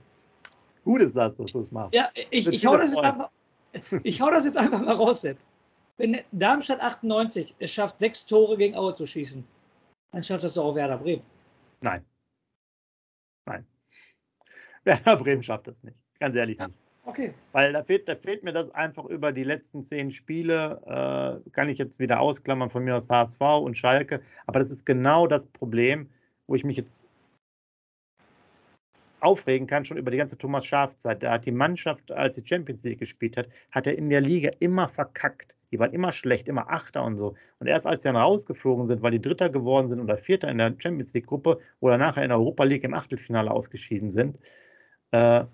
Gut 0.84 1.00
ist 1.00 1.16
das, 1.16 1.36
dass 1.36 1.52
du 1.52 1.60
es 1.60 1.72
machst. 1.72 1.94
Ja, 1.94 2.10
ich, 2.30 2.46
ich, 2.46 2.66
hau 2.66 2.76
das 2.76 2.92
jetzt 2.92 3.02
einfach, 3.02 3.30
ich 4.04 4.20
hau 4.20 4.30
das 4.30 4.44
jetzt 4.44 4.56
einfach 4.56 4.80
mal 4.80 4.94
raus, 4.94 5.22
Sepp. 5.22 5.38
Wenn 5.98 6.18
Darmstadt 6.32 6.80
98 6.80 7.54
es 7.58 7.70
schafft, 7.70 7.98
sechs 7.98 8.26
Tore 8.26 8.56
gegen 8.56 8.74
Aue 8.74 8.92
zu 8.94 9.06
schießen, 9.06 9.44
dann 10.12 10.22
schafft 10.22 10.44
das 10.44 10.54
doch 10.54 10.64
auch 10.64 10.74
Werder 10.74 10.98
Bremen. 10.98 11.22
Nein. 11.80 12.04
Nein. 13.46 13.66
Werder 14.84 15.16
Bremen 15.16 15.42
schafft 15.42 15.68
das 15.68 15.82
nicht. 15.82 15.96
Ganz 16.20 16.34
ehrlich 16.34 16.58
nicht. 16.58 16.74
Okay. 17.06 17.32
Weil 17.52 17.72
da 17.72 17.84
fehlt, 17.84 18.08
da 18.08 18.16
fehlt 18.16 18.42
mir 18.42 18.52
das 18.52 18.68
einfach 18.70 19.04
über 19.04 19.32
die 19.32 19.44
letzten 19.44 19.84
zehn 19.84 20.10
Spiele, 20.10 20.82
äh, 21.44 21.50
kann 21.50 21.68
ich 21.68 21.78
jetzt 21.78 22.00
wieder 22.00 22.20
ausklammern 22.20 22.68
von 22.68 22.82
mir 22.82 22.96
aus 22.96 23.08
HSV 23.08 23.40
und 23.40 23.78
Schalke. 23.78 24.20
Aber 24.46 24.58
das 24.58 24.72
ist 24.72 24.84
genau 24.84 25.28
das 25.28 25.46
Problem, 25.46 26.10
wo 26.48 26.56
ich 26.56 26.64
mich 26.64 26.76
jetzt 26.76 27.08
aufregen 29.20 29.66
kann, 29.66 29.84
schon 29.84 29.96
über 29.96 30.10
die 30.10 30.18
ganze 30.18 30.38
Thomas 30.38 30.66
Schaf-Zeit. 30.66 31.22
Da 31.22 31.32
hat 31.32 31.46
die 31.46 31.52
Mannschaft, 31.52 32.12
als 32.12 32.36
die 32.36 32.46
Champions 32.46 32.84
League 32.84 32.98
gespielt 32.98 33.36
hat, 33.36 33.48
hat 33.70 33.86
er 33.86 33.96
in 33.96 34.10
der 34.10 34.20
Liga 34.20 34.50
immer 34.60 34.88
verkackt. 34.88 35.56
Die 35.72 35.78
waren 35.78 35.92
immer 35.92 36.12
schlecht, 36.12 36.48
immer 36.48 36.70
Achter 36.70 37.04
und 37.04 37.16
so. 37.16 37.34
Und 37.58 37.66
erst 37.66 37.86
als 37.86 38.02
sie 38.02 38.08
dann 38.08 38.16
rausgeflogen 38.16 38.88
sind, 38.88 39.02
weil 39.02 39.10
die 39.12 39.20
Dritter 39.20 39.48
geworden 39.48 39.88
sind 39.88 40.00
oder 40.00 40.16
Vierter 40.16 40.48
in 40.48 40.58
der 40.58 40.74
Champions 40.78 41.12
League-Gruppe 41.14 41.58
oder 41.80 41.98
nachher 41.98 42.22
in 42.22 42.28
der 42.28 42.38
Europa 42.38 42.64
League 42.64 42.84
im 42.84 42.94
Achtelfinale 42.94 43.50
ausgeschieden 43.50 44.10
sind, 44.10 44.38
äh, 45.10 45.44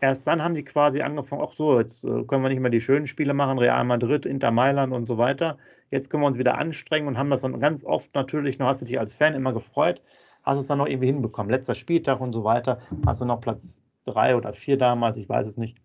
erst 0.00 0.26
dann 0.26 0.42
haben 0.42 0.54
die 0.54 0.64
quasi 0.64 1.00
angefangen, 1.02 1.42
ach 1.44 1.52
so, 1.52 1.78
jetzt 1.78 2.04
äh, 2.04 2.24
können 2.24 2.42
wir 2.42 2.48
nicht 2.48 2.60
mehr 2.60 2.70
die 2.70 2.80
schönen 2.80 3.06
Spiele 3.06 3.34
machen, 3.34 3.58
Real 3.58 3.84
Madrid, 3.84 4.26
Inter 4.26 4.50
Mailand 4.50 4.92
und 4.92 5.06
so 5.06 5.18
weiter. 5.18 5.58
Jetzt 5.90 6.10
können 6.10 6.22
wir 6.22 6.26
uns 6.26 6.38
wieder 6.38 6.58
anstrengen 6.58 7.08
und 7.08 7.18
haben 7.18 7.30
das 7.30 7.42
dann 7.42 7.58
ganz 7.60 7.84
oft 7.84 8.14
natürlich, 8.14 8.58
noch 8.58 8.66
hast 8.66 8.82
du 8.82 8.86
dich 8.86 8.98
als 8.98 9.14
Fan 9.14 9.34
immer 9.34 9.52
gefreut, 9.52 10.02
hast 10.44 10.58
es 10.58 10.66
dann 10.66 10.78
noch 10.78 10.86
irgendwie 10.86 11.06
hinbekommen. 11.06 11.50
Letzter 11.50 11.74
Spieltag 11.74 12.20
und 12.20 12.32
so 12.32 12.44
weiter, 12.44 12.78
hast 13.06 13.20
du 13.20 13.24
noch 13.24 13.40
Platz 13.40 13.82
drei 14.04 14.36
oder 14.36 14.52
vier 14.52 14.78
damals, 14.78 15.16
ich 15.16 15.28
weiß 15.28 15.46
es 15.46 15.56
nicht, 15.56 15.78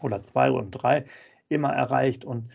oder 0.00 0.22
zwei 0.22 0.50
und 0.50 0.70
drei 0.72 1.04
immer 1.48 1.70
erreicht 1.70 2.24
und 2.24 2.50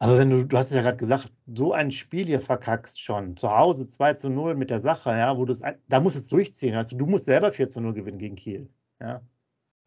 also 0.00 0.16
wenn 0.16 0.30
du, 0.30 0.44
du 0.44 0.56
hast 0.56 0.70
es 0.70 0.76
ja 0.76 0.82
gerade 0.82 0.96
gesagt, 0.96 1.32
so 1.52 1.72
ein 1.72 1.90
Spiel 1.90 2.26
hier 2.26 2.40
verkackst 2.40 3.00
schon, 3.00 3.36
zu 3.36 3.50
Hause 3.50 3.88
2 3.88 4.14
zu 4.14 4.30
0 4.30 4.54
mit 4.54 4.70
der 4.70 4.78
Sache, 4.78 5.10
ja, 5.10 5.36
wo 5.36 5.44
du 5.44 5.50
es, 5.50 5.62
da 5.88 6.00
musst 6.00 6.16
es 6.16 6.28
durchziehen, 6.28 6.76
also 6.76 6.96
du 6.96 7.06
musst 7.06 7.24
selber 7.24 7.50
4 7.50 7.68
zu 7.68 7.80
0 7.80 7.94
gewinnen 7.94 8.18
gegen 8.18 8.36
Kiel, 8.36 8.68
ja. 9.00 9.22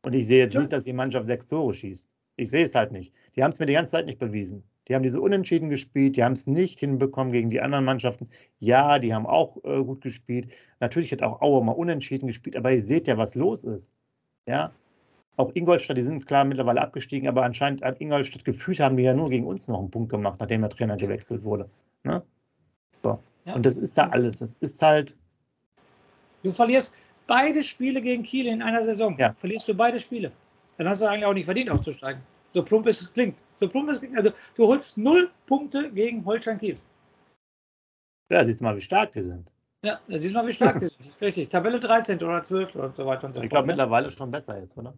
Und 0.04 0.14
ich 0.14 0.28
sehe 0.28 0.40
jetzt 0.40 0.54
ja. 0.54 0.60
nicht, 0.60 0.74
dass 0.74 0.84
die 0.84 0.94
Mannschaft 0.94 1.28
sechs 1.28 1.48
Tore 1.48 1.74
schießt. 1.74 2.10
Ich 2.38 2.50
sehe 2.50 2.66
es 2.66 2.74
halt 2.74 2.92
nicht. 2.92 3.14
Die 3.36 3.44
haben 3.44 3.52
es 3.52 3.60
mir 3.60 3.68
die 3.68 3.74
ganze 3.74 3.92
Zeit 3.92 4.08
nicht 4.08 4.18
bewiesen. 4.18 4.64
Die 4.88 4.96
haben 4.96 5.04
diese 5.04 5.22
Unentschieden 5.22 5.70
gespielt, 5.70 6.18
die 6.18 6.24
haben 6.24 6.34
es 6.34 6.48
nicht 6.48 6.80
hinbekommen 6.80 7.32
gegen 7.32 7.50
die 7.50 7.62
anderen 7.62 7.86
Mannschaften. 7.86 8.30
Ja, 8.60 9.00
die 9.00 9.14
haben 9.14 9.26
auch 9.26 9.58
äh, 9.64 9.84
gut 9.84 10.02
gespielt. 10.02 10.52
Natürlich 10.80 11.12
hat 11.12 11.22
auch 11.22 11.42
Aue 11.42 11.64
mal 11.64 11.74
unentschieden 11.74 12.28
gespielt, 12.28 12.56
aber 12.56 12.72
ihr 12.72 12.82
seht 12.82 13.08
ja, 13.08 13.18
was 13.18 13.36
los 13.36 13.64
ist. 13.64 13.94
Ja, 14.48 14.74
auch 15.38 15.52
Ingolstadt, 15.56 15.98
die 15.98 16.02
sind 16.02 16.28
klar 16.28 16.46
mittlerweile 16.46 16.82
abgestiegen, 16.82 17.28
aber 17.28 17.44
anscheinend 17.44 17.82
hat 17.82 18.02
Ingolstadt 18.02 18.46
gefühlt, 18.46 18.80
haben 18.80 18.98
die 18.98 19.04
ja 19.04 19.14
nur 19.14 19.30
gegen 19.30 19.46
uns 19.46 19.68
noch 19.68 19.80
einen 19.80 19.90
Punkt 19.90 20.10
gemacht, 20.10 20.38
nachdem 20.40 20.62
der 20.62 20.70
Trainer 20.70 20.98
gewechselt 20.98 21.44
wurde. 21.44 21.70
Ne? 22.04 22.22
So. 23.04 23.20
Ja. 23.46 23.54
Und 23.54 23.66
das 23.66 23.78
ist 23.78 23.98
da 23.98 24.08
alles. 24.10 24.40
Das 24.40 24.56
ist 24.60 24.82
halt. 24.82 25.16
Du 26.44 26.52
verlierst, 26.52 26.96
beide 27.28 27.64
Spiele 27.64 28.02
gegen 28.02 28.24
Kiel 28.24 28.48
in 28.48 28.62
einer 28.62 28.84
Saison. 28.84 29.18
Ja. 29.18 29.34
Verlierst 29.34 29.68
du 29.68 29.74
beide 29.74 30.00
Spiele. 30.00 30.32
Dann 30.78 30.88
hast 30.88 31.02
du 31.02 31.06
eigentlich 31.06 31.26
auch 31.26 31.34
nicht 31.34 31.46
verdient, 31.46 31.70
aufzusteigen. 31.70 32.22
So 32.52 32.64
plump 32.64 32.86
es 32.88 33.12
klingt. 33.14 33.44
So 33.60 33.68
plump 33.68 33.90
es 33.90 34.00
klingt. 34.00 34.18
Also 34.18 34.32
du 34.56 34.68
holst 34.68 34.98
null 34.98 35.32
Punkte 35.46 35.92
gegen 35.92 36.24
Holstein 36.26 36.60
Kiel. 36.60 36.78
Ja, 38.30 38.46
siehst 38.46 38.62
du 38.62 38.66
mal, 38.66 38.76
wie 38.76 38.82
stark 38.82 39.12
die 39.14 39.22
sind. 39.22 39.50
Ja, 39.84 40.00
da 40.08 40.18
siehst 40.18 40.34
du 40.34 40.38
mal, 40.38 40.48
wie 40.48 40.54
stark 40.54 40.80
die 40.80 40.88
sind. 40.88 41.00
Richtig. 41.22 41.50
Tabelle 41.50 41.80
13. 41.80 42.18
oder 42.18 42.42
12. 42.44 42.76
und 42.76 42.96
so 42.96 43.06
weiter 43.06 43.28
und 43.28 43.34
so 43.34 43.40
fort. 43.40 43.46
Ich 43.46 43.50
glaube, 43.50 43.68
ne? 43.68 43.74
mittlerweile 43.74 44.10
schon 44.10 44.32
besser 44.32 44.60
jetzt, 44.60 44.78
oder? 44.78 44.94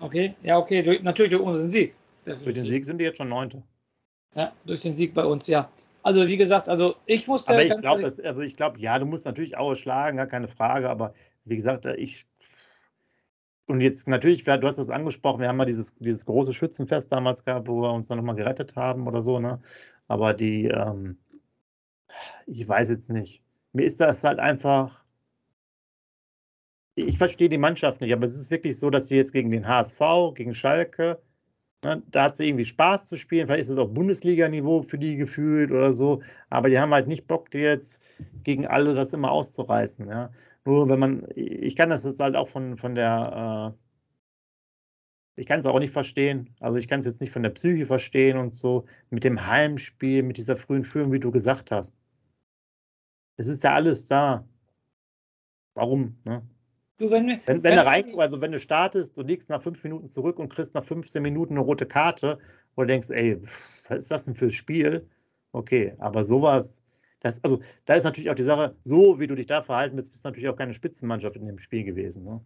Okay, 0.00 0.34
ja, 0.42 0.58
okay. 0.58 0.82
Durch, 0.82 1.02
natürlich 1.02 1.32
durch 1.32 1.42
unseren 1.42 1.68
Sieg. 1.68 1.94
Durch 2.24 2.54
den 2.54 2.66
Sieg 2.66 2.84
sind 2.84 2.98
die 2.98 3.04
jetzt 3.04 3.18
schon 3.18 3.28
Neunte. 3.28 3.62
Ja, 4.34 4.52
durch 4.64 4.80
den 4.80 4.94
Sieg 4.94 5.14
bei 5.14 5.24
uns, 5.24 5.46
ja. 5.48 5.70
Also 6.02 6.26
wie 6.26 6.36
gesagt, 6.36 6.68
also 6.68 6.94
ich 7.06 7.26
musste. 7.26 7.52
Aber 7.52 7.64
ich 7.64 7.80
glaube, 7.80 8.04
also 8.04 8.40
ich 8.40 8.54
glaube, 8.54 8.78
ja, 8.78 8.98
du 8.98 9.06
musst 9.06 9.24
natürlich 9.24 9.56
auch 9.56 9.74
schlagen, 9.74 10.16
gar 10.16 10.26
keine 10.26 10.48
Frage, 10.48 10.88
aber 10.88 11.14
wie 11.44 11.56
gesagt, 11.56 11.86
ich. 11.86 12.26
Und 13.68 13.82
jetzt 13.82 14.08
natürlich, 14.08 14.44
du 14.44 14.62
hast 14.62 14.78
das 14.78 14.88
angesprochen, 14.88 15.40
wir 15.40 15.48
haben 15.48 15.58
mal 15.58 15.66
dieses, 15.66 15.94
dieses 15.96 16.24
große 16.24 16.54
Schützenfest 16.54 17.12
damals 17.12 17.44
gehabt, 17.44 17.68
wo 17.68 17.82
wir 17.82 17.92
uns 17.92 18.08
dann 18.08 18.16
nochmal 18.16 18.34
gerettet 18.34 18.76
haben 18.76 19.06
oder 19.06 19.22
so, 19.22 19.40
ne? 19.40 19.60
Aber 20.08 20.32
die, 20.32 20.66
ähm, 20.68 21.18
ich 22.46 22.66
weiß 22.66 22.88
jetzt 22.88 23.10
nicht. 23.10 23.42
Mir 23.72 23.84
ist 23.84 24.00
das 24.00 24.24
halt 24.24 24.38
einfach. 24.38 25.04
Ich 26.94 27.18
verstehe 27.18 27.48
die 27.50 27.58
Mannschaft 27.58 28.00
nicht, 28.00 28.12
aber 28.12 28.26
es 28.26 28.34
ist 28.34 28.50
wirklich 28.50 28.78
so, 28.78 28.90
dass 28.90 29.08
sie 29.08 29.16
jetzt 29.16 29.32
gegen 29.32 29.50
den 29.50 29.68
HSV, 29.68 30.00
gegen 30.34 30.54
Schalke, 30.54 31.20
ne, 31.84 32.02
da 32.10 32.24
hat 32.24 32.36
sie 32.36 32.48
irgendwie 32.48 32.64
Spaß 32.64 33.06
zu 33.06 33.16
spielen. 33.16 33.46
Vielleicht 33.46 33.62
ist 33.62 33.70
es 33.70 33.78
auch 33.78 33.88
Bundesliga-Niveau 33.88 34.82
für 34.82 34.98
die 34.98 35.16
gefühlt 35.16 35.70
oder 35.70 35.92
so, 35.92 36.22
aber 36.50 36.70
die 36.70 36.78
haben 36.78 36.92
halt 36.94 37.06
nicht 37.06 37.26
Bock, 37.28 37.54
jetzt 37.54 38.04
gegen 38.44 38.66
alle 38.66 38.94
das 38.94 39.12
immer 39.12 39.30
auszureißen. 39.30 40.08
Ja. 40.08 40.30
Nur 40.68 40.90
wenn 40.90 40.98
man, 40.98 41.26
ich 41.34 41.76
kann 41.76 41.88
das 41.88 42.04
jetzt 42.04 42.20
halt 42.20 42.36
auch 42.36 42.50
von, 42.50 42.76
von 42.76 42.94
der, 42.94 43.74
äh, 43.74 45.40
ich 45.40 45.46
kann 45.46 45.60
es 45.60 45.64
auch 45.64 45.78
nicht 45.78 45.94
verstehen. 45.94 46.54
Also 46.60 46.78
ich 46.78 46.88
kann 46.88 47.00
es 47.00 47.06
jetzt 47.06 47.22
nicht 47.22 47.32
von 47.32 47.42
der 47.42 47.48
Psyche 47.48 47.86
verstehen 47.86 48.36
und 48.36 48.52
so 48.54 48.84
mit 49.08 49.24
dem 49.24 49.46
Heimspiel, 49.46 50.22
mit 50.22 50.36
dieser 50.36 50.56
frühen 50.56 50.84
Führung, 50.84 51.10
wie 51.10 51.20
du 51.20 51.30
gesagt 51.30 51.70
hast. 51.70 51.96
Es 53.38 53.46
ist 53.46 53.64
ja 53.64 53.72
alles 53.72 54.08
da. 54.08 54.46
Warum? 55.72 56.18
Ne? 56.26 56.42
Du, 56.98 57.10
wenn, 57.10 57.40
wenn, 57.46 57.64
wenn, 57.64 57.76
du 57.76 57.86
rein, 57.86 58.18
also 58.18 58.42
wenn 58.42 58.52
du 58.52 58.58
startest, 58.58 59.16
du 59.16 59.22
liegst 59.22 59.48
nach 59.48 59.62
fünf 59.62 59.82
Minuten 59.82 60.08
zurück 60.08 60.38
und 60.38 60.50
kriegst 60.50 60.74
nach 60.74 60.84
15 60.84 61.22
Minuten 61.22 61.54
eine 61.54 61.64
rote 61.64 61.86
Karte, 61.86 62.38
wo 62.74 62.82
du 62.82 62.88
denkst, 62.88 63.08
ey, 63.08 63.40
was 63.88 64.00
ist 64.00 64.10
das 64.10 64.24
denn 64.24 64.34
fürs 64.34 64.52
Spiel? 64.52 65.08
Okay, 65.52 65.94
aber 65.96 66.26
sowas, 66.26 66.82
das, 67.20 67.42
also 67.42 67.60
da 67.84 67.94
ist 67.94 68.04
natürlich 68.04 68.30
auch 68.30 68.34
die 68.34 68.42
Sache, 68.42 68.76
so 68.84 69.18
wie 69.18 69.26
du 69.26 69.34
dich 69.34 69.46
da 69.46 69.62
verhalten 69.62 69.96
bist, 69.96 70.10
bist 70.10 70.24
du 70.24 70.28
natürlich 70.28 70.48
auch 70.48 70.56
keine 70.56 70.74
Spitzenmannschaft 70.74 71.36
in 71.36 71.46
dem 71.46 71.58
Spiel 71.58 71.84
gewesen. 71.84 72.24
Ne? 72.24 72.40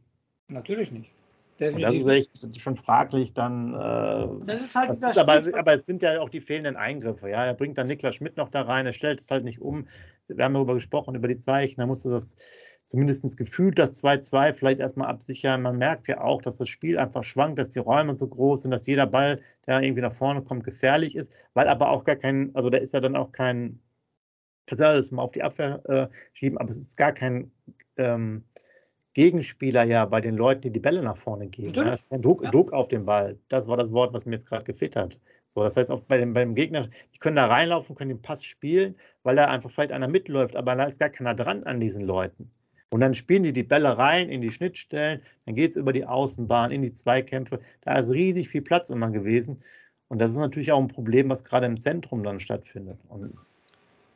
Natürlich 0.49 0.91
nicht. 0.91 1.11
Das 1.59 1.77
ist 1.77 2.07
echt 2.07 2.61
schon 2.61 2.77
fraglich 2.77 3.35
dann. 3.35 3.75
Äh, 3.75 4.47
das 4.47 4.63
ist 4.63 4.75
halt 4.75 4.91
das 4.91 5.03
ist 5.03 5.19
aber, 5.19 5.43
aber, 5.57 5.75
es 5.75 5.87
sind 5.87 6.03
ja 6.03 6.21
auch 6.21 6.31
die 6.31 6.41
fehlenden 6.41 6.77
Eingriffe. 6.77 7.29
Ja, 7.29 7.45
er 7.45 7.55
bringt 7.55 7.79
dann 7.79 7.87
Niklas 7.87 8.17
Schmidt 8.17 8.37
noch 8.37 8.49
da 8.49 8.63
rein, 8.63 8.87
er 8.87 8.93
stellt 8.93 9.21
es 9.21 9.31
halt 9.31 9.45
nicht 9.45 9.61
um. 9.61 9.87
Wir 10.29 10.45
haben 10.45 10.55
darüber 10.55 10.75
gesprochen, 10.75 11.15
über 11.15 11.29
die 11.29 11.39
Zeichen. 11.39 11.81
Da 11.81 11.87
musste 11.87 12.09
das 12.11 12.37
zumindest 12.85 13.37
gefühlt 13.37 13.79
das 13.79 14.03
2-2 14.03 14.55
vielleicht 14.55 14.81
erstmal 14.81 15.09
absichern. 15.09 15.63
Man 15.63 15.79
merkt 15.79 16.09
ja 16.09 16.23
auch, 16.23 16.43
dass 16.43 16.57
das 16.57 16.69
Spiel 16.69 16.99
einfach 16.99 17.23
schwankt, 17.23 17.59
dass 17.59 17.71
die 17.71 17.79
Räume 17.79 18.17
so 18.17 18.27
groß 18.27 18.63
sind, 18.63 18.71
dass 18.71 18.87
jeder 18.87 19.07
Ball, 19.07 19.41
der 19.67 19.83
irgendwie 19.83 20.03
nach 20.03 20.15
vorne 20.15 20.43
kommt, 20.43 20.65
gefährlich 20.65 21.15
ist, 21.15 21.37
weil 21.55 21.69
aber 21.69 21.91
auch 21.91 22.05
gar 22.05 22.17
kein, 22.17 22.51
also 22.55 22.71
da 22.71 22.79
ist 22.79 22.95
ja 22.95 23.01
dann 23.01 23.15
auch 23.15 23.31
kein 23.31 23.79
du 24.67 24.87
alles 24.87 25.13
mal 25.13 25.23
auf 25.23 25.33
die 25.33 25.43
Abwehr 25.43 25.83
äh, 25.89 26.09
schieben, 26.33 26.59
aber 26.59 26.71
es 26.71 26.79
ist 26.79 26.97
gar 26.97 27.13
kein 27.13 27.51
ähm, 27.97 28.45
Gegenspieler 29.15 29.83
ja 29.85 30.07
bei 30.07 30.21
den 30.21 30.37
Leuten, 30.37 30.63
die 30.63 30.71
die 30.71 30.81
Bälle 30.81 31.03
nach 31.03 31.17
vorne 31.17 31.47
geben. 31.49 31.75
Ja, 31.75 31.93
ist 31.93 32.09
kein 32.09 32.23
Druck, 32.23 32.43
ja. 32.43 32.51
Druck, 32.51 32.73
auf 32.73 32.89
den 32.89 33.05
Ball. 33.05 33.39
Das 33.49 33.69
war 33.69 33.77
das 33.77 33.93
Wort, 33.93 34.15
was 34.15 34.25
mir 34.25 34.33
jetzt 34.33 34.47
gerade 34.47 34.65
gefehlt 34.65 34.97
hat. 34.97 35.21
So, 35.49 35.63
das 35.63 35.77
heißt, 35.77 35.91
auch 35.91 36.01
bei 36.01 36.17
dem, 36.17 36.33
beim 36.33 36.55
Gegner, 36.55 36.89
die 37.15 37.19
können 37.19 37.37
da 37.37 37.47
reinlaufen, 37.47 37.95
können 37.95 38.09
den 38.09 38.23
Pass 38.23 38.43
spielen, 38.43 38.97
weil 39.23 39.37
da 39.37 39.47
einfach 39.47 39.71
vielleicht 39.71 39.93
einer 39.93 40.09
mitläuft, 40.09 40.57
aber 40.57 40.75
da 40.77 40.85
ist 40.85 40.99
gar 40.99 41.11
keiner 41.11 41.35
dran 41.35 41.65
an 41.65 41.79
diesen 41.79 42.03
Leuten. 42.03 42.51
Und 42.89 43.01
dann 43.01 43.15
spielen 43.15 43.43
die 43.43 43.53
die 43.53 43.63
Bälle 43.63 43.97
rein 43.97 44.29
in 44.29 44.41
die 44.41 44.51
Schnittstellen, 44.51 45.23
dann 45.47 45.55
geht 45.55 45.71
es 45.71 45.77
über 45.77 45.93
die 45.93 46.05
Außenbahn, 46.05 46.71
in 46.71 46.83
die 46.83 46.93
Zweikämpfe. 46.93 47.61
Da 47.83 47.97
ist 47.97 48.11
riesig 48.11 48.49
viel 48.49 48.63
Platz 48.63 48.91
immer 48.91 49.11
gewesen. 49.11 49.61
Und 50.09 50.21
das 50.21 50.33
ist 50.33 50.37
natürlich 50.37 50.73
auch 50.73 50.81
ein 50.81 50.89
Problem, 50.89 51.31
was 51.31 51.43
gerade 51.43 51.67
im 51.67 51.79
Zentrum 51.79 52.23
dann 52.23 52.39
stattfindet. 52.39 52.99
Und 53.09 53.33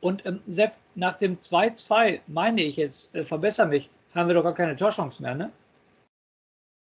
und 0.01 0.25
ähm, 0.27 0.41
Sepp, 0.47 0.73
nach 0.95 1.17
dem 1.17 1.37
2-2, 1.37 2.21
meine 2.27 2.63
ich 2.63 2.77
jetzt, 2.77 3.15
äh, 3.15 3.25
verbessere 3.25 3.67
mich, 3.67 3.91
haben 4.15 4.29
wir 4.29 4.35
doch 4.35 4.43
gar 4.43 4.55
keine 4.55 4.77
Torchance 4.77 5.23
mehr, 5.23 5.35
ne? 5.35 5.51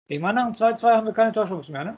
Ich 0.07 0.19
meine, 0.19 0.35
nach 0.35 0.45
dem 0.45 0.53
2-2 0.53 0.93
haben 0.93 1.07
wir 1.07 1.13
keine 1.13 1.31
Torchance 1.31 1.71
mehr, 1.71 1.83
ne? 1.83 1.97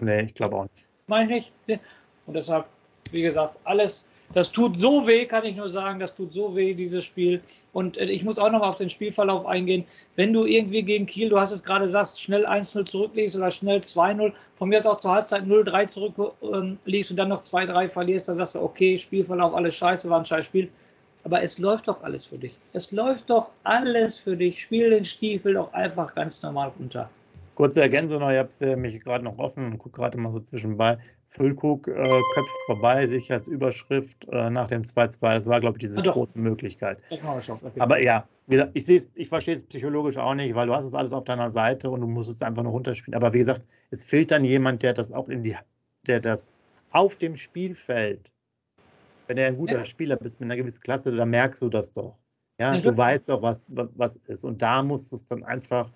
Nee, 0.00 0.22
ich 0.22 0.34
glaube 0.34 0.56
auch 0.56 0.62
nicht. 0.64 0.86
Meine 1.06 1.36
ich 1.38 1.52
nicht. 1.66 1.80
Und 2.26 2.34
deshalb, 2.34 2.66
wie 3.12 3.22
gesagt, 3.22 3.58
alles, 3.64 4.08
Das 4.34 4.52
tut 4.52 4.78
so 4.78 5.06
weh, 5.06 5.24
kann 5.24 5.44
ich 5.44 5.56
nur 5.56 5.68
sagen, 5.68 6.00
das 6.00 6.14
tut 6.14 6.32
so 6.32 6.54
weh, 6.54 6.74
dieses 6.74 7.04
Spiel. 7.04 7.40
Und 7.72 7.96
äh, 7.96 8.04
ich 8.06 8.24
muss 8.24 8.38
auch 8.38 8.50
noch 8.50 8.60
mal 8.60 8.68
auf 8.68 8.76
den 8.76 8.90
Spielverlauf 8.90 9.46
eingehen. 9.46 9.84
Wenn 10.16 10.32
du 10.32 10.44
irgendwie 10.44 10.82
gegen 10.82 11.06
Kiel, 11.06 11.28
du 11.28 11.38
hast 11.38 11.52
es 11.52 11.62
gerade 11.62 11.84
gesagt, 11.84 12.18
schnell 12.18 12.46
1-0 12.46 12.84
zurückliegst 12.84 13.36
oder 13.36 13.50
schnell 13.50 13.78
2-0, 13.78 14.32
von 14.56 14.68
mir 14.68 14.76
aus 14.76 14.86
auch 14.86 14.96
zur 14.96 15.12
Halbzeit 15.12 15.44
0-3 15.44 15.86
zurückliegst 15.86 17.10
ähm, 17.10 17.14
und 17.14 17.16
dann 17.16 17.28
noch 17.28 17.42
2-3 17.42 17.88
verlierst, 17.88 18.28
dann 18.28 18.36
sagst 18.36 18.56
du, 18.56 18.62
okay, 18.62 18.98
Spielverlauf, 18.98 19.54
alles 19.54 19.74
scheiße, 19.74 20.10
war 20.10 20.18
ein 20.18 20.26
scheiß 20.26 20.44
Spiel. 20.44 20.68
Aber 21.24 21.42
es 21.42 21.58
läuft 21.58 21.88
doch 21.88 22.04
alles 22.04 22.24
für 22.24 22.38
dich. 22.38 22.56
Es 22.72 22.92
läuft 22.92 23.30
doch 23.30 23.50
alles 23.64 24.18
für 24.18 24.36
dich. 24.36 24.60
Spiel 24.60 24.90
den 24.90 25.04
Stiefel 25.04 25.54
doch 25.54 25.72
einfach 25.72 26.14
ganz 26.14 26.42
normal 26.42 26.72
runter. 26.78 27.10
Kurze 27.56 27.80
Ergänzung 27.80 28.20
noch, 28.20 28.30
ich 28.30 28.38
habe 28.38 28.48
es 28.48 28.60
mich 28.60 29.02
gerade 29.02 29.24
noch 29.24 29.38
offen 29.38 29.64
und 29.64 29.78
gucke 29.78 29.96
gerade 29.96 30.18
mal 30.18 30.30
so 30.30 30.40
zwischenbei. 30.40 30.98
Füllkrug 31.28 31.88
äh, 31.88 31.92
köpft 31.92 32.56
vorbei, 32.66 33.06
sich 33.06 33.30
als 33.30 33.46
Überschrift 33.46 34.26
äh, 34.30 34.50
nach 34.50 34.68
dem 34.68 34.82
2-2. 34.82 35.18
Das 35.20 35.46
war, 35.46 35.60
glaube 35.60 35.76
ich, 35.76 35.80
diese 35.80 36.00
ah, 36.00 36.12
große 36.12 36.38
Möglichkeit. 36.38 36.98
Okay. 37.10 37.80
Aber 37.80 38.00
ja, 38.00 38.26
wie 38.46 38.56
gesagt, 38.56 38.70
ich, 38.74 39.06
ich 39.14 39.28
verstehe 39.28 39.54
es 39.54 39.62
psychologisch 39.62 40.16
auch 40.16 40.34
nicht, 40.34 40.54
weil 40.54 40.66
du 40.66 40.74
hast 40.74 40.86
es 40.86 40.94
alles 40.94 41.12
auf 41.12 41.24
deiner 41.24 41.50
Seite 41.50 41.90
und 41.90 42.00
du 42.00 42.06
musst 42.06 42.30
es 42.30 42.42
einfach 42.42 42.62
nur 42.62 42.72
runterspielen. 42.72 43.16
Aber 43.16 43.32
wie 43.32 43.38
gesagt, 43.38 43.62
es 43.90 44.04
fehlt 44.04 44.30
dann 44.30 44.44
jemand, 44.44 44.82
der 44.82 44.94
das 44.94 45.12
auch 45.12 45.28
in 45.28 45.42
die, 45.42 45.56
der 46.06 46.20
das 46.20 46.52
auf 46.90 47.16
dem 47.16 47.36
Spielfeld, 47.36 48.32
wenn 49.26 49.36
er 49.36 49.48
ein 49.48 49.56
guter 49.56 49.78
ja. 49.78 49.84
Spieler 49.84 50.16
bist 50.16 50.40
mit 50.40 50.46
einer 50.46 50.56
gewissen 50.56 50.80
Klasse, 50.80 51.14
dann 51.14 51.30
merkst 51.30 51.60
du 51.60 51.68
das 51.68 51.92
doch. 51.92 52.16
Ja, 52.58 52.74
ja 52.74 52.80
du 52.80 52.96
weißt 52.96 53.28
doch, 53.28 53.42
was, 53.42 53.60
was 53.68 54.16
ist. 54.26 54.44
Und 54.44 54.62
da 54.62 54.82
musst 54.82 55.12
du 55.12 55.16
es 55.16 55.26
dann 55.26 55.44
einfach 55.44 55.90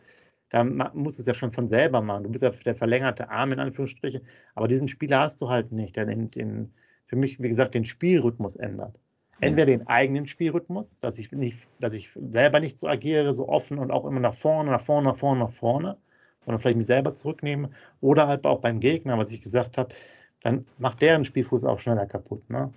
da 0.51 0.65
musst 0.65 1.19
du 1.19 1.23
es 1.23 1.27
ja 1.27 1.35
schon 1.35 1.53
von 1.53 1.69
selber 1.69 2.03
machen. 2.03 2.25
Du 2.25 2.31
bist 2.31 2.43
ja 2.43 2.51
der 2.51 2.75
verlängerte 2.75 3.31
Arm 3.31 3.53
in 3.53 3.61
Anführungsstrichen, 3.61 4.23
aber 4.55 4.69
diesen 4.69 4.89
Spieler 4.89 5.21
hast 5.21 5.41
du 5.41 5.49
halt 5.49 5.73
nicht, 5.73 5.97
der 5.97 6.07
den, 6.07 6.31
den 6.31 6.73
für 7.07 7.17
mich, 7.17 7.41
wie 7.41 7.49
gesagt, 7.49 7.75
den 7.75 7.85
Spielrhythmus 7.85 8.57
ändert. 8.57 8.99
Entweder 9.41 9.67
den 9.67 9.87
eigenen 9.87 10.27
Spielrhythmus, 10.27 10.97
dass 10.97 11.19
ich, 11.19 11.33
nicht, 11.33 11.67
dass 11.79 11.95
ich 11.95 12.11
selber 12.31 12.61
nicht 12.61 12.79
so 12.79 12.87
agiere, 12.87 13.33
so 13.33 13.49
offen 13.49 13.79
und 13.79 13.91
auch 13.91 14.05
immer 14.05 14.21
nach 14.21 14.35
vorne, 14.35 14.71
nach 14.71 14.83
vorne, 14.83 15.09
nach 15.09 15.17
vorne, 15.17 15.41
nach 15.41 15.51
vorne, 15.51 15.97
sondern 16.45 16.61
vielleicht 16.61 16.77
mich 16.77 16.87
selber 16.87 17.15
zurücknehme, 17.15 17.71
oder 18.01 18.29
halt 18.29 18.45
auch 18.45 18.61
beim 18.61 18.81
Gegner, 18.81 19.17
was 19.17 19.33
ich 19.33 19.41
gesagt 19.41 19.79
habe, 19.79 19.95
dann 20.43 20.67
macht 20.79 21.01
deren 21.01 21.25
Spielfuß 21.25 21.65
auch 21.65 21.79
schneller 21.79 22.07
kaputt. 22.07 22.49
Ne? 22.51 22.73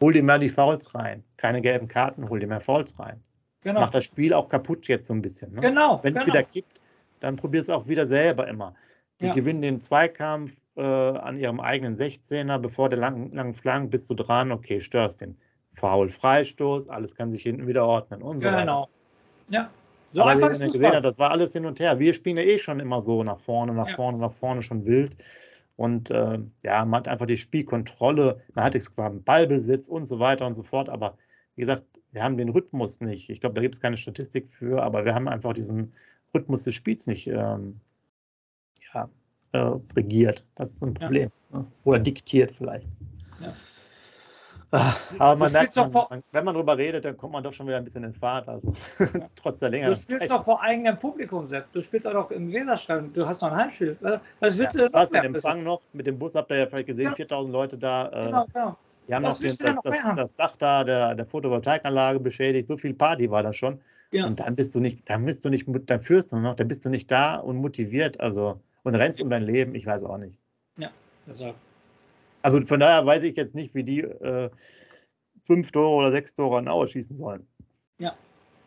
Hol 0.00 0.12
dir 0.12 0.22
mehr 0.22 0.38
die 0.38 0.48
Fouls 0.48 0.94
rein. 0.94 1.22
Keine 1.36 1.60
gelben 1.60 1.88
Karten, 1.88 2.28
hol 2.28 2.40
dir 2.40 2.46
mehr 2.46 2.60
Fouls 2.60 2.98
rein. 2.98 3.22
Genau. 3.62 3.80
Macht 3.80 3.94
das 3.94 4.04
Spiel 4.04 4.32
auch 4.32 4.48
kaputt 4.48 4.88
jetzt 4.88 5.08
so 5.08 5.14
ein 5.14 5.22
bisschen. 5.22 5.52
Ne? 5.54 5.60
Genau. 5.60 6.00
Wenn 6.02 6.16
es 6.16 6.24
genau. 6.24 6.34
wieder 6.34 6.44
kippt, 6.44 6.80
dann 7.26 7.36
probier 7.36 7.60
es 7.60 7.68
auch 7.68 7.88
wieder 7.88 8.06
selber 8.06 8.46
immer. 8.46 8.74
Die 9.20 9.26
ja. 9.26 9.34
gewinnen 9.34 9.60
den 9.60 9.80
Zweikampf 9.80 10.54
äh, 10.76 10.82
an 10.82 11.36
ihrem 11.36 11.58
eigenen 11.58 11.96
16er, 11.96 12.58
bevor 12.58 12.88
der 12.88 12.98
langen, 12.98 13.32
langen 13.32 13.54
Flanken 13.54 13.90
bist 13.90 14.08
du 14.08 14.14
dran, 14.14 14.52
okay, 14.52 14.80
störst 14.80 15.20
den. 15.20 15.36
Foul, 15.74 16.08
Freistoß, 16.08 16.88
alles 16.88 17.14
kann 17.16 17.32
sich 17.32 17.42
hinten 17.42 17.66
wieder 17.66 17.84
ordnen 17.84 18.22
und 18.22 18.40
so 18.40 18.48
genau. 18.48 18.82
weiter. 18.82 18.86
Ja. 19.48 19.70
So 20.12 20.22
Aber 20.22 20.30
einfach 20.30 20.50
ist 20.50 20.60
gesehen 20.60 20.92
hat, 20.92 21.04
das 21.04 21.18
war 21.18 21.30
alles 21.30 21.52
hin 21.52 21.66
und 21.66 21.80
her. 21.80 21.98
Wir 21.98 22.14
spielen 22.14 22.38
ja 22.38 22.44
eh 22.44 22.56
schon 22.56 22.80
immer 22.80 23.02
so 23.02 23.22
nach 23.24 23.40
vorne, 23.40 23.74
nach 23.74 23.88
ja. 23.88 23.96
vorne, 23.96 24.18
nach 24.18 24.32
vorne, 24.32 24.62
schon 24.62 24.86
wild. 24.86 25.16
Und 25.74 26.10
äh, 26.10 26.38
ja, 26.62 26.84
man 26.84 27.00
hat 27.00 27.08
einfach 27.08 27.26
die 27.26 27.36
Spielkontrolle, 27.36 28.40
man 28.54 28.64
hat 28.64 28.74
jetzt 28.74 28.94
quasi 28.94 29.18
Ballbesitz 29.18 29.88
und 29.88 30.06
so 30.06 30.18
weiter 30.18 30.46
und 30.46 30.54
so 30.54 30.62
fort. 30.62 30.88
Aber 30.88 31.18
wie 31.56 31.62
gesagt, 31.62 31.84
wir 32.12 32.22
haben 32.22 32.38
den 32.38 32.48
Rhythmus 32.48 33.00
nicht. 33.00 33.28
Ich 33.28 33.40
glaube, 33.40 33.54
da 33.54 33.60
gibt 33.60 33.74
es 33.74 33.80
keine 33.80 33.98
Statistik 33.98 34.48
für, 34.50 34.82
aber 34.82 35.04
wir 35.04 35.14
haben 35.14 35.28
einfach 35.28 35.52
diesen 35.52 35.92
Rhythmus 36.34 36.64
des 36.64 36.74
Spiels 36.74 37.06
nicht 37.06 37.26
ähm, 37.26 37.80
ja, 38.94 39.08
äh, 39.52 39.78
regiert. 39.94 40.44
Das 40.54 40.70
ist 40.70 40.82
ein 40.82 40.94
Problem. 40.94 41.30
Ja. 41.52 41.58
Ne? 41.58 41.66
Oder 41.84 41.98
diktiert 41.98 42.52
vielleicht. 42.52 42.88
Ja. 43.40 43.52
Ah, 44.72 44.94
aber 45.18 45.36
man 45.36 45.52
merkt, 45.52 45.76
man, 45.76 45.92
man, 45.92 46.22
wenn 46.32 46.44
man 46.44 46.54
darüber 46.54 46.76
redet, 46.76 47.04
dann 47.04 47.16
kommt 47.16 47.32
man 47.32 47.42
doch 47.42 47.52
schon 47.52 47.66
wieder 47.68 47.76
ein 47.76 47.84
bisschen 47.84 48.02
in 48.02 48.12
Fahrt. 48.12 48.48
Also 48.48 48.72
ja. 48.98 49.06
trotz 49.36 49.60
der 49.60 49.70
Länge. 49.70 49.86
Du 49.86 49.94
spielst 49.94 50.28
doch 50.30 50.44
vor 50.44 50.60
eigenem 50.60 50.98
Publikum, 50.98 51.46
Sepp. 51.46 51.72
Du 51.72 51.80
spielst 51.80 52.06
auch 52.06 52.12
noch 52.12 52.30
im 52.32 52.52
Weserstadion. 52.52 53.12
Du 53.12 53.26
hast 53.26 53.42
noch 53.42 53.52
ein 53.52 53.56
Heimspiel. 53.56 53.96
Was 54.00 54.58
willst 54.58 54.76
ja, 54.76 54.88
du 54.88 54.90
denn 54.90 55.02
noch? 55.02 55.10
Den 55.10 55.24
Empfang 55.24 55.62
noch. 55.62 55.80
Mit 55.92 56.06
dem 56.06 56.18
Bus 56.18 56.34
habt 56.34 56.50
ihr 56.50 56.58
ja 56.58 56.66
vielleicht 56.66 56.88
gesehen, 56.88 57.14
4000 57.14 57.52
Leute 57.52 57.78
da. 57.78 58.08
Äh, 58.08 58.24
genau, 58.24 58.46
genau. 58.52 58.76
Die 59.08 59.14
haben 59.14 59.24
Was 59.24 59.40
noch, 59.40 59.46
den, 59.46 59.76
das, 59.84 60.02
das, 60.02 60.16
das, 60.16 60.34
Dach 60.34 60.56
da 60.56 60.82
der, 60.82 61.14
der 61.14 61.26
Photovoltaikanlage 61.26 62.18
beschädigt. 62.18 62.66
So 62.66 62.76
viel 62.76 62.92
Party 62.92 63.30
war 63.30 63.44
das 63.44 63.56
schon. 63.56 63.80
Ja. 64.12 64.26
Und 64.26 64.40
dann 64.40 64.56
bist 64.56 64.74
du 64.74 64.80
nicht, 64.80 65.08
dann 65.08 65.24
bist 65.24 65.44
du 65.44 65.50
nicht, 65.50 65.66
dann 65.66 66.00
führst 66.00 66.32
du 66.32 66.36
noch, 66.36 66.56
dann 66.56 66.68
bist 66.68 66.84
du 66.84 66.88
nicht 66.88 67.10
da 67.10 67.36
und 67.36 67.56
motiviert, 67.56 68.20
also 68.20 68.60
und 68.84 68.94
rennst 68.94 69.20
um 69.20 69.30
dein 69.30 69.42
Leben, 69.42 69.74
ich 69.74 69.86
weiß 69.86 70.04
auch 70.04 70.18
nicht. 70.18 70.38
Ja, 70.76 70.90
deshalb. 71.26 71.56
Also 72.42 72.64
von 72.64 72.78
daher 72.78 73.04
weiß 73.04 73.24
ich 73.24 73.36
jetzt 73.36 73.54
nicht, 73.54 73.74
wie 73.74 73.82
die 73.82 74.00
äh, 74.02 74.50
fünf 75.44 75.72
Tore 75.72 75.96
oder 75.96 76.12
sechs 76.12 76.34
Tore 76.34 76.58
an 76.58 76.68
Aue 76.68 76.86
schießen 76.86 77.16
sollen. 77.16 77.46
Ja. 77.98 78.14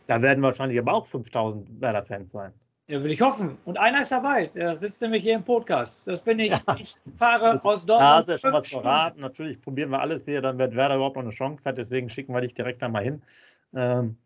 Da 0.08 0.21
werden 0.21 0.43
wahrscheinlich 0.43 0.78
aber 0.80 0.93
auch 0.93 1.08
5000 1.08 1.80
Werder-Fans 1.80 2.32
sein. 2.32 2.52
Ja, 2.88 3.04
will 3.04 3.12
ich 3.12 3.21
hoffen. 3.21 3.58
Und 3.65 3.78
einer 3.78 4.02
ist 4.02 4.12
dabei, 4.12 4.47
der 4.47 4.75
sitzt 4.75 4.99
nämlich 5.04 5.21
hier 5.21 5.36
im 5.36 5.43
Podcast. 5.43 6.08
Das 6.08 6.21
bin 6.21 6.39
ich. 6.39 6.49
Ja. 6.49 6.75
Ich 6.80 6.95
fahre 7.17 7.63
aus 7.63 7.86
Dortmund. 7.86 8.02
Da 8.02 8.15
hast 8.15 8.28
du 8.28 8.32
ja 8.32 8.38
schon 8.39 8.52
was 8.52 8.67
verraten. 8.67 9.19
Natürlich 9.19 9.62
probieren 9.62 9.91
wir 9.91 10.02
alles 10.02 10.25
hier, 10.25 10.41
dann 10.41 10.58
wird 10.58 10.75
Werder 10.75 10.95
überhaupt 10.95 11.15
noch 11.15 11.23
eine 11.23 11.32
Chance 11.32 11.63
hat. 11.65 11.78
Deswegen 11.78 12.10
schicken 12.10 12.34
wir 12.34 12.41
dich 12.41 12.56
direkt 12.56 12.82
da 12.82 12.89
mal 12.89 13.04
hin. 13.04 13.21
Ähm, 13.75 14.17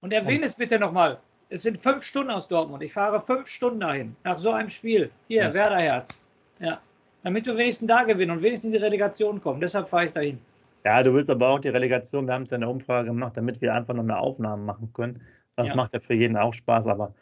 und 0.00 0.12
erwähne 0.12 0.46
es 0.46 0.54
bitte 0.54 0.78
nochmal. 0.78 1.18
Es 1.48 1.62
sind 1.62 1.78
fünf 1.78 2.04
Stunden 2.04 2.30
aus 2.30 2.46
Dortmund. 2.46 2.82
Ich 2.82 2.92
fahre 2.92 3.20
fünf 3.20 3.48
Stunden 3.48 3.80
dahin, 3.80 4.16
nach 4.24 4.38
so 4.38 4.52
einem 4.52 4.68
Spiel. 4.68 5.10
Hier, 5.28 5.42
ja. 5.42 5.54
Werderherz. 5.54 6.24
Ja. 6.60 6.80
Damit 7.24 7.46
wir 7.46 7.56
wenigstens 7.56 7.88
da 7.88 8.04
gewinnen 8.04 8.30
und 8.30 8.42
wenigstens 8.42 8.72
in 8.72 8.78
die 8.78 8.84
Relegation 8.84 9.42
kommen. 9.42 9.60
Deshalb 9.60 9.88
fahre 9.88 10.06
ich 10.06 10.12
dahin. 10.12 10.38
Ja, 10.84 11.02
du 11.02 11.12
willst 11.12 11.30
aber 11.30 11.48
auch 11.48 11.58
die 11.58 11.68
Relegation. 11.68 12.26
Wir 12.26 12.34
haben 12.34 12.44
es 12.44 12.50
ja 12.50 12.54
in 12.54 12.62
der 12.62 12.70
Umfrage 12.70 13.08
gemacht, 13.08 13.36
damit 13.36 13.60
wir 13.60 13.74
einfach 13.74 13.94
noch 13.94 14.02
mehr 14.02 14.20
Aufnahmen 14.20 14.64
machen 14.64 14.90
können. 14.94 15.20
Das 15.56 15.70
ja. 15.70 15.76
macht 15.76 15.92
ja 15.92 16.00
für 16.00 16.14
jeden 16.14 16.36
auch 16.36 16.54
Spaß, 16.54 16.86
aber 16.86 17.12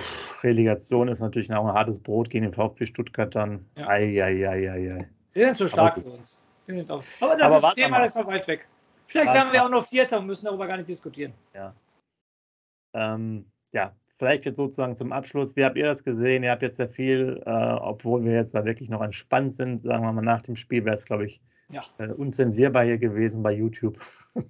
pff, 0.00 0.44
Relegation 0.44 1.08
ist 1.08 1.20
natürlich 1.20 1.52
auch 1.52 1.66
ein 1.66 1.74
hartes 1.74 1.98
Brot 1.98 2.30
gegen 2.30 2.44
den 2.44 2.54
VfB 2.54 2.86
Stuttgart 2.86 3.34
dann. 3.34 3.64
Ja. 3.76 3.88
Ei, 3.88 4.22
ei, 4.22 4.48
ei, 4.48 4.70
ei, 4.70 4.92
ei. 4.92 5.08
Wir 5.32 5.46
sind 5.46 5.56
zu 5.56 5.68
stark 5.68 5.98
für 5.98 6.10
uns. 6.10 6.40
Aber 7.20 7.36
das 7.36 7.64
aber 7.64 7.68
ist 7.68 7.74
Thema, 7.74 8.04
ist 8.04 8.16
noch 8.16 8.26
weit 8.26 8.46
weg. 8.46 8.68
Vielleicht 9.06 9.34
werden 9.34 9.52
wir 9.52 9.64
auch 9.64 9.68
noch 9.68 9.84
Vierter 9.84 10.20
und 10.20 10.26
müssen 10.26 10.46
darüber 10.46 10.66
gar 10.66 10.76
nicht 10.76 10.88
diskutieren. 10.88 11.32
Ja. 11.54 11.74
Ähm, 12.94 13.46
ja, 13.72 13.94
vielleicht 14.18 14.44
jetzt 14.44 14.56
sozusagen 14.56 14.96
zum 14.96 15.12
Abschluss. 15.12 15.56
Wie 15.56 15.64
habt 15.64 15.76
ihr 15.76 15.84
das 15.84 16.04
gesehen? 16.04 16.42
Ihr 16.42 16.50
habt 16.50 16.62
jetzt 16.62 16.76
sehr 16.76 16.88
viel, 16.88 17.42
äh, 17.44 17.50
obwohl 17.50 18.24
wir 18.24 18.32
jetzt 18.32 18.54
da 18.54 18.64
wirklich 18.64 18.88
noch 18.88 19.02
entspannt 19.02 19.54
sind, 19.54 19.82
sagen 19.82 20.04
wir 20.04 20.12
mal 20.12 20.22
nach 20.22 20.42
dem 20.42 20.56
Spiel, 20.56 20.84
wäre 20.84 20.94
es, 20.94 21.04
glaube 21.04 21.26
ich, 21.26 21.40
ja. 21.70 21.82
äh, 21.98 22.08
unzensierbar 22.08 22.84
hier 22.84 22.98
gewesen 22.98 23.42
bei 23.42 23.52
YouTube. 23.52 23.98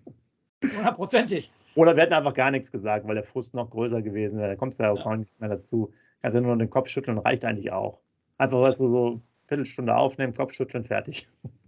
Hundertprozentig. 0.63 1.53
Oder 1.75 1.97
wir 1.97 2.03
hätten 2.03 2.13
einfach 2.13 2.35
gar 2.35 2.51
nichts 2.51 2.71
gesagt, 2.71 3.07
weil 3.07 3.15
der 3.15 3.25
Frust 3.25 3.55
noch 3.55 3.71
größer 3.71 4.03
gewesen 4.03 4.39
wäre. 4.39 4.51
Da 4.51 4.57
kommst 4.57 4.79
du 4.79 4.85
ja 4.85 4.91
auch 4.91 4.99
ja. 4.99 5.05
gar 5.05 5.17
nicht 5.17 5.41
mehr 5.41 5.49
dazu. 5.49 5.93
Kannst 6.21 6.35
ja 6.35 6.41
nur 6.41 6.57
den 6.57 6.71
Kopf 6.71 6.89
schütteln, 6.89 7.19
reicht 7.19 7.45
eigentlich 7.45 7.73
auch. 7.73 8.01
Einfach, 8.39 8.61
weißt 8.61 8.81
du, 8.81 8.89
so 8.89 9.23
Viertelstunde 9.47 9.97
aufnehmen, 9.97 10.35
Kopf 10.35 10.53
schütteln, 10.53 10.85
fertig. 10.85 11.27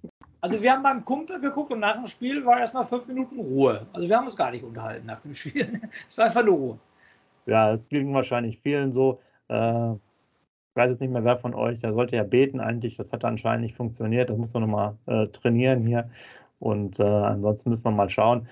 Also 0.44 0.62
wir 0.62 0.72
haben 0.72 0.82
beim 0.82 1.02
Kumpel 1.06 1.40
geguckt 1.40 1.72
und 1.72 1.80
nach 1.80 1.94
dem 1.94 2.06
Spiel 2.06 2.44
war 2.44 2.60
erstmal 2.60 2.84
fünf 2.84 3.08
Minuten 3.08 3.40
Ruhe. 3.40 3.86
Also 3.94 4.06
wir 4.06 4.14
haben 4.14 4.26
uns 4.26 4.36
gar 4.36 4.50
nicht 4.50 4.62
unterhalten 4.62 5.06
nach 5.06 5.20
dem 5.20 5.34
Spiel. 5.34 5.80
Es 6.06 6.18
war 6.18 6.26
einfach 6.26 6.44
nur 6.44 6.56
Ruhe. 6.58 6.78
Ja, 7.46 7.72
es 7.72 7.88
ging 7.88 8.12
wahrscheinlich 8.12 8.60
vielen 8.60 8.92
so. 8.92 9.20
Äh, 9.48 9.92
ich 9.92 10.76
weiß 10.76 10.90
jetzt 10.90 11.00
nicht 11.00 11.14
mehr, 11.14 11.24
wer 11.24 11.38
von 11.38 11.54
euch, 11.54 11.80
der 11.80 11.94
sollte 11.94 12.16
ja 12.16 12.24
beten 12.24 12.60
eigentlich. 12.60 12.98
Das 12.98 13.10
hat 13.10 13.24
anscheinend 13.24 13.62
nicht 13.62 13.74
funktioniert. 13.74 14.28
Das 14.28 14.36
muss 14.36 14.52
man 14.52 14.64
nochmal 14.64 14.98
äh, 15.06 15.26
trainieren 15.28 15.86
hier. 15.86 16.10
Und 16.58 17.00
äh, 17.00 17.04
ansonsten 17.04 17.70
müssen 17.70 17.84
wir 17.84 17.92
mal 17.92 18.10
schauen. 18.10 18.46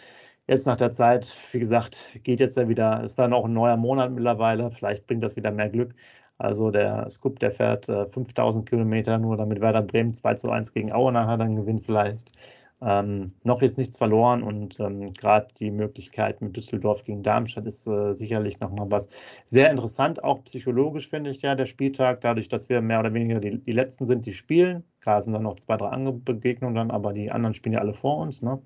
Jetzt 0.46 0.66
nach 0.66 0.78
der 0.78 0.92
Zeit, 0.92 1.36
wie 1.52 1.58
gesagt, 1.58 2.00
geht 2.22 2.40
jetzt 2.40 2.56
ja 2.56 2.70
wieder, 2.70 3.02
ist 3.02 3.18
dann 3.18 3.34
auch 3.34 3.44
ein 3.44 3.52
neuer 3.52 3.76
Monat 3.76 4.12
mittlerweile. 4.12 4.70
Vielleicht 4.70 5.06
bringt 5.06 5.22
das 5.22 5.36
wieder 5.36 5.50
mehr 5.50 5.68
Glück. 5.68 5.94
Also 6.42 6.72
der 6.72 7.08
Scoop, 7.08 7.38
der 7.38 7.52
fährt 7.52 7.88
äh, 7.88 8.06
5000 8.06 8.68
Kilometer, 8.68 9.16
nur 9.16 9.36
damit 9.36 9.60
Werder 9.60 9.82
Bremen 9.82 10.12
2 10.12 10.34
zu 10.34 10.50
1 10.50 10.72
gegen 10.72 10.92
Aue 10.92 11.12
nachher 11.12 11.36
dann 11.36 11.54
gewinnt 11.54 11.84
vielleicht. 11.86 12.32
Ähm, 12.80 13.28
noch 13.44 13.62
ist 13.62 13.78
nichts 13.78 13.96
verloren 13.96 14.42
und 14.42 14.80
ähm, 14.80 15.06
gerade 15.12 15.46
die 15.60 15.70
Möglichkeit 15.70 16.42
mit 16.42 16.56
Düsseldorf 16.56 17.04
gegen 17.04 17.22
Darmstadt 17.22 17.66
ist 17.66 17.86
äh, 17.86 18.12
sicherlich 18.12 18.58
nochmal 18.58 18.90
was 18.90 19.06
sehr 19.44 19.70
interessant, 19.70 20.24
auch 20.24 20.42
psychologisch 20.42 21.08
finde 21.08 21.30
ich 21.30 21.42
ja 21.42 21.54
der 21.54 21.66
Spieltag, 21.66 22.22
dadurch, 22.22 22.48
dass 22.48 22.68
wir 22.68 22.80
mehr 22.80 22.98
oder 22.98 23.14
weniger 23.14 23.38
die, 23.38 23.58
die 23.58 23.70
Letzten 23.70 24.08
sind, 24.08 24.26
die 24.26 24.32
spielen. 24.32 24.82
Klar 25.00 25.22
sind 25.22 25.34
dann 25.34 25.44
noch 25.44 25.54
zwei, 25.54 25.76
drei 25.76 25.90
andere 25.90 26.14
Begegnungen 26.14 26.74
dann, 26.74 26.90
aber 26.90 27.12
die 27.12 27.30
anderen 27.30 27.54
spielen 27.54 27.74
ja 27.74 27.78
alle 27.78 27.94
vor 27.94 28.18
uns. 28.18 28.42
Ne? 28.42 28.60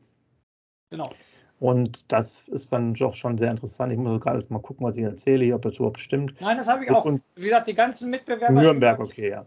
Genau. 0.89 1.11
Und 1.59 2.13
das 2.13 2.49
ist 2.49 2.73
dann 2.73 2.93
doch 2.93 3.15
schon 3.15 3.39
sehr 3.39 3.51
interessant. 3.51 3.91
Ich 3.91 3.99
muss 3.99 4.21
gerade 4.21 4.45
mal 4.51 4.59
gucken, 4.59 4.87
was 4.87 4.97
ich 4.97 5.05
erzähle, 5.05 5.55
ob 5.55 5.63
das 5.63 5.77
überhaupt 5.77 6.01
stimmt. 6.01 6.39
Nein, 6.41 6.59
das 6.59 6.69
habe 6.69 6.85
ich 6.85 6.91
auch. 6.91 7.07
Wie 7.07 7.43
gesagt, 7.43 7.67
die 7.67 7.75
ganzen 7.75 8.11
Mitbewerber. 8.11 8.61
Nürnberg, 8.61 9.01
okay, 9.01 9.31
ja. 9.31 9.47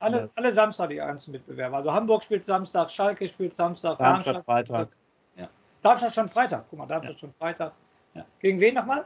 Alle, 0.00 0.28
alle 0.34 0.50
Samstag 0.50 0.90
die 0.90 0.96
ganzen 0.96 1.30
Mitbewerber. 1.30 1.76
Also 1.76 1.92
Hamburg 1.92 2.24
spielt 2.24 2.44
Samstag, 2.44 2.90
Schalke 2.90 3.28
spielt 3.28 3.54
Samstag, 3.54 3.98
Darmstadt, 3.98 4.34
Darmstadt 4.34 4.44
Freitag. 4.44 4.88
Ja. 5.36 5.48
Darmstadt 5.80 6.14
schon 6.14 6.28
Freitag. 6.28 6.66
Guck 6.68 6.78
mal, 6.80 6.86
Darmstadt 6.86 7.14
ja. 7.14 7.18
schon 7.20 7.32
Freitag. 7.32 7.72
Ja. 8.14 8.26
Gegen 8.40 8.60
wen 8.60 8.74
nochmal? 8.74 9.04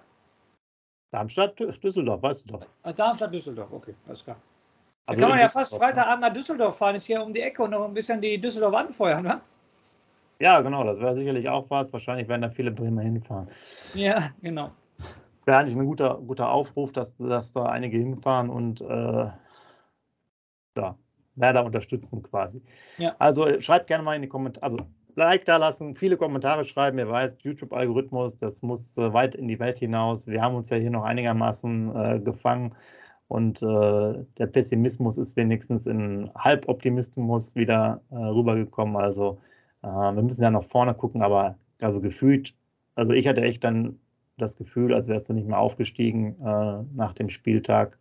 Darmstadt, 1.11 1.59
Düsseldorf, 1.83 2.23
weißt 2.23 2.45
du 2.49 2.55
doch. 2.55 2.67
Ah, 2.83 2.93
Darmstadt, 2.93 3.33
Düsseldorf, 3.33 3.73
okay, 3.73 3.95
alles 4.07 4.25
klar. 4.25 4.37
Da 5.07 5.15
kann 5.15 5.31
man 5.31 5.39
ja 5.39 5.49
fast 5.49 5.75
Freitagabend 5.75 6.21
nach 6.23 6.33
Düsseldorf 6.33 6.77
fahren, 6.77 6.97
ist 6.97 7.07
hier 7.07 7.23
um 7.23 7.33
die 7.33 7.41
Ecke 7.41 7.63
und 7.63 7.71
noch 7.71 7.85
ein 7.85 7.95
bisschen 7.95 8.21
die 8.21 8.39
Düsseldorf 8.39 8.75
anfeuern, 8.75 9.23
ne? 9.23 9.41
Ja, 10.41 10.61
genau, 10.61 10.85
das 10.85 11.01
wäre 11.01 11.15
sicherlich 11.15 11.49
auch 11.49 11.69
was. 11.71 11.93
Wahrscheinlich 11.93 12.29
werden 12.29 12.43
da 12.43 12.51
viele 12.51 12.71
Bremer 12.71 13.03
hinfahren. 13.03 13.49
Ja, 13.95 14.31
genau. 14.41 14.71
Wäre 15.45 15.59
eigentlich 15.59 15.77
ein 15.77 15.87
guter, 15.87 16.21
guter 16.27 16.51
Aufruf, 16.51 16.93
dass, 16.93 17.17
dass 17.17 17.53
da 17.53 17.67
einige 17.67 17.99
hinfahren 17.99 18.51
und 18.51 18.81
äh, 18.81 19.27
ja, 20.77 20.97
Werder 21.35 21.65
unterstützen 21.65 22.23
quasi. 22.23 22.63
Ja. 22.99 23.17
Also 23.19 23.61
schreibt 23.61 23.87
gerne 23.87 24.05
mal 24.05 24.15
in 24.15 24.23
die 24.23 24.29
Kommentare, 24.29 24.65
also 24.65 24.79
Like 25.19 25.45
da 25.47 25.57
lassen, 25.57 25.97
viele 25.97 26.17
Kommentare 26.17 26.65
schreiben. 26.65 26.99
Ihr 26.99 27.09
weißt, 27.09 27.43
YouTube-Algorithmus, 27.43 28.37
das 28.37 28.63
muss 28.63 28.97
äh, 28.97 29.13
weit 29.13 29.35
in 29.35 29.49
die 29.49 29.59
Welt 29.59 29.81
hinaus. 29.81 30.29
Wir 30.29 30.41
haben 30.41 30.55
uns 30.55 30.71
ja 30.71 30.77
hier 30.77 30.91
noch 30.91 31.03
einigermaßen 31.03 31.97
äh, 31.97 32.21
gefangen 32.21 32.77
und 33.27 33.61
äh, 33.63 34.25
der 34.39 34.47
Pessimismus 34.47 35.19
ist 35.19 35.37
wenigstens 35.37 35.87
in 35.87 36.31
Halboptimismus 36.37 37.57
wieder 37.57 38.01
äh, 38.11 38.17
rübergekommen. 38.17 38.97
Also 38.97 39.41
äh, 39.89 40.15
wir 40.15 40.23
müssen 40.23 40.43
ja 40.43 40.51
nach 40.51 40.63
vorne 40.63 40.95
gucken, 40.95 41.23
aber 41.23 41.57
also 41.81 42.01
gefühlt, 42.01 42.55
also 42.95 43.13
ich 43.13 43.27
hatte 43.27 43.43
echt 43.43 43.65
dann 43.65 43.99
das 44.37 44.57
Gefühl, 44.57 44.95
als 44.95 45.09
wärst 45.09 45.29
du 45.29 45.35
nicht 45.35 45.49
mehr 45.49 45.59
aufgestiegen 45.59 46.37
äh, 46.41 46.83
nach 46.95 47.13
dem 47.13 47.29
Spieltag. 47.29 47.99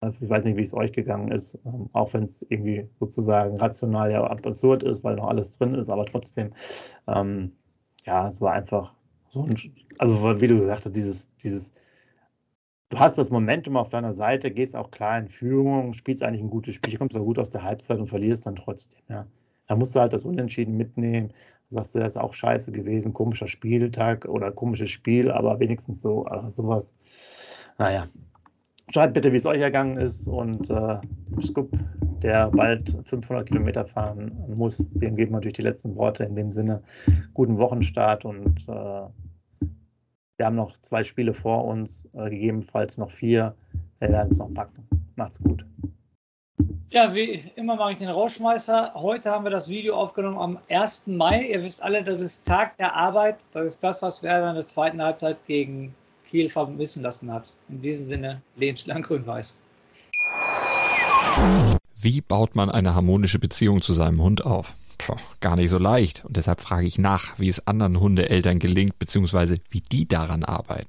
Also 0.00 0.22
ich 0.22 0.30
weiß 0.30 0.44
nicht, 0.44 0.56
wie 0.56 0.62
es 0.62 0.74
euch 0.74 0.92
gegangen 0.92 1.30
ist, 1.30 1.58
ähm, 1.64 1.88
auch 1.92 2.12
wenn 2.14 2.24
es 2.24 2.42
irgendwie 2.48 2.88
sozusagen 3.00 3.56
rational 3.58 4.10
ja 4.10 4.24
absurd 4.24 4.82
ist, 4.82 5.04
weil 5.04 5.16
noch 5.16 5.28
alles 5.28 5.58
drin 5.58 5.74
ist, 5.74 5.88
aber 5.90 6.06
trotzdem, 6.06 6.52
ähm, 7.06 7.52
ja, 8.04 8.28
es 8.28 8.40
war 8.40 8.52
einfach 8.52 8.94
so 9.28 9.42
ein, 9.42 9.56
also 9.98 10.40
wie 10.40 10.46
du 10.46 10.58
gesagt 10.58 10.84
hast, 10.84 10.96
dieses, 10.96 11.34
dieses, 11.36 11.72
du 12.90 12.98
hast 12.98 13.18
das 13.18 13.30
Momentum 13.30 13.76
auf 13.76 13.88
deiner 13.88 14.12
Seite, 14.12 14.50
gehst 14.50 14.76
auch 14.76 14.90
klar 14.90 15.18
in 15.18 15.28
Führung, 15.28 15.92
spielst 15.94 16.22
eigentlich 16.22 16.42
ein 16.42 16.50
gutes 16.50 16.74
Spiel, 16.74 16.98
kommst 16.98 17.16
auch 17.16 17.24
gut 17.24 17.38
aus 17.38 17.50
der 17.50 17.62
Halbzeit 17.62 17.98
und 17.98 18.08
verlierst 18.08 18.46
dann 18.46 18.56
trotzdem, 18.56 19.02
ja. 19.08 19.26
Da 19.66 19.76
musst 19.76 19.94
du 19.94 20.00
halt 20.00 20.12
das 20.12 20.24
Unentschieden 20.24 20.76
mitnehmen. 20.76 21.32
Da 21.70 21.76
sagst 21.76 21.94
du, 21.94 21.98
das 21.98 22.12
ist 22.12 22.16
auch 22.16 22.32
scheiße 22.32 22.72
gewesen, 22.72 23.12
komischer 23.12 23.48
Spieltag 23.48 24.26
oder 24.26 24.52
komisches 24.52 24.90
Spiel, 24.90 25.30
aber 25.30 25.58
wenigstens 25.58 26.02
so, 26.02 26.26
ach, 26.26 26.48
sowas. 26.48 26.94
Naja, 27.78 28.08
Schreibt 28.90 29.14
bitte, 29.14 29.32
wie 29.32 29.36
es 29.36 29.46
euch 29.46 29.60
ergangen 29.60 29.96
ist 29.96 30.28
und 30.28 30.70
äh, 30.70 30.98
Scoop, 31.42 31.76
der 32.22 32.50
bald 32.52 32.96
500 33.04 33.48
Kilometer 33.48 33.84
fahren 33.84 34.32
muss, 34.56 34.76
dem 34.76 35.16
geben 35.16 35.32
wir 35.32 35.38
natürlich 35.38 35.54
die 35.54 35.62
letzten 35.62 35.96
Worte 35.96 36.22
in 36.22 36.36
dem 36.36 36.52
Sinne. 36.52 36.82
Guten 37.34 37.58
Wochenstart 37.58 38.24
und 38.24 38.60
äh, 38.68 39.08
wir 40.36 40.46
haben 40.46 40.54
noch 40.54 40.70
zwei 40.72 41.02
Spiele 41.02 41.34
vor 41.34 41.64
uns, 41.64 42.08
äh, 42.12 42.30
gegebenenfalls 42.30 42.96
noch 42.96 43.10
vier. 43.10 43.56
Wir 43.98 44.10
werden 44.10 44.30
es 44.30 44.38
noch 44.38 44.54
packen. 44.54 44.86
Macht's 45.16 45.42
gut. 45.42 45.66
Ja, 46.96 47.14
wie 47.14 47.42
immer 47.56 47.76
mache 47.76 47.92
ich 47.92 47.98
den 47.98 48.08
Rauschmeißer. 48.08 48.92
Heute 48.94 49.30
haben 49.30 49.44
wir 49.44 49.50
das 49.50 49.68
Video 49.68 49.96
aufgenommen 49.96 50.38
am 50.38 50.58
1. 50.70 51.02
Mai. 51.04 51.42
Ihr 51.42 51.62
wisst 51.62 51.82
alle, 51.82 52.02
das 52.02 52.22
ist 52.22 52.46
Tag 52.46 52.78
der 52.78 52.96
Arbeit. 52.96 53.44
Das 53.52 53.66
ist 53.66 53.84
das, 53.84 54.00
was 54.00 54.22
wir 54.22 54.34
in 54.34 54.54
der 54.54 54.64
zweiten 54.64 55.02
Halbzeit 55.02 55.36
gegen 55.46 55.94
Kiel 56.26 56.48
vermissen 56.48 57.02
lassen 57.02 57.30
hat. 57.30 57.52
In 57.68 57.82
diesem 57.82 58.06
Sinne, 58.06 58.40
lebenslang 58.56 59.02
grün-weiß. 59.02 59.58
Wie 61.98 62.22
baut 62.22 62.56
man 62.56 62.70
eine 62.70 62.94
harmonische 62.94 63.38
Beziehung 63.38 63.82
zu 63.82 63.92
seinem 63.92 64.22
Hund 64.22 64.46
auf? 64.46 64.72
Puh, 64.96 65.16
gar 65.40 65.56
nicht 65.56 65.68
so 65.68 65.76
leicht. 65.76 66.24
Und 66.24 66.38
deshalb 66.38 66.62
frage 66.62 66.86
ich 66.86 66.98
nach, 66.98 67.38
wie 67.38 67.50
es 67.50 67.66
anderen 67.66 68.00
Hundeeltern 68.00 68.58
gelingt, 68.58 68.98
beziehungsweise 68.98 69.56
wie 69.68 69.82
die 69.82 70.08
daran 70.08 70.44
arbeiten. 70.44 70.88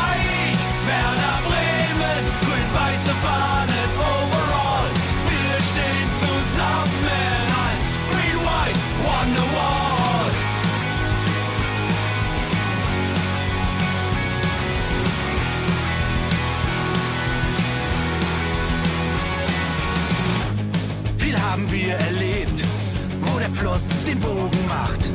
Den 24.11 24.19
Bogen 24.19 24.67
macht. 24.67 25.07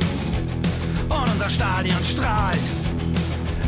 Und 1.09 1.31
unser 1.31 1.49
Stadion 1.49 2.03
strahlt 2.03 2.59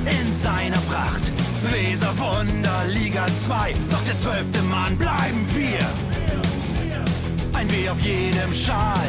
in 0.06 0.32
seiner 0.32 0.78
Pracht. 0.90 1.37
Weser 1.62 2.12
Wunder, 2.18 2.84
Liga 2.86 3.26
2, 3.46 3.74
doch 3.90 4.02
der 4.04 4.16
zwölfte 4.16 4.62
Mann 4.62 4.96
bleiben 4.96 5.46
wir. 5.54 5.78
Ein 7.52 7.70
W 7.70 7.88
auf 7.88 8.00
jedem 8.00 8.52
Schal, 8.52 9.08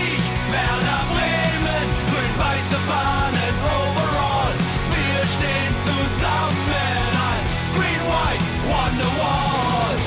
weiße 2.37 2.77
Fahnen 2.87 3.55
overall. 3.77 4.53
Wir 4.93 5.21
stehen 5.35 5.73
zusammen 5.85 7.11
als 7.29 7.51
Green 7.75 8.03
White 8.09 8.45
Wonderwall. 8.69 9.97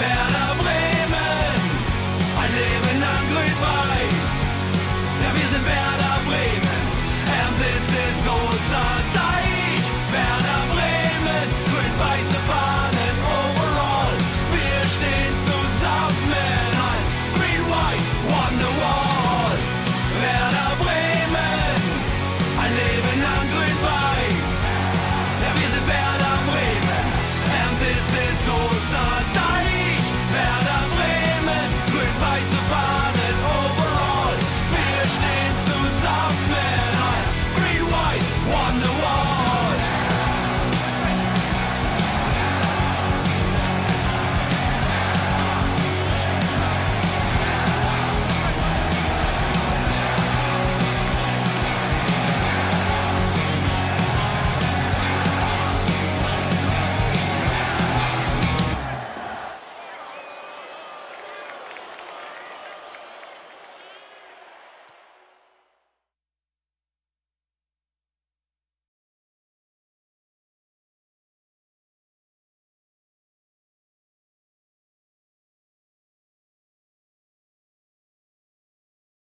Werder 0.00 0.54
Bremen, 0.62 1.60
ein 2.42 2.50
Leben 2.58 3.00
lang 3.00 3.24
grün-weiß. 3.32 4.28
Ja, 5.22 5.30
wir 5.34 5.48
sind 5.48 5.66
Werder. 5.66 5.99